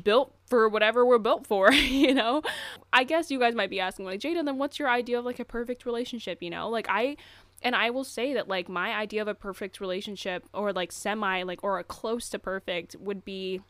built 0.02 0.34
for 0.46 0.68
whatever 0.68 1.04
we're 1.04 1.18
built 1.18 1.46
for, 1.46 1.72
you 1.72 2.14
know? 2.14 2.42
I 2.92 3.04
guess 3.04 3.30
you 3.30 3.38
guys 3.38 3.54
might 3.54 3.70
be 3.70 3.80
asking, 3.80 4.06
like, 4.06 4.20
Jada, 4.20 4.44
then 4.44 4.58
what's 4.58 4.78
your 4.78 4.88
idea 4.88 5.18
of 5.18 5.24
like 5.24 5.38
a 5.38 5.44
perfect 5.44 5.86
relationship, 5.86 6.42
you 6.42 6.50
know? 6.50 6.68
Like, 6.68 6.86
I, 6.88 7.16
and 7.62 7.74
I 7.74 7.90
will 7.90 8.04
say 8.04 8.34
that 8.34 8.48
like 8.48 8.68
my 8.68 8.94
idea 8.94 9.22
of 9.22 9.28
a 9.28 9.34
perfect 9.34 9.80
relationship 9.80 10.44
or 10.52 10.72
like 10.72 10.92
semi, 10.92 11.42
like, 11.42 11.62
or 11.62 11.78
a 11.78 11.84
close 11.84 12.28
to 12.30 12.38
perfect 12.38 12.96
would 12.98 13.24
be 13.24 13.60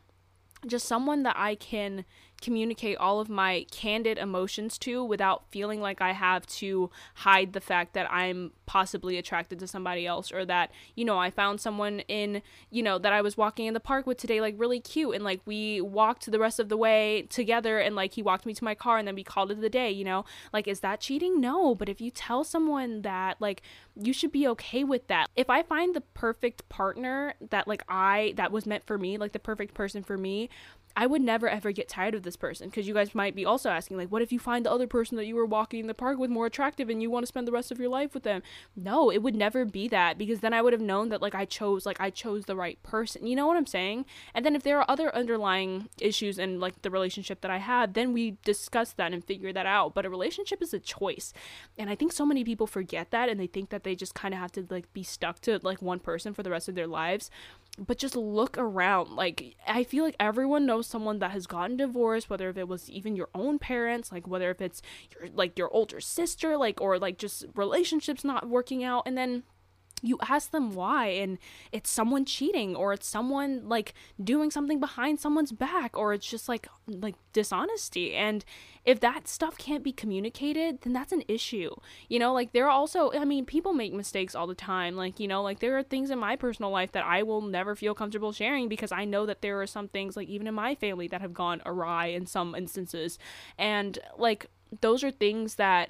just 0.65 0.87
someone 0.87 1.23
that 1.23 1.35
I 1.37 1.55
can 1.55 2.05
communicate 2.41 2.97
all 2.97 3.19
of 3.19 3.29
my 3.29 3.65
candid 3.71 4.17
emotions 4.17 4.77
to 4.79 5.03
without 5.03 5.43
feeling 5.49 5.81
like 5.81 6.01
I 6.01 6.11
have 6.13 6.45
to 6.47 6.89
hide 7.15 7.53
the 7.53 7.61
fact 7.61 7.93
that 7.93 8.11
I'm 8.11 8.51
possibly 8.65 9.17
attracted 9.17 9.59
to 9.59 9.67
somebody 9.67 10.05
else 10.05 10.31
or 10.31 10.45
that, 10.45 10.71
you 10.95 11.05
know, 11.05 11.17
I 11.17 11.29
found 11.29 11.61
someone 11.61 12.01
in, 12.01 12.41
you 12.69 12.83
know, 12.83 12.97
that 12.99 13.13
I 13.13 13.21
was 13.21 13.37
walking 13.37 13.65
in 13.65 13.73
the 13.73 13.79
park 13.79 14.05
with 14.05 14.17
today, 14.17 14.41
like 14.41 14.55
really 14.57 14.79
cute. 14.79 15.15
And 15.15 15.23
like 15.23 15.41
we 15.45 15.81
walked 15.81 16.29
the 16.29 16.39
rest 16.39 16.59
of 16.59 16.69
the 16.69 16.77
way 16.77 17.23
together 17.29 17.79
and 17.79 17.95
like 17.95 18.13
he 18.13 18.21
walked 18.21 18.45
me 18.45 18.53
to 18.53 18.63
my 18.63 18.75
car 18.75 18.97
and 18.97 19.07
then 19.07 19.15
we 19.15 19.23
called 19.23 19.51
it 19.51 19.61
the 19.61 19.69
day, 19.69 19.89
you 19.89 20.03
know? 20.03 20.25
Like, 20.53 20.67
is 20.67 20.81
that 20.81 20.99
cheating? 20.99 21.41
No. 21.41 21.75
But 21.75 21.89
if 21.89 22.01
you 22.01 22.11
tell 22.11 22.43
someone 22.43 23.01
that, 23.01 23.37
like, 23.39 23.61
you 23.95 24.13
should 24.13 24.31
be 24.31 24.47
okay 24.49 24.83
with 24.83 25.07
that. 25.07 25.27
If 25.35 25.49
I 25.49 25.63
find 25.63 25.95
the 25.95 26.01
perfect 26.01 26.67
partner 26.69 27.33
that, 27.49 27.67
like, 27.67 27.83
I, 27.89 28.33
that 28.37 28.51
was 28.51 28.65
meant 28.65 28.85
for 28.85 28.97
me, 28.97 29.17
like 29.17 29.31
the 29.31 29.39
perfect 29.39 29.73
person 29.73 30.03
for 30.03 30.17
me, 30.17 30.49
I 30.97 31.05
would 31.05 31.21
never 31.21 31.47
ever 31.47 31.71
get 31.71 31.87
tired 31.87 32.15
of 32.15 32.23
this 32.23 32.35
person 32.35 32.69
because 32.69 32.87
you 32.87 32.95
guys 32.95 33.13
might 33.13 33.35
be 33.35 33.45
also 33.45 33.69
asking 33.69 33.97
like 33.97 34.11
what 34.11 34.23
if 34.23 34.31
you 34.31 34.39
find 34.39 34.65
the 34.65 34.71
other 34.71 34.87
person 34.87 35.15
that 35.17 35.27
you 35.27 35.35
were 35.35 35.45
walking 35.45 35.81
in 35.81 35.85
the 35.85 35.93
park 35.93 36.17
with 36.17 36.31
more 36.31 36.47
attractive 36.47 36.89
and 36.89 37.03
you 37.03 37.11
want 37.11 37.21
to 37.21 37.27
spend 37.27 37.47
the 37.47 37.51
rest 37.51 37.71
of 37.71 37.79
your 37.79 37.87
life 37.87 38.15
with 38.15 38.23
them? 38.23 38.41
No 38.75 39.11
it 39.11 39.19
would 39.19 39.35
never 39.35 39.63
be 39.63 39.87
that 39.89 40.17
because 40.17 40.39
then 40.39 40.53
I 40.53 40.61
would 40.63 40.73
have 40.73 40.81
known 40.81 41.09
that 41.09 41.21
like 41.21 41.35
I 41.35 41.45
chose 41.45 41.85
like 41.85 42.01
I 42.01 42.09
chose 42.09 42.45
the 42.45 42.55
right 42.55 42.81
person 42.81 43.27
you 43.27 43.35
know 43.35 43.45
what 43.45 43.57
I'm 43.57 43.67
saying? 43.67 44.05
And 44.33 44.43
then 44.43 44.55
if 44.55 44.63
there 44.63 44.79
are 44.79 44.89
other 44.89 45.15
underlying 45.15 45.87
issues 46.01 46.39
in 46.39 46.59
like 46.59 46.81
the 46.81 46.89
relationship 46.89 47.41
that 47.41 47.51
I 47.51 47.57
had 47.57 47.93
then 47.93 48.11
we 48.11 48.37
discuss 48.43 48.91
that 48.93 49.13
and 49.13 49.23
figure 49.23 49.53
that 49.53 49.67
out 49.67 49.93
but 49.93 50.03
a 50.03 50.09
relationship 50.09 50.63
is 50.63 50.73
a 50.73 50.79
choice 50.79 51.31
and 51.77 51.91
I 51.91 51.95
think 51.95 52.11
so 52.11 52.25
many 52.25 52.43
people 52.43 52.65
forget 52.65 53.11
that 53.11 53.29
and 53.29 53.39
they 53.39 53.45
think 53.45 53.69
that 53.69 53.83
they 53.83 53.93
just 53.93 54.15
kind 54.15 54.33
of 54.33 54.39
have 54.39 54.51
to 54.53 54.65
like 54.67 54.91
be 54.93 55.03
stuck 55.03 55.41
to 55.41 55.59
like 55.61 55.79
one 55.79 55.99
person 55.99 56.33
for 56.33 56.41
the 56.41 56.49
rest 56.49 56.67
of 56.67 56.73
their 56.73 56.87
lives 56.87 57.29
but 57.77 57.97
just 57.97 58.15
look 58.15 58.57
around. 58.57 59.11
Like, 59.11 59.55
I 59.67 59.83
feel 59.83 60.03
like 60.03 60.15
everyone 60.19 60.65
knows 60.65 60.87
someone 60.87 61.19
that 61.19 61.31
has 61.31 61.47
gotten 61.47 61.77
divorced, 61.77 62.29
whether 62.29 62.49
if 62.49 62.57
it 62.57 62.67
was 62.67 62.89
even 62.89 63.15
your 63.15 63.29
own 63.35 63.59
parents, 63.59 64.11
like 64.11 64.27
whether 64.27 64.49
if 64.49 64.61
it's 64.61 64.81
your 65.13 65.29
like 65.33 65.57
your 65.57 65.69
older 65.71 65.99
sister, 65.99 66.57
like 66.57 66.81
or 66.81 66.97
like 66.97 67.17
just 67.17 67.45
relationships 67.55 68.23
not 68.23 68.49
working 68.49 68.83
out, 68.83 69.03
and 69.05 69.17
then 69.17 69.43
you 70.03 70.19
ask 70.29 70.51
them 70.51 70.75
why 70.75 71.07
and 71.07 71.39
it's 71.71 71.89
someone 71.89 72.23
cheating 72.23 72.75
or 72.75 72.93
it's 72.93 73.07
someone 73.07 73.67
like 73.67 73.93
doing 74.23 74.51
something 74.51 74.79
behind 74.79 75.19
someone's 75.19 75.51
back 75.51 75.97
or 75.97 76.13
it's 76.13 76.29
just 76.29 76.47
like 76.47 76.67
like 76.87 77.15
dishonesty. 77.33 78.13
And 78.13 78.45
if 78.85 78.99
that 78.99 79.27
stuff 79.27 79.57
can't 79.57 79.83
be 79.83 79.91
communicated 79.91 80.81
then 80.81 80.93
that's 80.93 81.11
an 81.11 81.23
issue. 81.27 81.75
You 82.09 82.19
know 82.19 82.31
like 82.31 82.51
there 82.51 82.65
are 82.65 82.71
also 82.71 83.11
i 83.13 83.25
mean 83.25 83.45
people 83.45 83.73
make 83.73 83.93
mistakes 83.93 84.35
all 84.35 84.45
the 84.47 84.55
time. 84.55 84.95
Like 84.95 85.19
you 85.19 85.27
know 85.27 85.41
like 85.41 85.59
there 85.59 85.77
are 85.77 85.83
things 85.83 86.11
in 86.11 86.19
my 86.19 86.35
personal 86.35 86.69
life 86.69 86.91
that 86.91 87.05
i 87.05 87.23
will 87.23 87.41
never 87.41 87.75
feel 87.75 87.95
comfortable 87.95 88.31
sharing 88.31 88.69
because 88.69 88.91
i 88.91 89.03
know 89.03 89.25
that 89.25 89.41
there 89.41 89.59
are 89.61 89.67
some 89.67 89.87
things 89.87 90.15
like 90.15 90.27
even 90.27 90.47
in 90.47 90.53
my 90.53 90.75
family 90.75 91.07
that 91.07 91.21
have 91.21 91.33
gone 91.33 91.61
awry 91.65 92.07
in 92.07 92.25
some 92.27 92.53
instances. 92.53 93.17
And 93.57 93.97
like 94.17 94.45
those 94.81 95.03
are 95.03 95.11
things 95.11 95.55
that 95.55 95.89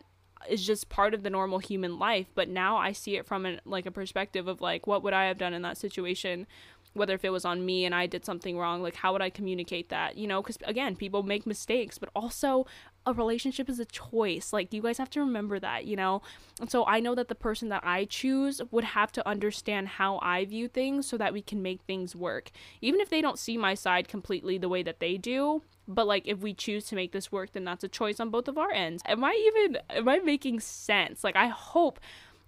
is 0.49 0.65
just 0.65 0.89
part 0.89 1.13
of 1.13 1.23
the 1.23 1.29
normal 1.29 1.59
human 1.59 1.99
life 1.99 2.27
but 2.35 2.49
now 2.49 2.77
i 2.77 2.91
see 2.91 3.15
it 3.17 3.25
from 3.25 3.45
an, 3.45 3.59
like 3.65 3.85
a 3.85 3.91
perspective 3.91 4.47
of 4.47 4.61
like 4.61 4.87
what 4.87 5.03
would 5.03 5.13
i 5.13 5.25
have 5.25 5.37
done 5.37 5.53
in 5.53 5.61
that 5.61 5.77
situation? 5.77 6.47
Whether 6.93 7.13
if 7.13 7.23
it 7.23 7.29
was 7.29 7.45
on 7.45 7.65
me 7.65 7.85
and 7.85 7.93
i 7.93 8.07
did 8.07 8.25
something 8.25 8.57
wrong 8.57 8.81
like 8.81 8.95
how 8.95 9.13
would 9.13 9.21
i 9.21 9.29
communicate 9.29 9.89
that? 9.89 10.17
You 10.17 10.27
know 10.27 10.41
because 10.41 10.57
again 10.63 10.95
people 10.95 11.21
make 11.23 11.45
mistakes 11.45 11.97
but 11.97 12.09
also 12.15 12.65
a 13.07 13.13
relationship 13.13 13.69
is 13.69 13.79
a 13.79 13.85
choice. 13.85 14.53
Like 14.53 14.73
you 14.73 14.81
guys 14.81 14.97
have 14.97 15.09
to 15.11 15.19
remember 15.21 15.59
that 15.59 15.85
you 15.85 15.95
know? 15.95 16.21
And 16.59 16.69
so 16.69 16.85
i 16.85 16.99
know 16.99 17.15
that 17.15 17.29
the 17.29 17.35
person 17.35 17.69
that 17.69 17.83
i 17.85 18.05
choose 18.05 18.61
would 18.71 18.83
have 18.83 19.11
to 19.13 19.27
understand 19.27 19.87
how 19.87 20.19
i 20.21 20.45
view 20.45 20.67
things 20.67 21.07
so 21.07 21.17
that 21.17 21.33
we 21.33 21.41
can 21.41 21.61
make 21.61 21.81
things 21.81 22.15
work. 22.15 22.51
Even 22.81 22.99
if 22.99 23.09
they 23.09 23.21
don't 23.21 23.39
see 23.39 23.57
my 23.57 23.73
side 23.73 24.07
completely 24.07 24.57
the 24.57 24.69
way 24.69 24.83
that 24.83 24.99
they 24.99 25.17
do 25.17 25.61
but 25.87 26.05
like 26.05 26.27
if 26.27 26.39
we 26.39 26.53
choose 26.53 26.85
to 26.85 26.95
make 26.95 27.13
this 27.13 27.31
work 27.31 27.53
then 27.53 27.63
that's 27.63 27.83
a 27.83 27.87
choice 27.87 28.19
on 28.19 28.29
both 28.29 28.47
of 28.47 28.57
our 28.57 28.71
ends. 28.71 29.01
Am 29.05 29.23
i 29.23 29.33
even 29.33 29.81
am 29.89 30.09
i 30.09 30.19
making 30.19 30.59
sense? 30.59 31.23
Like 31.23 31.35
i 31.35 31.47
hope 31.47 31.99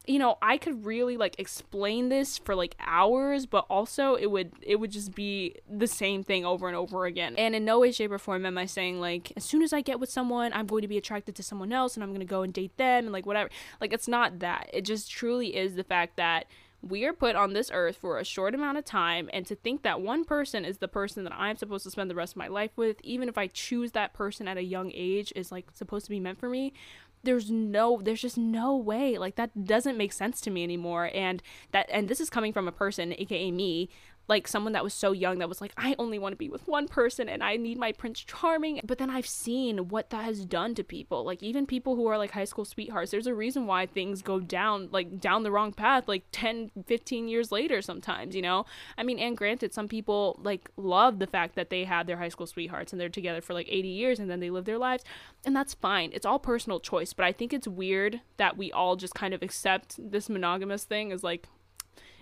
you 0.10 0.18
know 0.18 0.40
i 0.42 0.58
could 0.58 0.86
really 0.86 1.18
like 1.18 1.36
explain 1.38 2.10
this 2.10 2.40
for 2.40 2.56
like 2.56 2.76
hours 2.80 3.46
but 3.46 3.64
also 3.70 4.16
it 4.16 4.26
would 4.26 4.52
it 4.64 4.78
would 4.78 4.90
just 4.90 5.14
be 5.14 5.56
the 5.70 5.86
same 5.86 6.24
thing 6.24 6.44
over 6.44 6.68
and 6.68 6.76
over 6.76 7.06
again 7.06 7.36
and 7.38 7.54
in 7.54 7.64
no 7.64 7.80
way 7.80 7.92
shape 7.92 8.12
or 8.12 8.18
form 8.18 8.44
am 8.44 8.58
i 8.58 8.66
saying 8.66 9.00
like 9.00 9.32
as 9.38 9.44
soon 9.44 9.62
as 9.62 9.72
i 9.72 9.82
get 9.82 10.00
with 10.00 10.10
someone 10.10 10.52
i'm 10.54 10.66
going 10.66 10.82
to 10.82 10.88
be 10.88 10.98
attracted 10.98 11.36
to 11.36 11.44
someone 11.44 11.72
else 11.72 11.94
and 11.94 12.04
i'm 12.04 12.10
going 12.10 12.20
to 12.20 12.26
go 12.26 12.42
and 12.42 12.54
date 12.54 12.76
them 12.78 13.06
and 13.06 13.14
like 13.14 13.28
whatever 13.28 13.52
like 13.80 13.94
it's 13.94 14.08
not 14.08 14.40
that 14.40 14.68
it 14.74 14.82
just 14.84 15.12
truly 15.12 15.56
is 15.56 15.76
the 15.76 15.84
fact 15.84 16.16
that 16.16 16.46
we 16.82 17.06
are 17.06 17.14
put 17.14 17.36
on 17.36 17.54
this 17.54 17.70
earth 17.74 17.98
for 17.98 18.18
a 18.18 18.24
short 18.24 18.56
amount 18.56 18.78
of 18.78 18.86
time, 18.86 19.30
and 19.34 19.46
to 19.48 19.56
think 19.56 19.84
that 19.84 20.02
one 20.02 20.24
person 20.24 20.64
is 20.64 20.78
the 20.78 20.88
person 20.88 21.26
that 21.26 21.34
I'm 21.34 21.58
supposed 21.58 21.84
to 21.84 21.92
spend 21.92 22.10
the 22.10 22.16
rest 22.16 22.34
of 22.34 22.38
my 22.38 22.48
life 22.48 22.72
with, 22.78 22.98
even 23.04 23.28
if 23.28 23.38
I 23.38 23.48
choose 23.48 23.92
that 23.92 24.14
person 24.14 24.48
at 24.48 24.58
a 24.58 24.64
young 24.64 24.92
age, 24.94 25.34
is 25.36 25.52
like 25.52 25.68
supposed 25.74 26.06
to 26.06 26.10
be 26.10 26.20
meant 26.20 26.40
for 26.40 26.48
me. 26.48 26.74
There's 27.24 27.52
no, 27.52 28.02
there's 28.02 28.22
just 28.22 28.38
no 28.38 28.76
way. 28.76 29.18
Like, 29.18 29.36
that 29.36 29.66
doesn't 29.66 29.98
make 29.98 30.14
sense 30.14 30.40
to 30.42 30.52
me 30.52 30.64
anymore. 30.64 31.10
And 31.14 31.44
that, 31.72 31.88
and 31.92 32.08
this 32.08 32.20
is 32.20 32.30
coming 32.30 32.54
from 32.54 32.68
a 32.68 32.72
person, 32.72 33.14
aka 33.18 33.52
me, 33.52 33.90
like 34.30 34.48
someone 34.48 34.74
that 34.74 34.84
was 34.84 34.94
so 34.94 35.12
young 35.12 35.40
that 35.40 35.50
was 35.50 35.60
like 35.60 35.74
I 35.76 35.96
only 35.98 36.20
want 36.20 36.34
to 36.34 36.38
be 36.38 36.50
with 36.50 36.68
one 36.68 36.88
person 36.88 37.28
and 37.28 37.44
I 37.44 37.58
need 37.58 37.78
my 37.78 37.92
prince 37.92 38.20
charming. 38.20 38.80
But 38.86 39.00
then 39.00 39.10
I've 39.10 39.28
seen 39.28 39.90
what 39.90 40.12
that 40.12 40.24
has 40.24 40.46
done 40.46 40.76
to 40.76 40.84
people. 40.84 41.26
Like 41.26 41.42
even 41.42 41.66
people 41.66 41.96
who 41.96 42.06
are 42.08 42.18
like 42.18 42.32
high 42.32 42.46
school 42.46 42.64
sweethearts 42.64 43.12
there's 43.12 43.28
a 43.28 43.34
reason 43.34 43.66
why 43.66 43.88
things 43.88 44.22
go 44.22 44.40
down 44.40 44.90
like 44.92 45.20
down 45.20 45.44
the 45.44 45.52
wrong 45.52 45.74
path 45.74 46.08
like 46.08 46.24
10 46.32 46.72
15 46.86 47.28
years 47.28 47.52
later 47.52 47.82
sometimes 47.82 48.36
you 48.36 48.42
know? 48.42 48.66
I 48.98 49.04
mean 49.04 49.18
and 49.18 49.36
granted 49.36 49.74
some 49.74 49.88
people 49.88 50.40
like 50.44 50.70
love 50.78 51.20
the 51.20 51.28
fact 51.28 51.56
that 51.56 51.72
they 51.72 51.84
had 51.84 52.06
their 52.06 52.18
high 52.18 52.30
school 52.30 52.48
sweethearts 52.48 52.94
and 52.94 53.02
they're 53.02 53.10
together 53.10 53.42
for 53.42 53.54
like 53.54 53.68
80 53.68 53.88
years 53.88 54.20
and 54.20 54.30
then 54.30 54.40
they 54.40 54.52
live 54.52 54.66
their 54.66 54.78
lives 54.78 55.04
and 55.46 55.56
that's 55.56 55.74
fine. 55.74 56.12
It's 56.14 56.26
all 56.26 56.40
personal 56.40 56.80
choice 56.80 57.14
but 57.14 57.26
I 57.26 57.32
think 57.32 57.52
it's 57.52 57.68
weird 57.68 58.22
that 58.38 58.58
we 58.58 58.72
all 58.72 58.96
just 58.96 59.16
kind 59.16 59.34
of 59.34 59.42
accept 59.42 59.96
this 59.98 60.30
monogamous 60.30 60.84
thing 60.84 61.12
as 61.12 61.24
like 61.24 61.48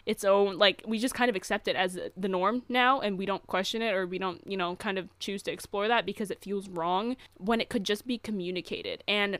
its 0.07 0.23
own 0.23 0.57
like 0.57 0.81
we 0.87 0.97
just 0.97 1.13
kind 1.13 1.29
of 1.29 1.35
accept 1.35 1.67
it 1.67 1.75
as 1.75 1.99
the 2.15 2.29
norm 2.29 2.63
now 2.69 3.01
and 3.01 3.17
we 3.17 3.25
don't 3.25 3.45
question 3.45 3.81
it 3.81 3.93
or 3.93 4.07
we 4.07 4.17
don't 4.17 4.41
you 4.47 4.55
know 4.55 4.75
kind 4.77 4.97
of 4.97 5.07
choose 5.19 5.43
to 5.43 5.51
explore 5.51 5.87
that 5.89 6.05
because 6.05 6.31
it 6.31 6.41
feels 6.41 6.69
wrong 6.69 7.17
when 7.35 7.59
it 7.59 7.69
could 7.69 7.83
just 7.83 8.07
be 8.07 8.17
communicated. 8.17 9.03
And 9.07 9.37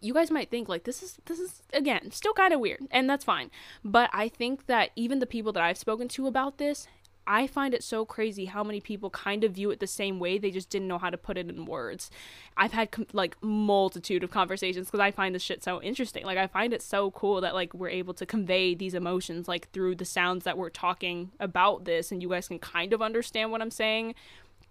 you 0.00 0.14
guys 0.14 0.30
might 0.30 0.50
think 0.50 0.68
like 0.68 0.84
this 0.84 1.02
is 1.02 1.18
this 1.26 1.38
is 1.38 1.62
again 1.74 2.10
still 2.12 2.32
kind 2.32 2.54
of 2.54 2.60
weird 2.60 2.80
and 2.90 3.10
that's 3.10 3.24
fine. 3.24 3.50
But 3.84 4.08
i 4.12 4.26
think 4.28 4.66
that 4.66 4.90
even 4.96 5.18
the 5.18 5.26
people 5.26 5.52
that 5.52 5.62
i've 5.62 5.78
spoken 5.78 6.08
to 6.08 6.26
about 6.26 6.56
this 6.58 6.88
I 7.30 7.46
find 7.46 7.74
it 7.74 7.84
so 7.84 8.04
crazy 8.04 8.46
how 8.46 8.64
many 8.64 8.80
people 8.80 9.08
kind 9.08 9.44
of 9.44 9.52
view 9.52 9.70
it 9.70 9.78
the 9.78 9.86
same 9.86 10.18
way. 10.18 10.36
They 10.36 10.50
just 10.50 10.68
didn't 10.68 10.88
know 10.88 10.98
how 10.98 11.10
to 11.10 11.16
put 11.16 11.38
it 11.38 11.48
in 11.48 11.64
words. 11.64 12.10
I've 12.56 12.72
had 12.72 12.90
com- 12.90 13.06
like 13.12 13.36
multitude 13.40 14.24
of 14.24 14.32
conversations 14.32 14.88
because 14.88 14.98
I 14.98 15.12
find 15.12 15.32
this 15.32 15.42
shit 15.42 15.62
so 15.62 15.80
interesting. 15.80 16.24
Like 16.24 16.38
I 16.38 16.48
find 16.48 16.72
it 16.72 16.82
so 16.82 17.12
cool 17.12 17.40
that 17.42 17.54
like 17.54 17.72
we're 17.72 17.88
able 17.88 18.14
to 18.14 18.26
convey 18.26 18.74
these 18.74 18.94
emotions 18.94 19.46
like 19.46 19.70
through 19.70 19.94
the 19.94 20.04
sounds 20.04 20.42
that 20.42 20.58
we're 20.58 20.70
talking 20.70 21.30
about 21.38 21.84
this, 21.84 22.10
and 22.10 22.20
you 22.20 22.30
guys 22.30 22.48
can 22.48 22.58
kind 22.58 22.92
of 22.92 23.00
understand 23.00 23.52
what 23.52 23.62
I'm 23.62 23.70
saying 23.70 24.16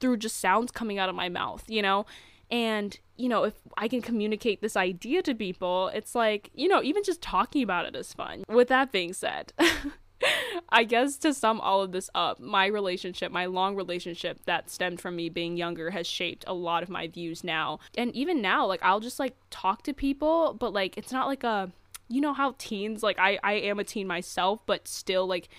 through 0.02 0.18
just 0.18 0.38
sounds 0.38 0.70
coming 0.70 1.00
out 1.00 1.08
of 1.08 1.16
my 1.16 1.30
mouth, 1.30 1.64
you 1.68 1.82
know. 1.82 2.06
And, 2.52 3.00
you 3.16 3.30
know, 3.30 3.46
if 3.46 3.54
I 3.78 3.88
can 3.88 4.02
communicate 4.02 4.60
this 4.60 4.76
idea 4.76 5.22
to 5.22 5.34
people, 5.34 5.90
it's 5.94 6.14
like, 6.14 6.50
you 6.54 6.68
know, 6.68 6.84
even 6.84 7.04
just 7.04 7.22
talking 7.22 7.64
about 7.64 7.86
it 7.86 7.96
is 7.96 8.12
fun. 8.12 8.44
With 8.50 8.68
that 8.68 8.92
being 8.92 9.14
said, 9.14 9.54
I 10.70 10.84
guess 10.84 11.18
to 11.18 11.34
sum 11.34 11.60
all 11.60 11.82
of 11.82 11.92
this 11.92 12.10
up, 12.14 12.40
my 12.40 12.66
relationship, 12.66 13.32
my 13.32 13.46
long 13.46 13.76
relationship 13.76 14.40
that 14.46 14.70
stemmed 14.70 15.02
from 15.02 15.16
me 15.16 15.30
being 15.30 15.58
younger 15.58 15.92
has 15.92 16.08
shaped 16.08 16.44
a 16.48 16.54
lot 16.54 16.84
of 16.84 16.90
my 16.90 17.08
views 17.08 17.44
now. 17.44 17.80
And 17.98 18.14
even 18.16 18.42
now, 18.42 18.66
like 18.66 18.84
I'll 18.84 19.00
just 19.00 19.20
like 19.20 19.36
talk 19.50 19.84
to 19.84 19.94
people, 19.94 20.56
but 20.60 20.74
like 20.74 20.98
it's 20.98 21.12
not 21.12 21.28
like 21.28 21.44
a 21.44 21.72
you 22.08 22.22
know 22.22 22.34
how 22.34 22.56
teens 22.58 23.04
like 23.04 23.20
I 23.20 23.40
I 23.44 23.54
am 23.54 23.80
a 23.80 23.84
teen 23.84 24.08
myself, 24.08 24.62
but 24.66 24.88
still 24.88 25.28
like 25.28 25.50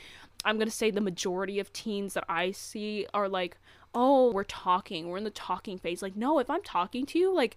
I'm 0.44 0.56
going 0.56 0.68
to 0.68 0.74
say 0.74 0.90
the 0.90 1.00
majority 1.00 1.58
of 1.58 1.72
teens 1.72 2.14
that 2.14 2.24
I 2.28 2.50
see 2.50 3.06
are 3.12 3.28
like, 3.28 3.58
"Oh, 3.94 4.32
we're 4.32 4.44
talking. 4.44 5.08
We're 5.08 5.18
in 5.18 5.24
the 5.24 5.30
talking 5.30 5.78
phase." 5.78 6.02
Like, 6.02 6.16
no, 6.16 6.38
if 6.38 6.48
I'm 6.48 6.62
talking 6.62 7.04
to 7.06 7.18
you, 7.18 7.34
like 7.34 7.56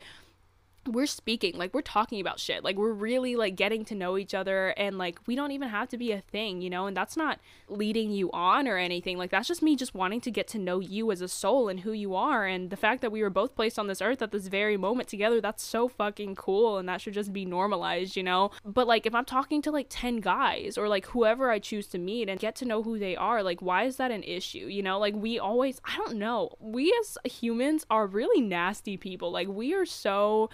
we're 0.88 1.06
speaking 1.06 1.58
like 1.58 1.74
we're 1.74 1.82
talking 1.82 2.20
about 2.20 2.40
shit. 2.40 2.64
Like 2.64 2.76
we're 2.76 2.94
really 2.94 3.36
like 3.36 3.56
getting 3.56 3.86
to 3.86 3.96
know 3.96 4.18
each 4.18 4.34
other 4.34 4.70
and 4.70 4.98
like 4.98 5.20
we 5.26 5.36
don't 5.36 5.52
even 5.52 5.70
have 5.70 5.90
to 5.90 5.98
be 5.98 6.12
a 6.12 6.22
thing 6.22 6.62
you 6.62 6.70
know 6.70 6.88
and 6.88 6.96
that's 6.96 7.16
not 7.16 7.40
leading 7.68 8.12
you 8.12 8.32
on 8.32 8.68
or 8.68 8.78
anything. 8.78 9.18
Like 9.18 9.32
that's 9.32 9.48
just 9.48 9.62
me 9.62 9.76
just 9.76 9.96
wanting 9.96 10.22
to 10.22 10.32
get 10.32 10.48
to 10.50 10.60
know 10.60 10.80
you 10.80 11.12
as 11.12 11.22
a 11.22 11.28
soul 11.28 11.70
and 11.70 11.82
who 11.82 11.92
you 11.92 12.16
are. 12.16 12.46
And 12.46 12.70
the 12.70 12.78
fact 12.78 13.02
that 13.02 13.12
we 13.12 13.22
were 13.22 13.30
both 13.30 13.56
placed 13.56 13.80
on 13.80 13.88
this 13.88 14.02
earth 14.02 14.22
at 14.22 14.32
this 14.32 14.48
very 14.48 14.78
moment 14.78 15.08
together 15.08 15.42
that's 15.42 15.64
so 15.64 15.88
fucking 15.88 16.36
cool 16.36 16.78
and 16.78 16.88
that 16.90 17.02
should 17.02 17.14
just 17.14 17.34
be 17.34 17.46
normalized 17.46 18.16
you 18.16 18.24
know? 18.24 18.52
But 18.66 18.88
like 18.88 19.06
if 19.06 19.16
i'm 19.16 19.26
talking 19.26 19.62
to 19.64 19.72
like 19.72 19.88
10 19.90 20.18
guys 20.18 20.78
or 20.78 20.88
like 20.88 21.06
whoever 21.08 21.50
i 21.50 21.60
choose 21.60 21.88
to 21.88 21.98
meet 21.98 22.30
and 22.30 22.40
get 22.40 22.56
to 22.58 22.66
know 22.66 22.84
who 22.84 23.00
they 23.00 23.16
are 23.16 23.44
like 23.44 23.62
why 23.62 23.84
is 23.84 23.98
that 23.98 24.12
an 24.12 24.24
issue 24.24 24.68
you 24.68 24.84
know? 24.84 25.00
Like 25.00 25.16
we 25.16 25.40
always 25.40 25.82
i 25.86 25.96
don't 25.98 26.18
know. 26.18 26.56
We 26.60 26.94
as 27.00 27.18
humans 27.32 27.86
are 27.90 28.08
really 28.08 28.42
nasty 28.42 28.98
people. 28.98 29.32
Like 29.32 29.48
we 29.48 29.74
are 29.74 29.86
so 29.86 30.50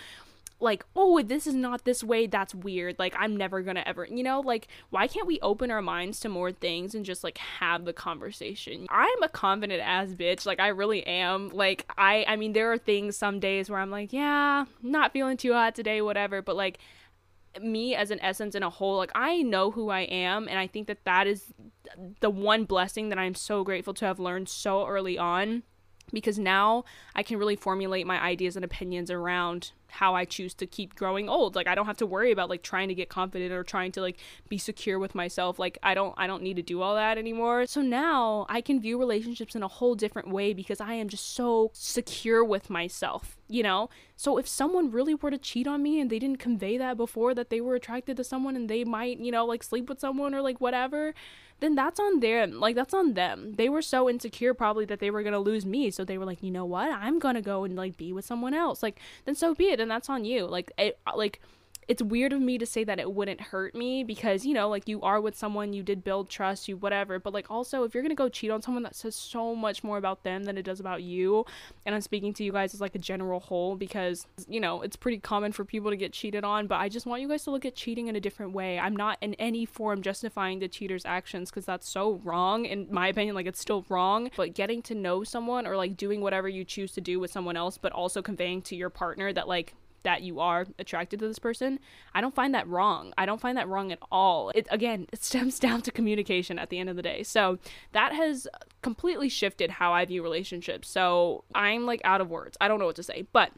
like, 0.59 0.85
oh, 0.95 1.21
this 1.21 1.47
is 1.47 1.55
not 1.55 1.85
this 1.85 2.03
way, 2.03 2.27
that's 2.27 2.53
weird. 2.53 2.97
Like, 2.99 3.15
I'm 3.17 3.35
never 3.35 3.61
gonna 3.61 3.83
ever, 3.85 4.05
you 4.05 4.23
know, 4.23 4.41
like, 4.41 4.67
why 4.89 5.07
can't 5.07 5.27
we 5.27 5.39
open 5.41 5.71
our 5.71 5.81
minds 5.81 6.19
to 6.21 6.29
more 6.29 6.51
things 6.51 6.93
and 6.95 7.05
just 7.05 7.23
like 7.23 7.37
have 7.37 7.85
the 7.85 7.93
conversation? 7.93 8.85
I'm 8.89 9.23
a 9.23 9.29
confident 9.29 9.81
ass 9.81 10.09
bitch, 10.09 10.45
like, 10.45 10.59
I 10.59 10.67
really 10.67 11.05
am. 11.07 11.49
Like, 11.49 11.89
I, 11.97 12.25
I 12.27 12.35
mean, 12.35 12.53
there 12.53 12.71
are 12.71 12.77
things 12.77 13.15
some 13.15 13.39
days 13.39 13.69
where 13.69 13.79
I'm 13.79 13.91
like, 13.91 14.11
yeah, 14.11 14.65
not 14.81 15.13
feeling 15.13 15.37
too 15.37 15.53
hot 15.53 15.75
today, 15.75 16.01
whatever, 16.01 16.41
but 16.41 16.55
like, 16.55 16.79
me 17.59 17.95
as 17.95 18.11
an 18.11 18.19
essence 18.21 18.53
in 18.53 18.61
a 18.61 18.69
whole 18.69 18.97
like 18.97 19.11
i 19.15 19.41
know 19.41 19.71
who 19.71 19.89
i 19.89 20.01
am 20.01 20.47
and 20.47 20.59
i 20.59 20.67
think 20.67 20.85
that 20.85 21.03
that 21.03 21.25
is 21.25 21.51
the 22.19 22.29
one 22.29 22.63
blessing 22.63 23.09
that 23.09 23.17
i'm 23.17 23.33
so 23.33 23.63
grateful 23.63 23.93
to 23.93 24.05
have 24.05 24.19
learned 24.19 24.47
so 24.47 24.85
early 24.85 25.17
on 25.17 25.63
because 26.13 26.37
now 26.37 26.83
i 27.15 27.23
can 27.23 27.37
really 27.37 27.55
formulate 27.55 28.05
my 28.05 28.21
ideas 28.21 28.55
and 28.55 28.63
opinions 28.63 29.09
around 29.09 29.71
how 29.91 30.15
I 30.15 30.25
choose 30.25 30.53
to 30.55 30.67
keep 30.67 30.95
growing 30.95 31.29
old. 31.29 31.55
Like 31.55 31.67
I 31.67 31.75
don't 31.75 31.85
have 31.85 31.97
to 31.97 32.05
worry 32.05 32.31
about 32.31 32.49
like 32.49 32.63
trying 32.63 32.87
to 32.89 32.95
get 32.95 33.09
confident 33.09 33.51
or 33.51 33.63
trying 33.63 33.91
to 33.93 34.01
like 34.01 34.17
be 34.47 34.57
secure 34.57 34.99
with 34.99 35.15
myself. 35.15 35.59
Like 35.59 35.77
I 35.83 35.93
don't 35.93 36.13
I 36.17 36.27
don't 36.27 36.43
need 36.43 36.55
to 36.55 36.61
do 36.61 36.81
all 36.81 36.95
that 36.95 37.17
anymore. 37.17 37.65
So 37.65 37.81
now 37.81 38.45
I 38.49 38.61
can 38.61 38.79
view 38.79 38.99
relationships 38.99 39.55
in 39.55 39.63
a 39.63 39.67
whole 39.67 39.95
different 39.95 40.29
way 40.29 40.53
because 40.53 40.79
I 40.79 40.93
am 40.93 41.09
just 41.09 41.33
so 41.33 41.71
secure 41.73 42.43
with 42.43 42.69
myself, 42.69 43.37
you 43.47 43.63
know? 43.63 43.89
So 44.15 44.37
if 44.37 44.47
someone 44.47 44.91
really 44.91 45.15
were 45.15 45.31
to 45.31 45.37
cheat 45.37 45.67
on 45.67 45.81
me 45.81 45.99
and 45.99 46.09
they 46.09 46.19
didn't 46.19 46.39
convey 46.39 46.77
that 46.77 46.97
before 46.97 47.33
that 47.35 47.49
they 47.49 47.61
were 47.61 47.75
attracted 47.75 48.17
to 48.17 48.23
someone 48.23 48.55
and 48.55 48.69
they 48.69 48.83
might, 48.83 49.19
you 49.19 49.31
know, 49.31 49.45
like 49.45 49.63
sleep 49.63 49.87
with 49.87 49.99
someone 49.99 50.35
or 50.35 50.41
like 50.41 50.59
whatever, 50.59 51.13
then 51.59 51.75
that's 51.75 51.99
on 51.99 52.19
them. 52.19 52.59
Like 52.59 52.75
that's 52.75 52.93
on 52.93 53.13
them. 53.13 53.53
They 53.55 53.69
were 53.69 53.81
so 53.81 54.09
insecure 54.09 54.53
probably 54.53 54.85
that 54.85 54.99
they 54.99 55.11
were 55.11 55.23
gonna 55.23 55.39
lose 55.39 55.65
me, 55.65 55.91
so 55.91 56.03
they 56.03 56.17
were 56.17 56.25
like, 56.25 56.41
you 56.43 56.51
know 56.51 56.65
what? 56.65 56.91
I'm 56.91 57.19
gonna 57.19 57.41
go 57.41 57.63
and 57.63 57.75
like 57.75 57.97
be 57.97 58.13
with 58.13 58.25
someone 58.25 58.53
else. 58.53 58.81
Like 58.83 58.99
then 59.25 59.35
so 59.35 59.53
be 59.53 59.69
it, 59.69 59.79
and 59.79 59.89
that's 59.89 60.09
on 60.09 60.25
you. 60.25 60.45
Like 60.45 60.71
it, 60.77 60.99
like 61.15 61.41
it's 61.89 62.03
weird 62.03 62.31
of 62.31 62.39
me 62.39 62.59
to 62.59 62.67
say 62.67 62.83
that 62.83 62.99
it 62.99 63.11
wouldn't 63.11 63.41
hurt 63.41 63.73
me 63.73 64.03
because 64.03 64.45
you 64.45 64.53
know 64.53 64.69
like 64.69 64.87
you 64.87 65.01
are 65.01 65.19
with 65.19 65.35
someone 65.35 65.73
you 65.73 65.81
did 65.81 66.03
build 66.03 66.29
trust 66.29 66.67
you 66.67 66.77
whatever 66.77 67.19
but 67.19 67.33
like 67.33 67.49
also 67.49 67.83
if 67.83 67.93
you're 67.93 68.03
gonna 68.03 68.13
go 68.13 68.29
cheat 68.29 68.51
on 68.51 68.61
someone 68.61 68.83
that 68.83 68.95
says 68.95 69.15
so 69.15 69.55
much 69.55 69.83
more 69.83 69.97
about 69.97 70.23
them 70.23 70.43
than 70.43 70.57
it 70.57 70.63
does 70.63 70.79
about 70.79 71.01
you 71.01 71.43
and 71.85 71.95
i'm 71.95 72.01
speaking 72.01 72.31
to 72.31 72.43
you 72.43 72.51
guys 72.51 72.75
as 72.75 72.79
like 72.79 72.93
a 72.93 72.99
general 72.99 73.39
whole 73.39 73.75
because 73.75 74.27
you 74.47 74.59
know 74.59 74.81
it's 74.83 74.95
pretty 74.95 75.17
common 75.17 75.51
for 75.51 75.65
people 75.65 75.89
to 75.89 75.97
get 75.97 76.13
cheated 76.13 76.43
on 76.43 76.67
but 76.67 76.75
i 76.75 76.87
just 76.87 77.07
want 77.07 77.21
you 77.21 77.27
guys 77.27 77.43
to 77.43 77.49
look 77.51 77.65
at 77.65 77.75
cheating 77.75 78.07
in 78.07 78.15
a 78.15 78.19
different 78.19 78.53
way. 78.53 78.77
I'm 78.77 78.95
not 78.95 79.17
in 79.21 79.33
any 79.35 79.65
form 79.65 80.01
justifying 80.01 80.59
the 80.59 80.67
cheater's 80.67 81.05
actions 81.05 81.49
because 81.49 81.65
that's 81.65 81.89
so 81.89 82.19
wrong 82.23 82.65
in 82.65 82.87
my 82.91 83.07
opinion 83.07 83.35
like 83.35 83.47
it's 83.47 83.59
still 83.59 83.85
wrong 83.89 84.29
but 84.35 84.53
getting 84.53 84.81
to 84.83 84.95
know 84.95 85.23
someone 85.23 85.65
or 85.65 85.75
like 85.75 85.97
doing 85.97 86.21
whatever 86.21 86.47
you 86.47 86.63
choose 86.63 86.91
to 86.93 87.01
do 87.01 87.19
with 87.19 87.31
someone 87.31 87.57
else 87.57 87.77
but 87.77 87.91
also 87.91 88.21
conveying 88.21 88.61
to 88.61 88.75
your 88.75 88.89
partner 88.89 89.33
that 89.33 89.47
like 89.47 89.73
that 90.03 90.21
you 90.21 90.39
are 90.39 90.65
attracted 90.77 91.19
to 91.19 91.27
this 91.27 91.39
person 91.39 91.79
i 92.13 92.21
don't 92.21 92.35
find 92.35 92.53
that 92.53 92.67
wrong. 92.67 93.13
I 93.17 93.25
don't 93.25 93.41
find 93.41 93.57
that 93.57 93.67
wrong 93.67 93.91
at 93.91 93.99
all. 94.11 94.51
It 94.55 94.67
again 94.71 95.07
it 95.11 95.23
stems 95.29 95.59
down 95.59 95.81
to 95.83 95.91
communication 95.91 96.59
at 96.59 96.69
the 96.69 96.79
end 96.79 96.89
of 96.89 96.95
the 96.95 97.01
day. 97.01 97.23
So 97.23 97.59
that 97.91 98.13
has 98.13 98.47
completely 98.81 99.29
shifted 99.29 99.69
how 99.71 99.93
i 99.93 100.05
view 100.05 100.23
relationships. 100.23 100.89
So 100.89 101.43
i'm 101.55 101.85
like 101.85 102.01
out 102.03 102.21
of 102.21 102.29
words. 102.29 102.57
I 102.61 102.67
don't 102.67 102.79
know 102.79 102.85
what 102.85 102.95
to 102.97 103.03
say. 103.03 103.25
But 103.31 103.51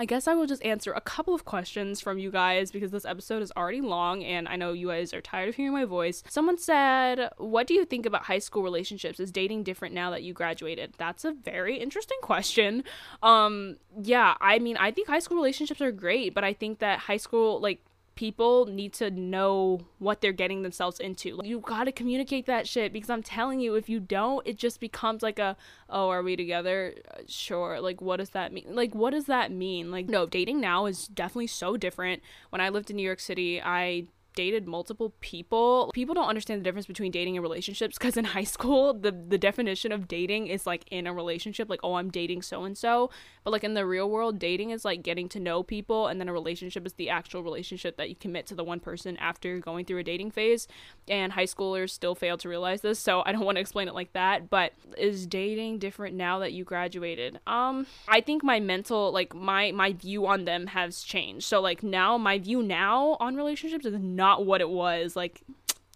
I 0.00 0.04
guess 0.04 0.28
I 0.28 0.34
will 0.34 0.46
just 0.46 0.64
answer 0.64 0.92
a 0.92 1.00
couple 1.00 1.34
of 1.34 1.44
questions 1.44 2.00
from 2.00 2.20
you 2.20 2.30
guys 2.30 2.70
because 2.70 2.92
this 2.92 3.04
episode 3.04 3.42
is 3.42 3.50
already 3.56 3.80
long 3.80 4.22
and 4.22 4.46
I 4.46 4.54
know 4.54 4.72
you 4.72 4.86
guys 4.86 5.12
are 5.12 5.20
tired 5.20 5.48
of 5.48 5.56
hearing 5.56 5.72
my 5.72 5.84
voice. 5.84 6.22
Someone 6.28 6.56
said, 6.56 7.30
What 7.36 7.66
do 7.66 7.74
you 7.74 7.84
think 7.84 8.06
about 8.06 8.22
high 8.22 8.38
school 8.38 8.62
relationships? 8.62 9.18
Is 9.18 9.32
dating 9.32 9.64
different 9.64 9.96
now 9.96 10.10
that 10.10 10.22
you 10.22 10.32
graduated? 10.32 10.94
That's 10.98 11.24
a 11.24 11.32
very 11.32 11.78
interesting 11.78 12.18
question. 12.22 12.84
Um, 13.24 13.78
yeah, 14.00 14.36
I 14.40 14.60
mean, 14.60 14.76
I 14.76 14.92
think 14.92 15.08
high 15.08 15.18
school 15.18 15.36
relationships 15.36 15.80
are 15.80 15.90
great, 15.90 16.32
but 16.32 16.44
I 16.44 16.52
think 16.52 16.78
that 16.78 17.00
high 17.00 17.16
school, 17.16 17.60
like, 17.60 17.82
people 18.18 18.66
need 18.66 18.92
to 18.92 19.12
know 19.12 19.78
what 20.00 20.20
they're 20.20 20.32
getting 20.32 20.62
themselves 20.62 20.98
into. 20.98 21.36
Like, 21.36 21.46
you 21.46 21.60
got 21.60 21.84
to 21.84 21.92
communicate 21.92 22.46
that 22.46 22.66
shit 22.66 22.92
because 22.92 23.10
I'm 23.10 23.22
telling 23.22 23.60
you, 23.60 23.76
if 23.76 23.88
you 23.88 24.00
don't, 24.00 24.44
it 24.44 24.56
just 24.56 24.80
becomes 24.80 25.22
like 25.22 25.38
a, 25.38 25.56
oh, 25.88 26.08
are 26.08 26.24
we 26.24 26.34
together? 26.34 26.96
Uh, 27.08 27.18
sure. 27.28 27.80
Like, 27.80 28.00
what 28.00 28.16
does 28.16 28.30
that 28.30 28.52
mean? 28.52 28.74
Like, 28.74 28.92
what 28.92 29.10
does 29.10 29.26
that 29.26 29.52
mean? 29.52 29.92
Like, 29.92 30.08
no, 30.08 30.26
dating 30.26 30.60
now 30.60 30.86
is 30.86 31.06
definitely 31.06 31.46
so 31.46 31.76
different. 31.76 32.20
When 32.50 32.60
I 32.60 32.70
lived 32.70 32.90
in 32.90 32.96
New 32.96 33.04
York 33.04 33.20
City, 33.20 33.62
I 33.62 34.08
dated 34.38 34.68
multiple 34.68 35.12
people. 35.18 35.90
People 35.92 36.14
don't 36.14 36.28
understand 36.28 36.60
the 36.60 36.62
difference 36.62 36.86
between 36.86 37.10
dating 37.10 37.36
and 37.36 37.42
relationships 37.42 37.98
because 37.98 38.16
in 38.16 38.24
high 38.24 38.44
school, 38.44 38.94
the 38.94 39.10
the 39.10 39.36
definition 39.36 39.90
of 39.90 40.06
dating 40.06 40.46
is 40.46 40.64
like 40.64 40.84
in 40.92 41.08
a 41.08 41.12
relationship, 41.12 41.68
like 41.68 41.80
oh, 41.82 41.94
I'm 41.94 42.08
dating 42.08 42.42
so 42.42 42.62
and 42.62 42.78
so. 42.78 43.10
But 43.42 43.50
like 43.50 43.64
in 43.64 43.74
the 43.74 43.84
real 43.84 44.08
world, 44.08 44.38
dating 44.38 44.70
is 44.70 44.84
like 44.84 45.02
getting 45.02 45.28
to 45.30 45.40
know 45.40 45.64
people, 45.64 46.06
and 46.06 46.20
then 46.20 46.28
a 46.28 46.32
relationship 46.32 46.86
is 46.86 46.92
the 46.92 47.10
actual 47.10 47.42
relationship 47.42 47.96
that 47.96 48.10
you 48.10 48.14
commit 48.14 48.46
to 48.46 48.54
the 48.54 48.62
one 48.62 48.78
person 48.78 49.16
after 49.16 49.58
going 49.58 49.84
through 49.84 49.98
a 49.98 50.04
dating 50.04 50.30
phase. 50.30 50.68
And 51.08 51.32
high 51.32 51.46
schoolers 51.46 51.90
still 51.90 52.14
fail 52.14 52.38
to 52.38 52.48
realize 52.48 52.80
this, 52.80 53.00
so 53.00 53.24
I 53.26 53.32
don't 53.32 53.44
want 53.44 53.56
to 53.56 53.60
explain 53.60 53.88
it 53.88 53.94
like 53.94 54.12
that. 54.12 54.48
But 54.48 54.72
is 54.96 55.26
dating 55.26 55.80
different 55.80 56.14
now 56.14 56.38
that 56.38 56.52
you 56.52 56.62
graduated? 56.62 57.40
Um, 57.48 57.88
I 58.06 58.20
think 58.20 58.44
my 58.44 58.60
mental, 58.60 59.10
like 59.10 59.34
my 59.34 59.72
my 59.72 59.94
view 59.94 60.28
on 60.28 60.44
them 60.44 60.68
has 60.68 61.02
changed. 61.02 61.44
So 61.44 61.60
like 61.60 61.82
now, 61.82 62.16
my 62.18 62.38
view 62.38 62.62
now 62.62 63.16
on 63.18 63.34
relationships 63.34 63.84
is 63.84 63.98
not 63.98 64.27
not 64.28 64.44
what 64.44 64.60
it 64.60 64.68
was 64.68 65.16
like 65.16 65.42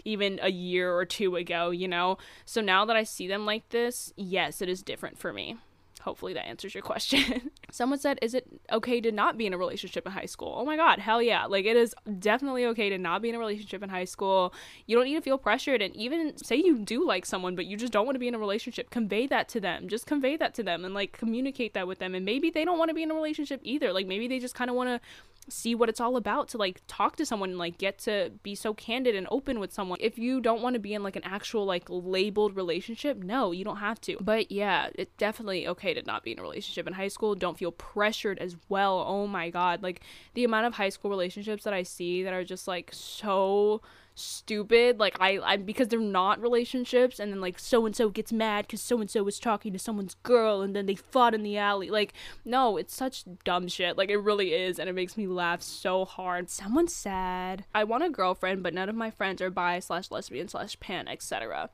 even 0.05 0.41
a 0.43 0.51
year 0.51 0.93
or 0.95 1.05
two 1.05 1.37
ago, 1.37 1.71
you 1.71 1.87
know? 1.87 2.19
So 2.45 2.61
now 2.61 2.85
that 2.87 2.97
I 2.97 3.05
see 3.05 3.29
them 3.29 3.47
like 3.47 3.69
this, 3.69 4.13
yes, 4.17 4.61
it 4.63 4.69
is 4.69 4.83
different 4.83 5.19
for 5.19 5.33
me. 5.33 5.59
Hopefully 6.03 6.35
that 6.35 6.47
answers 6.47 6.75
your 6.75 6.83
question. 6.83 7.51
Someone 7.71 7.99
said, 7.99 8.19
Is 8.23 8.35
it 8.35 8.47
okay 8.71 9.01
to 9.01 9.13
not 9.13 9.39
be 9.39 9.47
in 9.47 9.55
a 9.55 9.59
relationship 9.59 10.05
in 10.05 10.13
high 10.13 10.27
school? 10.27 10.55
Oh 10.59 10.65
my 10.65 10.77
God, 10.77 10.99
hell 10.99 11.23
yeah. 11.23 11.47
Like, 11.47 11.65
it 11.65 11.77
is 11.77 11.95
definitely 12.19 12.67
okay 12.67 12.91
to 12.91 12.99
not 12.99 13.23
be 13.23 13.29
in 13.29 13.35
a 13.35 13.39
relationship 13.39 13.83
in 13.83 13.89
high 13.89 14.05
school. 14.05 14.53
You 14.87 14.97
don't 14.97 15.05
need 15.05 15.15
to 15.15 15.23
feel 15.23 15.39
pressured. 15.39 15.81
And 15.81 15.95
even 15.97 16.37
say 16.37 16.57
you 16.57 16.79
do 16.79 17.07
like 17.07 17.25
someone, 17.25 17.55
but 17.55 17.67
you 17.67 17.77
just 17.77 17.93
don't 17.93 18.05
want 18.05 18.17
to 18.17 18.21
be 18.21 18.29
in 18.29 18.35
a 18.35 18.39
relationship, 18.39 18.91
convey 18.91 19.27
that 19.29 19.49
to 19.51 19.61
them. 19.61 19.89
Just 19.89 20.07
convey 20.07 20.37
that 20.37 20.55
to 20.55 20.63
them 20.63 20.85
and 20.85 20.93
like 20.93 21.13
communicate 21.13 21.75
that 21.75 21.87
with 21.87 21.99
them. 21.99 22.15
And 22.15 22.25
maybe 22.25 22.51
they 22.51 22.65
don't 22.65 22.79
want 22.79 22.89
to 22.89 22.95
be 22.95 23.03
in 23.03 23.11
a 23.11 23.15
relationship 23.15 23.61
either. 23.63 23.93
Like, 23.93 24.07
maybe 24.07 24.29
they 24.29 24.39
just 24.39 24.55
kind 24.55 24.71
of 24.71 24.77
want 24.77 24.89
to 24.89 25.01
see 25.49 25.75
what 25.75 25.89
it's 25.89 26.01
all 26.01 26.17
about 26.17 26.49
to 26.49 26.59
like 26.59 26.81
talk 26.87 27.17
to 27.17 27.27
someone 27.27 27.51
and 27.51 27.59
like 27.59 27.79
get 27.79 27.99
to 27.99 28.33
be 28.43 28.55
so 28.55 28.73
candid 28.75 29.15
and 29.15 29.27
open 29.31 29.59
with 29.59 29.73
someone. 29.73 29.99
If 30.01 30.19
you 30.19 30.41
don't 30.41 30.63
want 30.63 30.75
to 30.75 30.81
be 30.81 30.95
in 30.95 31.03
like 31.03 31.17
an 31.17 31.25
actual 31.25 31.65
like 31.65 31.85
labeled 31.89 32.57
relationship, 32.57 33.19
no, 33.19 33.53
you 33.53 33.65
don't 33.65 33.79
have 33.79 34.01
to. 34.03 34.17
But 34.21 34.53
yeah, 34.53 34.91
it's 34.95 35.13
definitely 35.17 35.67
okay 35.69 35.92
not 36.07 36.23
be 36.23 36.33
in 36.33 36.39
a 36.39 36.43
relationship 36.43 36.87
in 36.87 36.93
high 36.93 37.09
school. 37.09 37.35
Don't 37.35 37.59
feel 37.59 37.73
pressured 37.73 38.39
as 38.39 38.57
well. 38.69 39.05
Oh 39.07 39.27
my 39.27 39.51
god, 39.51 39.83
like 39.83 40.01
the 40.35 40.45
amount 40.45 40.67
of 40.67 40.75
high 40.75 40.89
school 40.89 41.11
relationships 41.11 41.65
that 41.65 41.75
I 41.75 41.83
see 41.83 42.23
that 42.23 42.33
are 42.33 42.45
just 42.45 42.67
like 42.67 42.91
so 42.93 43.83
stupid 44.15 45.01
like 45.01 45.17
i 45.21 45.39
i 45.43 45.57
because 45.57 45.89
they're 45.89 45.99
not 45.99 46.41
relationships 46.41 47.19
and 47.19 47.33
then 47.33 47.41
like 47.41 47.59
so 47.59 47.87
and 47.87 47.97
so 47.97 48.11
gets 48.11 48.31
mad 48.31 48.67
because 48.67 48.81
so 48.83 49.01
and 49.01 49.11
so 49.11 49.23
was 49.23 49.39
talking 49.39 49.73
to 49.73 49.79
someone's 49.79 50.17
girl 50.23 50.61
and 50.61 50.77
then 50.77 50.85
they 50.85 50.95
fought 50.95 51.35
in 51.35 51.43
the 51.43 51.57
alley 51.57 51.89
like 51.89 52.13
no 52.45 52.77
it's 52.77 52.95
such 52.95 53.25
dumb 53.45 53.67
shit 53.69 53.97
like 53.97 54.11
it 54.11 54.19
really 54.19 54.53
is 54.53 54.79
and 54.79 54.89
it 54.89 54.93
makes 54.93 55.17
me 55.17 55.27
laugh 55.27 55.63
so 55.63 56.05
hard 56.05 56.51
someone 56.51 56.87
said 56.87 57.65
i 57.75 57.83
want 57.83 58.05
a 58.05 58.11
girlfriend 58.11 58.63
but 58.63 58.75
none 58.75 58.89
of 58.89 58.95
my 58.95 59.11
friends 59.11 59.41
are 59.41 59.51
bi 59.51 59.81
slash 59.81 60.11
lesbian 60.11 60.47
slash 60.47 60.79
pan 60.79 61.09
etc 61.09 61.71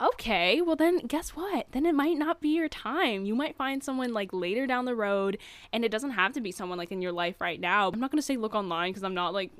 okay, 0.00 0.60
well 0.60 0.76
then 0.76 0.98
guess 1.06 1.30
what? 1.30 1.66
Then 1.72 1.86
it 1.86 1.94
might 1.94 2.18
not 2.18 2.40
be 2.40 2.50
your 2.50 2.68
time. 2.68 3.24
You 3.24 3.34
might 3.34 3.56
find 3.56 3.82
someone 3.82 4.12
like 4.12 4.32
later 4.32 4.66
down 4.66 4.84
the 4.84 4.94
road 4.94 5.38
and 5.72 5.84
it 5.84 5.90
doesn't 5.90 6.10
have 6.12 6.32
to 6.32 6.40
be 6.40 6.52
someone 6.52 6.78
like 6.78 6.92
in 6.92 7.02
your 7.02 7.12
life 7.12 7.40
right 7.40 7.60
now. 7.60 7.88
I'm 7.88 8.00
not 8.00 8.10
going 8.10 8.18
to 8.18 8.26
say 8.26 8.36
look 8.36 8.54
online 8.54 8.90
because 8.90 9.02
I'm 9.02 9.14
not 9.14 9.32
like 9.32 9.50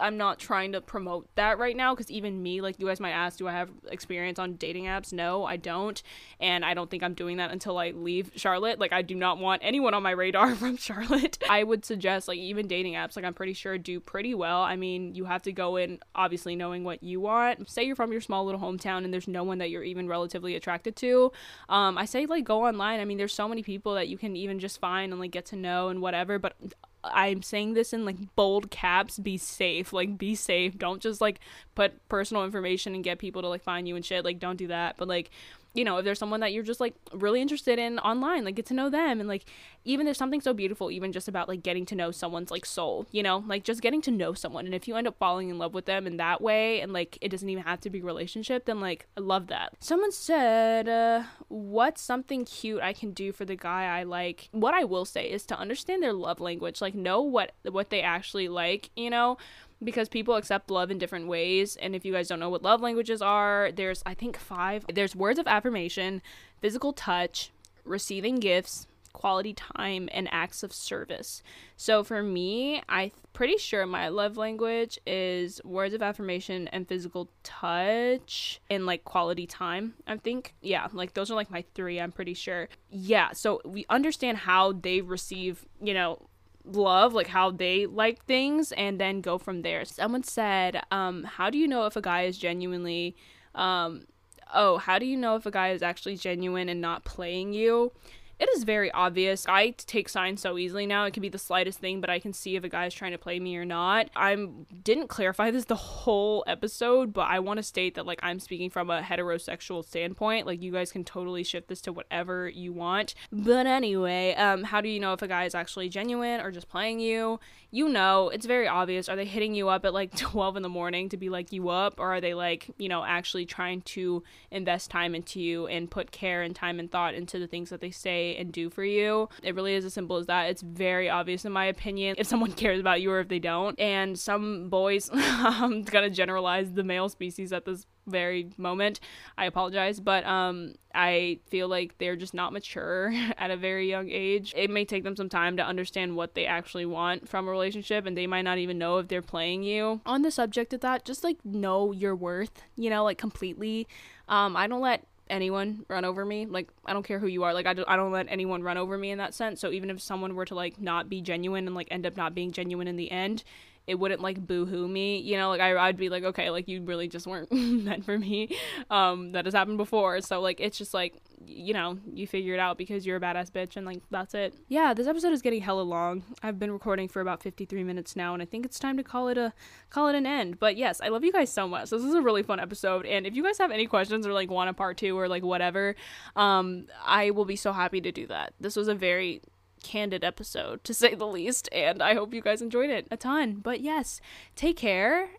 I'm 0.00 0.16
not 0.16 0.38
trying 0.38 0.72
to 0.72 0.80
promote 0.80 1.28
that 1.36 1.58
right 1.58 1.76
now 1.76 1.94
because 1.94 2.10
even 2.10 2.42
me, 2.42 2.60
like 2.60 2.78
you 2.78 2.86
guys 2.86 3.00
might 3.00 3.10
ask, 3.10 3.38
do 3.38 3.48
I 3.48 3.52
have 3.52 3.70
experience 3.90 4.38
on 4.38 4.54
dating 4.54 4.84
apps? 4.84 5.12
No, 5.12 5.44
I 5.44 5.56
don't. 5.56 6.02
And 6.40 6.64
I 6.64 6.74
don't 6.74 6.90
think 6.90 7.02
I'm 7.02 7.14
doing 7.14 7.36
that 7.36 7.50
until 7.50 7.78
I 7.78 7.90
leave 7.90 8.30
Charlotte. 8.34 8.78
Like, 8.78 8.92
I 8.92 9.02
do 9.02 9.14
not 9.14 9.38
want 9.38 9.62
anyone 9.64 9.94
on 9.94 10.02
my 10.02 10.10
radar 10.12 10.54
from 10.56 10.76
Charlotte. 10.76 11.38
I 11.48 11.62
would 11.62 11.84
suggest, 11.84 12.28
like, 12.28 12.38
even 12.38 12.66
dating 12.66 12.94
apps, 12.94 13.16
like, 13.16 13.24
I'm 13.24 13.34
pretty 13.34 13.52
sure 13.52 13.76
do 13.78 14.00
pretty 14.00 14.34
well. 14.34 14.62
I 14.62 14.76
mean, 14.76 15.14
you 15.14 15.24
have 15.26 15.42
to 15.42 15.52
go 15.52 15.76
in 15.76 16.00
obviously 16.14 16.56
knowing 16.56 16.84
what 16.84 17.02
you 17.02 17.20
want. 17.20 17.68
Say 17.68 17.84
you're 17.84 17.96
from 17.96 18.12
your 18.12 18.20
small 18.20 18.44
little 18.44 18.60
hometown 18.60 19.04
and 19.04 19.12
there's 19.12 19.28
no 19.28 19.44
one 19.44 19.58
that 19.58 19.70
you're 19.70 19.84
even 19.84 20.08
relatively 20.08 20.54
attracted 20.54 20.96
to. 20.96 21.32
Um, 21.68 21.98
I 21.98 22.04
say, 22.04 22.26
like, 22.26 22.44
go 22.44 22.66
online. 22.66 23.00
I 23.00 23.04
mean, 23.04 23.18
there's 23.18 23.34
so 23.34 23.48
many 23.48 23.62
people 23.62 23.94
that 23.94 24.08
you 24.08 24.18
can 24.18 24.36
even 24.36 24.58
just 24.58 24.80
find 24.80 25.12
and, 25.12 25.20
like, 25.20 25.30
get 25.30 25.46
to 25.46 25.56
know 25.56 25.88
and 25.88 26.00
whatever. 26.00 26.38
But 26.38 26.54
I'm 27.02 27.42
saying 27.42 27.74
this 27.74 27.92
in 27.92 28.04
like 28.04 28.16
bold 28.36 28.70
caps, 28.70 29.18
be 29.18 29.36
safe. 29.38 29.92
Like 29.92 30.18
be 30.18 30.34
safe. 30.34 30.78
Don't 30.78 31.00
just 31.00 31.20
like 31.20 31.40
put 31.74 32.06
personal 32.08 32.44
information 32.44 32.94
and 32.94 33.04
get 33.04 33.18
people 33.18 33.42
to 33.42 33.48
like 33.48 33.62
find 33.62 33.88
you 33.88 33.96
and 33.96 34.04
shit. 34.04 34.24
Like 34.24 34.38
don't 34.38 34.56
do 34.56 34.66
that. 34.68 34.96
But 34.96 35.08
like 35.08 35.30
you 35.72 35.84
know, 35.84 35.98
if 35.98 36.04
there's 36.04 36.18
someone 36.18 36.40
that 36.40 36.52
you're 36.52 36.64
just 36.64 36.80
like 36.80 36.94
really 37.12 37.40
interested 37.40 37.78
in 37.78 37.98
online, 38.00 38.44
like 38.44 38.56
get 38.56 38.66
to 38.66 38.74
know 38.74 38.90
them. 38.90 39.20
And 39.20 39.28
like, 39.28 39.44
even 39.84 40.04
there's 40.04 40.18
something 40.18 40.40
so 40.40 40.52
beautiful, 40.52 40.90
even 40.90 41.12
just 41.12 41.28
about 41.28 41.48
like 41.48 41.62
getting 41.62 41.86
to 41.86 41.94
know 41.94 42.10
someone's 42.10 42.50
like 42.50 42.66
soul, 42.66 43.06
you 43.12 43.22
know, 43.22 43.44
like 43.46 43.62
just 43.62 43.80
getting 43.80 44.02
to 44.02 44.10
know 44.10 44.34
someone. 44.34 44.66
And 44.66 44.74
if 44.74 44.88
you 44.88 44.96
end 44.96 45.06
up 45.06 45.16
falling 45.18 45.48
in 45.48 45.58
love 45.58 45.72
with 45.72 45.86
them 45.86 46.06
in 46.06 46.16
that 46.16 46.40
way, 46.40 46.80
and 46.80 46.92
like 46.92 47.18
it 47.20 47.28
doesn't 47.28 47.48
even 47.48 47.62
have 47.64 47.80
to 47.82 47.90
be 47.90 48.02
relationship, 48.02 48.66
then 48.66 48.80
like 48.80 49.06
I 49.16 49.20
love 49.20 49.46
that. 49.46 49.74
Someone 49.80 50.12
said, 50.12 50.88
uh, 50.88 51.22
what's 51.48 52.02
something 52.02 52.44
cute 52.44 52.82
I 52.82 52.92
can 52.92 53.12
do 53.12 53.32
for 53.32 53.44
the 53.44 53.56
guy 53.56 53.84
I 53.84 54.02
like? 54.02 54.48
What 54.52 54.74
I 54.74 54.84
will 54.84 55.04
say 55.04 55.30
is 55.30 55.46
to 55.46 55.58
understand 55.58 56.02
their 56.02 56.12
love 56.12 56.40
language, 56.40 56.80
like 56.80 56.94
know 56.94 57.20
what, 57.20 57.52
what 57.70 57.90
they 57.90 58.02
actually 58.02 58.48
like, 58.48 58.90
you 58.96 59.10
know, 59.10 59.38
because 59.82 60.08
people 60.08 60.34
accept 60.34 60.70
love 60.70 60.90
in 60.90 60.98
different 60.98 61.26
ways. 61.26 61.76
And 61.76 61.94
if 61.94 62.04
you 62.04 62.12
guys 62.12 62.28
don't 62.28 62.40
know 62.40 62.50
what 62.50 62.62
love 62.62 62.80
languages 62.80 63.22
are, 63.22 63.70
there's, 63.72 64.02
I 64.04 64.14
think, 64.14 64.36
five. 64.36 64.84
There's 64.92 65.16
words 65.16 65.38
of 65.38 65.46
affirmation, 65.46 66.22
physical 66.60 66.92
touch, 66.92 67.50
receiving 67.84 68.36
gifts, 68.36 68.86
quality 69.12 69.52
time, 69.54 70.08
and 70.12 70.28
acts 70.30 70.62
of 70.62 70.72
service. 70.72 71.42
So 71.76 72.04
for 72.04 72.22
me, 72.22 72.82
I'm 72.88 73.10
pretty 73.32 73.56
sure 73.56 73.86
my 73.86 74.08
love 74.08 74.36
language 74.36 74.98
is 75.06 75.60
words 75.64 75.94
of 75.94 76.02
affirmation 76.02 76.68
and 76.68 76.86
physical 76.86 77.30
touch 77.42 78.60
and 78.70 78.86
like 78.86 79.04
quality 79.04 79.46
time. 79.46 79.94
I 80.06 80.16
think, 80.18 80.54
yeah, 80.60 80.86
like 80.92 81.14
those 81.14 81.30
are 81.30 81.34
like 81.34 81.50
my 81.50 81.64
three, 81.74 82.00
I'm 82.00 82.12
pretty 82.12 82.34
sure. 82.34 82.68
Yeah, 82.90 83.32
so 83.32 83.60
we 83.64 83.84
understand 83.88 84.38
how 84.38 84.72
they 84.72 85.00
receive, 85.00 85.66
you 85.82 85.94
know, 85.94 86.28
love 86.64 87.12
like 87.14 87.28
how 87.28 87.50
they 87.50 87.86
like 87.86 88.24
things 88.24 88.72
and 88.72 89.00
then 89.00 89.20
go 89.20 89.38
from 89.38 89.62
there. 89.62 89.84
Someone 89.84 90.22
said 90.22 90.82
um 90.90 91.24
how 91.24 91.50
do 91.50 91.58
you 91.58 91.66
know 91.68 91.86
if 91.86 91.96
a 91.96 92.02
guy 92.02 92.22
is 92.22 92.38
genuinely 92.38 93.16
um 93.54 94.06
oh 94.54 94.78
how 94.78 94.98
do 94.98 95.06
you 95.06 95.16
know 95.16 95.36
if 95.36 95.46
a 95.46 95.50
guy 95.50 95.70
is 95.70 95.82
actually 95.82 96.16
genuine 96.16 96.68
and 96.68 96.80
not 96.80 97.04
playing 97.04 97.52
you 97.52 97.92
it 98.40 98.48
is 98.56 98.64
very 98.64 98.90
obvious. 98.92 99.46
I 99.46 99.70
take 99.76 100.08
signs 100.08 100.40
so 100.40 100.56
easily 100.56 100.86
now. 100.86 101.04
It 101.04 101.12
can 101.12 101.20
be 101.20 101.28
the 101.28 101.38
slightest 101.38 101.78
thing, 101.78 102.00
but 102.00 102.08
I 102.08 102.18
can 102.18 102.32
see 102.32 102.56
if 102.56 102.64
a 102.64 102.70
guy 102.70 102.86
is 102.86 102.94
trying 102.94 103.12
to 103.12 103.18
play 103.18 103.38
me 103.38 103.54
or 103.58 103.66
not. 103.66 104.08
I 104.16 104.34
didn't 104.82 105.08
clarify 105.08 105.50
this 105.50 105.66
the 105.66 105.76
whole 105.76 106.42
episode, 106.46 107.12
but 107.12 107.28
I 107.28 107.38
want 107.38 107.58
to 107.58 107.62
state 107.62 107.96
that 107.96 108.06
like 108.06 108.18
I'm 108.22 108.40
speaking 108.40 108.70
from 108.70 108.88
a 108.88 109.02
heterosexual 109.02 109.84
standpoint. 109.84 110.46
Like 110.46 110.62
you 110.62 110.72
guys 110.72 110.90
can 110.90 111.04
totally 111.04 111.44
shift 111.44 111.68
this 111.68 111.82
to 111.82 111.92
whatever 111.92 112.48
you 112.48 112.72
want. 112.72 113.14
But 113.30 113.66
anyway, 113.66 114.34
um, 114.36 114.64
how 114.64 114.80
do 114.80 114.88
you 114.88 115.00
know 115.00 115.12
if 115.12 115.20
a 115.20 115.28
guy 115.28 115.44
is 115.44 115.54
actually 115.54 115.90
genuine 115.90 116.40
or 116.40 116.50
just 116.50 116.70
playing 116.70 117.00
you? 117.00 117.40
You 117.70 117.90
know, 117.90 118.30
it's 118.30 118.46
very 118.46 118.66
obvious. 118.66 119.08
Are 119.10 119.16
they 119.16 119.26
hitting 119.26 119.54
you 119.54 119.68
up 119.68 119.84
at 119.84 119.92
like 119.92 120.16
12 120.16 120.56
in 120.56 120.62
the 120.62 120.70
morning 120.70 121.10
to 121.10 121.18
be 121.18 121.28
like 121.28 121.52
you 121.52 121.68
up, 121.68 122.00
or 122.00 122.14
are 122.14 122.22
they 122.22 122.32
like 122.32 122.70
you 122.78 122.88
know 122.88 123.04
actually 123.04 123.44
trying 123.44 123.82
to 123.82 124.22
invest 124.50 124.90
time 124.90 125.14
into 125.14 125.42
you 125.42 125.66
and 125.66 125.90
put 125.90 126.10
care 126.10 126.40
and 126.40 126.56
time 126.56 126.80
and 126.80 126.90
thought 126.90 127.12
into 127.12 127.38
the 127.38 127.46
things 127.46 127.68
that 127.68 127.82
they 127.82 127.90
say 127.90 128.29
and 128.38 128.52
do 128.52 128.70
for 128.70 128.84
you. 128.84 129.28
It 129.42 129.54
really 129.54 129.74
is 129.74 129.84
as 129.84 129.94
simple 129.94 130.16
as 130.16 130.26
that. 130.26 130.50
It's 130.50 130.62
very 130.62 131.08
obvious, 131.08 131.44
in 131.44 131.52
my 131.52 131.66
opinion, 131.66 132.16
if 132.18 132.26
someone 132.26 132.52
cares 132.62 132.80
about 132.80 133.00
you 133.00 133.10
or 133.10 133.20
if 133.20 133.28
they 133.28 133.38
don't. 133.38 133.78
And 133.78 134.18
some 134.18 134.68
boys, 134.68 135.10
I'm 135.12 135.82
gonna 135.82 136.10
generalize 136.10 136.72
the 136.72 136.84
male 136.84 137.08
species 137.08 137.52
at 137.52 137.64
this 137.64 137.86
very 138.06 138.50
moment. 138.56 139.00
I 139.38 139.46
apologize, 139.46 140.00
but 140.00 140.26
um 140.26 140.74
I 140.94 141.38
feel 141.46 141.68
like 141.68 141.96
they're 141.98 142.16
just 142.16 142.34
not 142.34 142.52
mature 142.52 143.12
at 143.38 143.50
a 143.50 143.56
very 143.56 143.88
young 143.88 144.10
age. 144.10 144.52
It 144.56 144.70
may 144.70 144.84
take 144.84 145.04
them 145.04 145.16
some 145.16 145.28
time 145.28 145.56
to 145.56 145.64
understand 145.64 146.16
what 146.16 146.34
they 146.34 146.46
actually 146.46 146.86
want 146.86 147.28
from 147.28 147.46
a 147.46 147.50
relationship 147.50 148.06
and 148.06 148.16
they 148.16 148.26
might 148.26 148.42
not 148.42 148.58
even 148.58 148.78
know 148.78 148.98
if 148.98 149.08
they're 149.08 149.22
playing 149.22 149.62
you. 149.62 150.00
On 150.04 150.22
the 150.22 150.30
subject 150.30 150.72
of 150.72 150.80
that, 150.80 151.04
just 151.04 151.22
like 151.24 151.44
know 151.44 151.92
your 151.92 152.16
worth, 152.16 152.62
you 152.76 152.90
know, 152.90 153.04
like 153.04 153.18
completely. 153.18 153.86
Um 154.28 154.56
I 154.56 154.66
don't 154.66 154.80
let 154.80 155.06
anyone 155.30 155.84
run 155.88 156.04
over 156.04 156.24
me. 156.24 156.46
Like 156.46 156.68
I 156.84 156.92
don't 156.92 157.02
care 157.02 157.18
who 157.18 157.26
you 157.26 157.44
are. 157.44 157.54
Like 157.54 157.66
I, 157.66 157.74
do, 157.74 157.84
I 157.86 157.96
don't 157.96 158.12
let 158.12 158.26
anyone 158.28 158.62
run 158.62 158.76
over 158.76 158.98
me 158.98 159.10
in 159.10 159.18
that 159.18 159.34
sense. 159.34 159.60
So 159.60 159.70
even 159.70 159.90
if 159.90 160.00
someone 160.00 160.34
were 160.34 160.44
to 160.46 160.54
like 160.54 160.80
not 160.80 161.08
be 161.08 161.20
genuine 161.20 161.66
and 161.66 161.74
like 161.74 161.88
end 161.90 162.06
up 162.06 162.16
not 162.16 162.34
being 162.34 162.52
genuine 162.52 162.88
in 162.88 162.96
the 162.96 163.10
end, 163.10 163.44
it 163.90 163.98
wouldn't 163.98 164.20
like 164.20 164.46
boo-hoo 164.46 164.88
me 164.88 165.18
you 165.18 165.36
know? 165.36 165.50
Like 165.50 165.60
I, 165.60 165.76
i'd 165.88 165.96
be 165.96 166.08
like 166.08 166.24
okay 166.24 166.50
like 166.50 166.68
you 166.68 166.82
really 166.82 167.08
just 167.08 167.26
weren't 167.26 167.50
meant 167.86 168.04
for 168.04 168.18
me. 168.18 168.56
Um 168.88 169.30
that 169.32 169.44
has 169.44 169.54
happened 169.54 169.78
before. 169.78 170.20
So 170.20 170.40
like 170.40 170.60
it's 170.60 170.78
just 170.78 170.94
like 170.94 171.14
you 171.44 171.74
know 171.74 171.98
you 172.12 172.26
figure 172.26 172.54
it 172.54 172.60
out 172.60 172.78
because 172.78 173.04
you're 173.04 173.16
a 173.16 173.20
badass 173.20 173.50
bitch 173.50 173.76
and 173.76 173.84
like 173.84 174.00
that's 174.10 174.34
it. 174.34 174.54
Yeah 174.68 174.94
this 174.94 175.06
episode 175.06 175.32
is 175.32 175.42
getting 175.42 175.60
hella 175.60 175.82
long. 175.82 176.22
I've 176.42 176.58
been 176.58 176.70
recording 176.70 177.08
for 177.08 177.20
about 177.20 177.42
53 177.42 177.84
minutes 177.84 178.16
now 178.16 178.32
and 178.32 178.42
i 178.42 178.46
think 178.46 178.64
it's 178.64 178.78
time 178.78 178.96
to 178.96 179.02
call 179.02 179.28
it 179.28 179.38
a 179.38 179.52
call 179.90 180.08
it 180.08 180.14
an 180.14 180.26
end. 180.26 180.58
But 180.58 180.76
yes 180.76 181.00
i 181.02 181.08
love 181.08 181.24
you 181.24 181.32
guys 181.32 181.52
so 181.52 181.66
much. 181.66 181.90
This 181.90 182.04
is 182.04 182.14
a 182.14 182.22
really 182.22 182.42
fun 182.42 182.60
episode 182.60 183.04
and 183.06 183.26
if 183.26 183.34
you 183.34 183.42
guys 183.42 183.58
have 183.58 183.70
any 183.70 183.86
questions 183.86 184.26
or 184.26 184.32
like 184.32 184.50
want 184.50 184.70
a 184.70 184.74
part 184.74 184.96
two 184.96 185.18
or 185.18 185.28
like 185.28 185.42
whatever 185.42 185.96
um 186.36 186.86
i 187.04 187.30
will 187.30 187.44
be 187.44 187.56
so 187.56 187.72
happy 187.72 188.00
to 188.00 188.12
do 188.12 188.26
that. 188.28 188.54
This 188.60 188.76
was 188.76 188.88
a 188.88 188.94
very 188.94 189.42
candid 189.82 190.24
episode, 190.24 190.84
to 190.84 190.94
say 190.94 191.14
the 191.14 191.26
least, 191.26 191.68
and 191.72 192.02
I 192.02 192.14
hope 192.14 192.34
you 192.34 192.40
guys 192.40 192.62
enjoyed 192.62 192.90
it 192.90 193.06
a 193.10 193.16
ton. 193.16 193.54
But 193.54 193.80
yes, 193.80 194.20
take 194.56 194.76
care, 194.76 195.30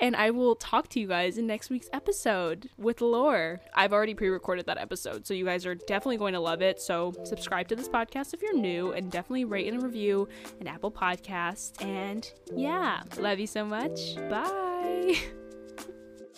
and 0.00 0.14
I 0.14 0.30
will 0.30 0.54
talk 0.54 0.88
to 0.90 1.00
you 1.00 1.08
guys 1.08 1.38
in 1.38 1.46
next 1.46 1.70
week's 1.70 1.88
episode 1.92 2.70
with 2.78 3.00
Lore. 3.00 3.60
I've 3.74 3.92
already 3.92 4.14
pre 4.14 4.28
recorded 4.28 4.66
that 4.66 4.78
episode, 4.78 5.26
so 5.26 5.34
you 5.34 5.44
guys 5.44 5.66
are 5.66 5.74
definitely 5.74 6.18
going 6.18 6.34
to 6.34 6.40
love 6.40 6.62
it. 6.62 6.80
So, 6.80 7.14
subscribe 7.24 7.68
to 7.68 7.76
this 7.76 7.88
podcast 7.88 8.34
if 8.34 8.42
you're 8.42 8.56
new, 8.56 8.92
and 8.92 9.10
definitely 9.10 9.44
rate 9.44 9.72
and 9.72 9.82
review 9.82 10.28
an 10.60 10.66
Apple 10.66 10.92
Podcast. 10.92 11.84
And 11.84 12.30
yeah, 12.54 13.02
love 13.18 13.38
you 13.38 13.46
so 13.46 13.64
much. 13.64 14.16
Bye. 14.28 15.16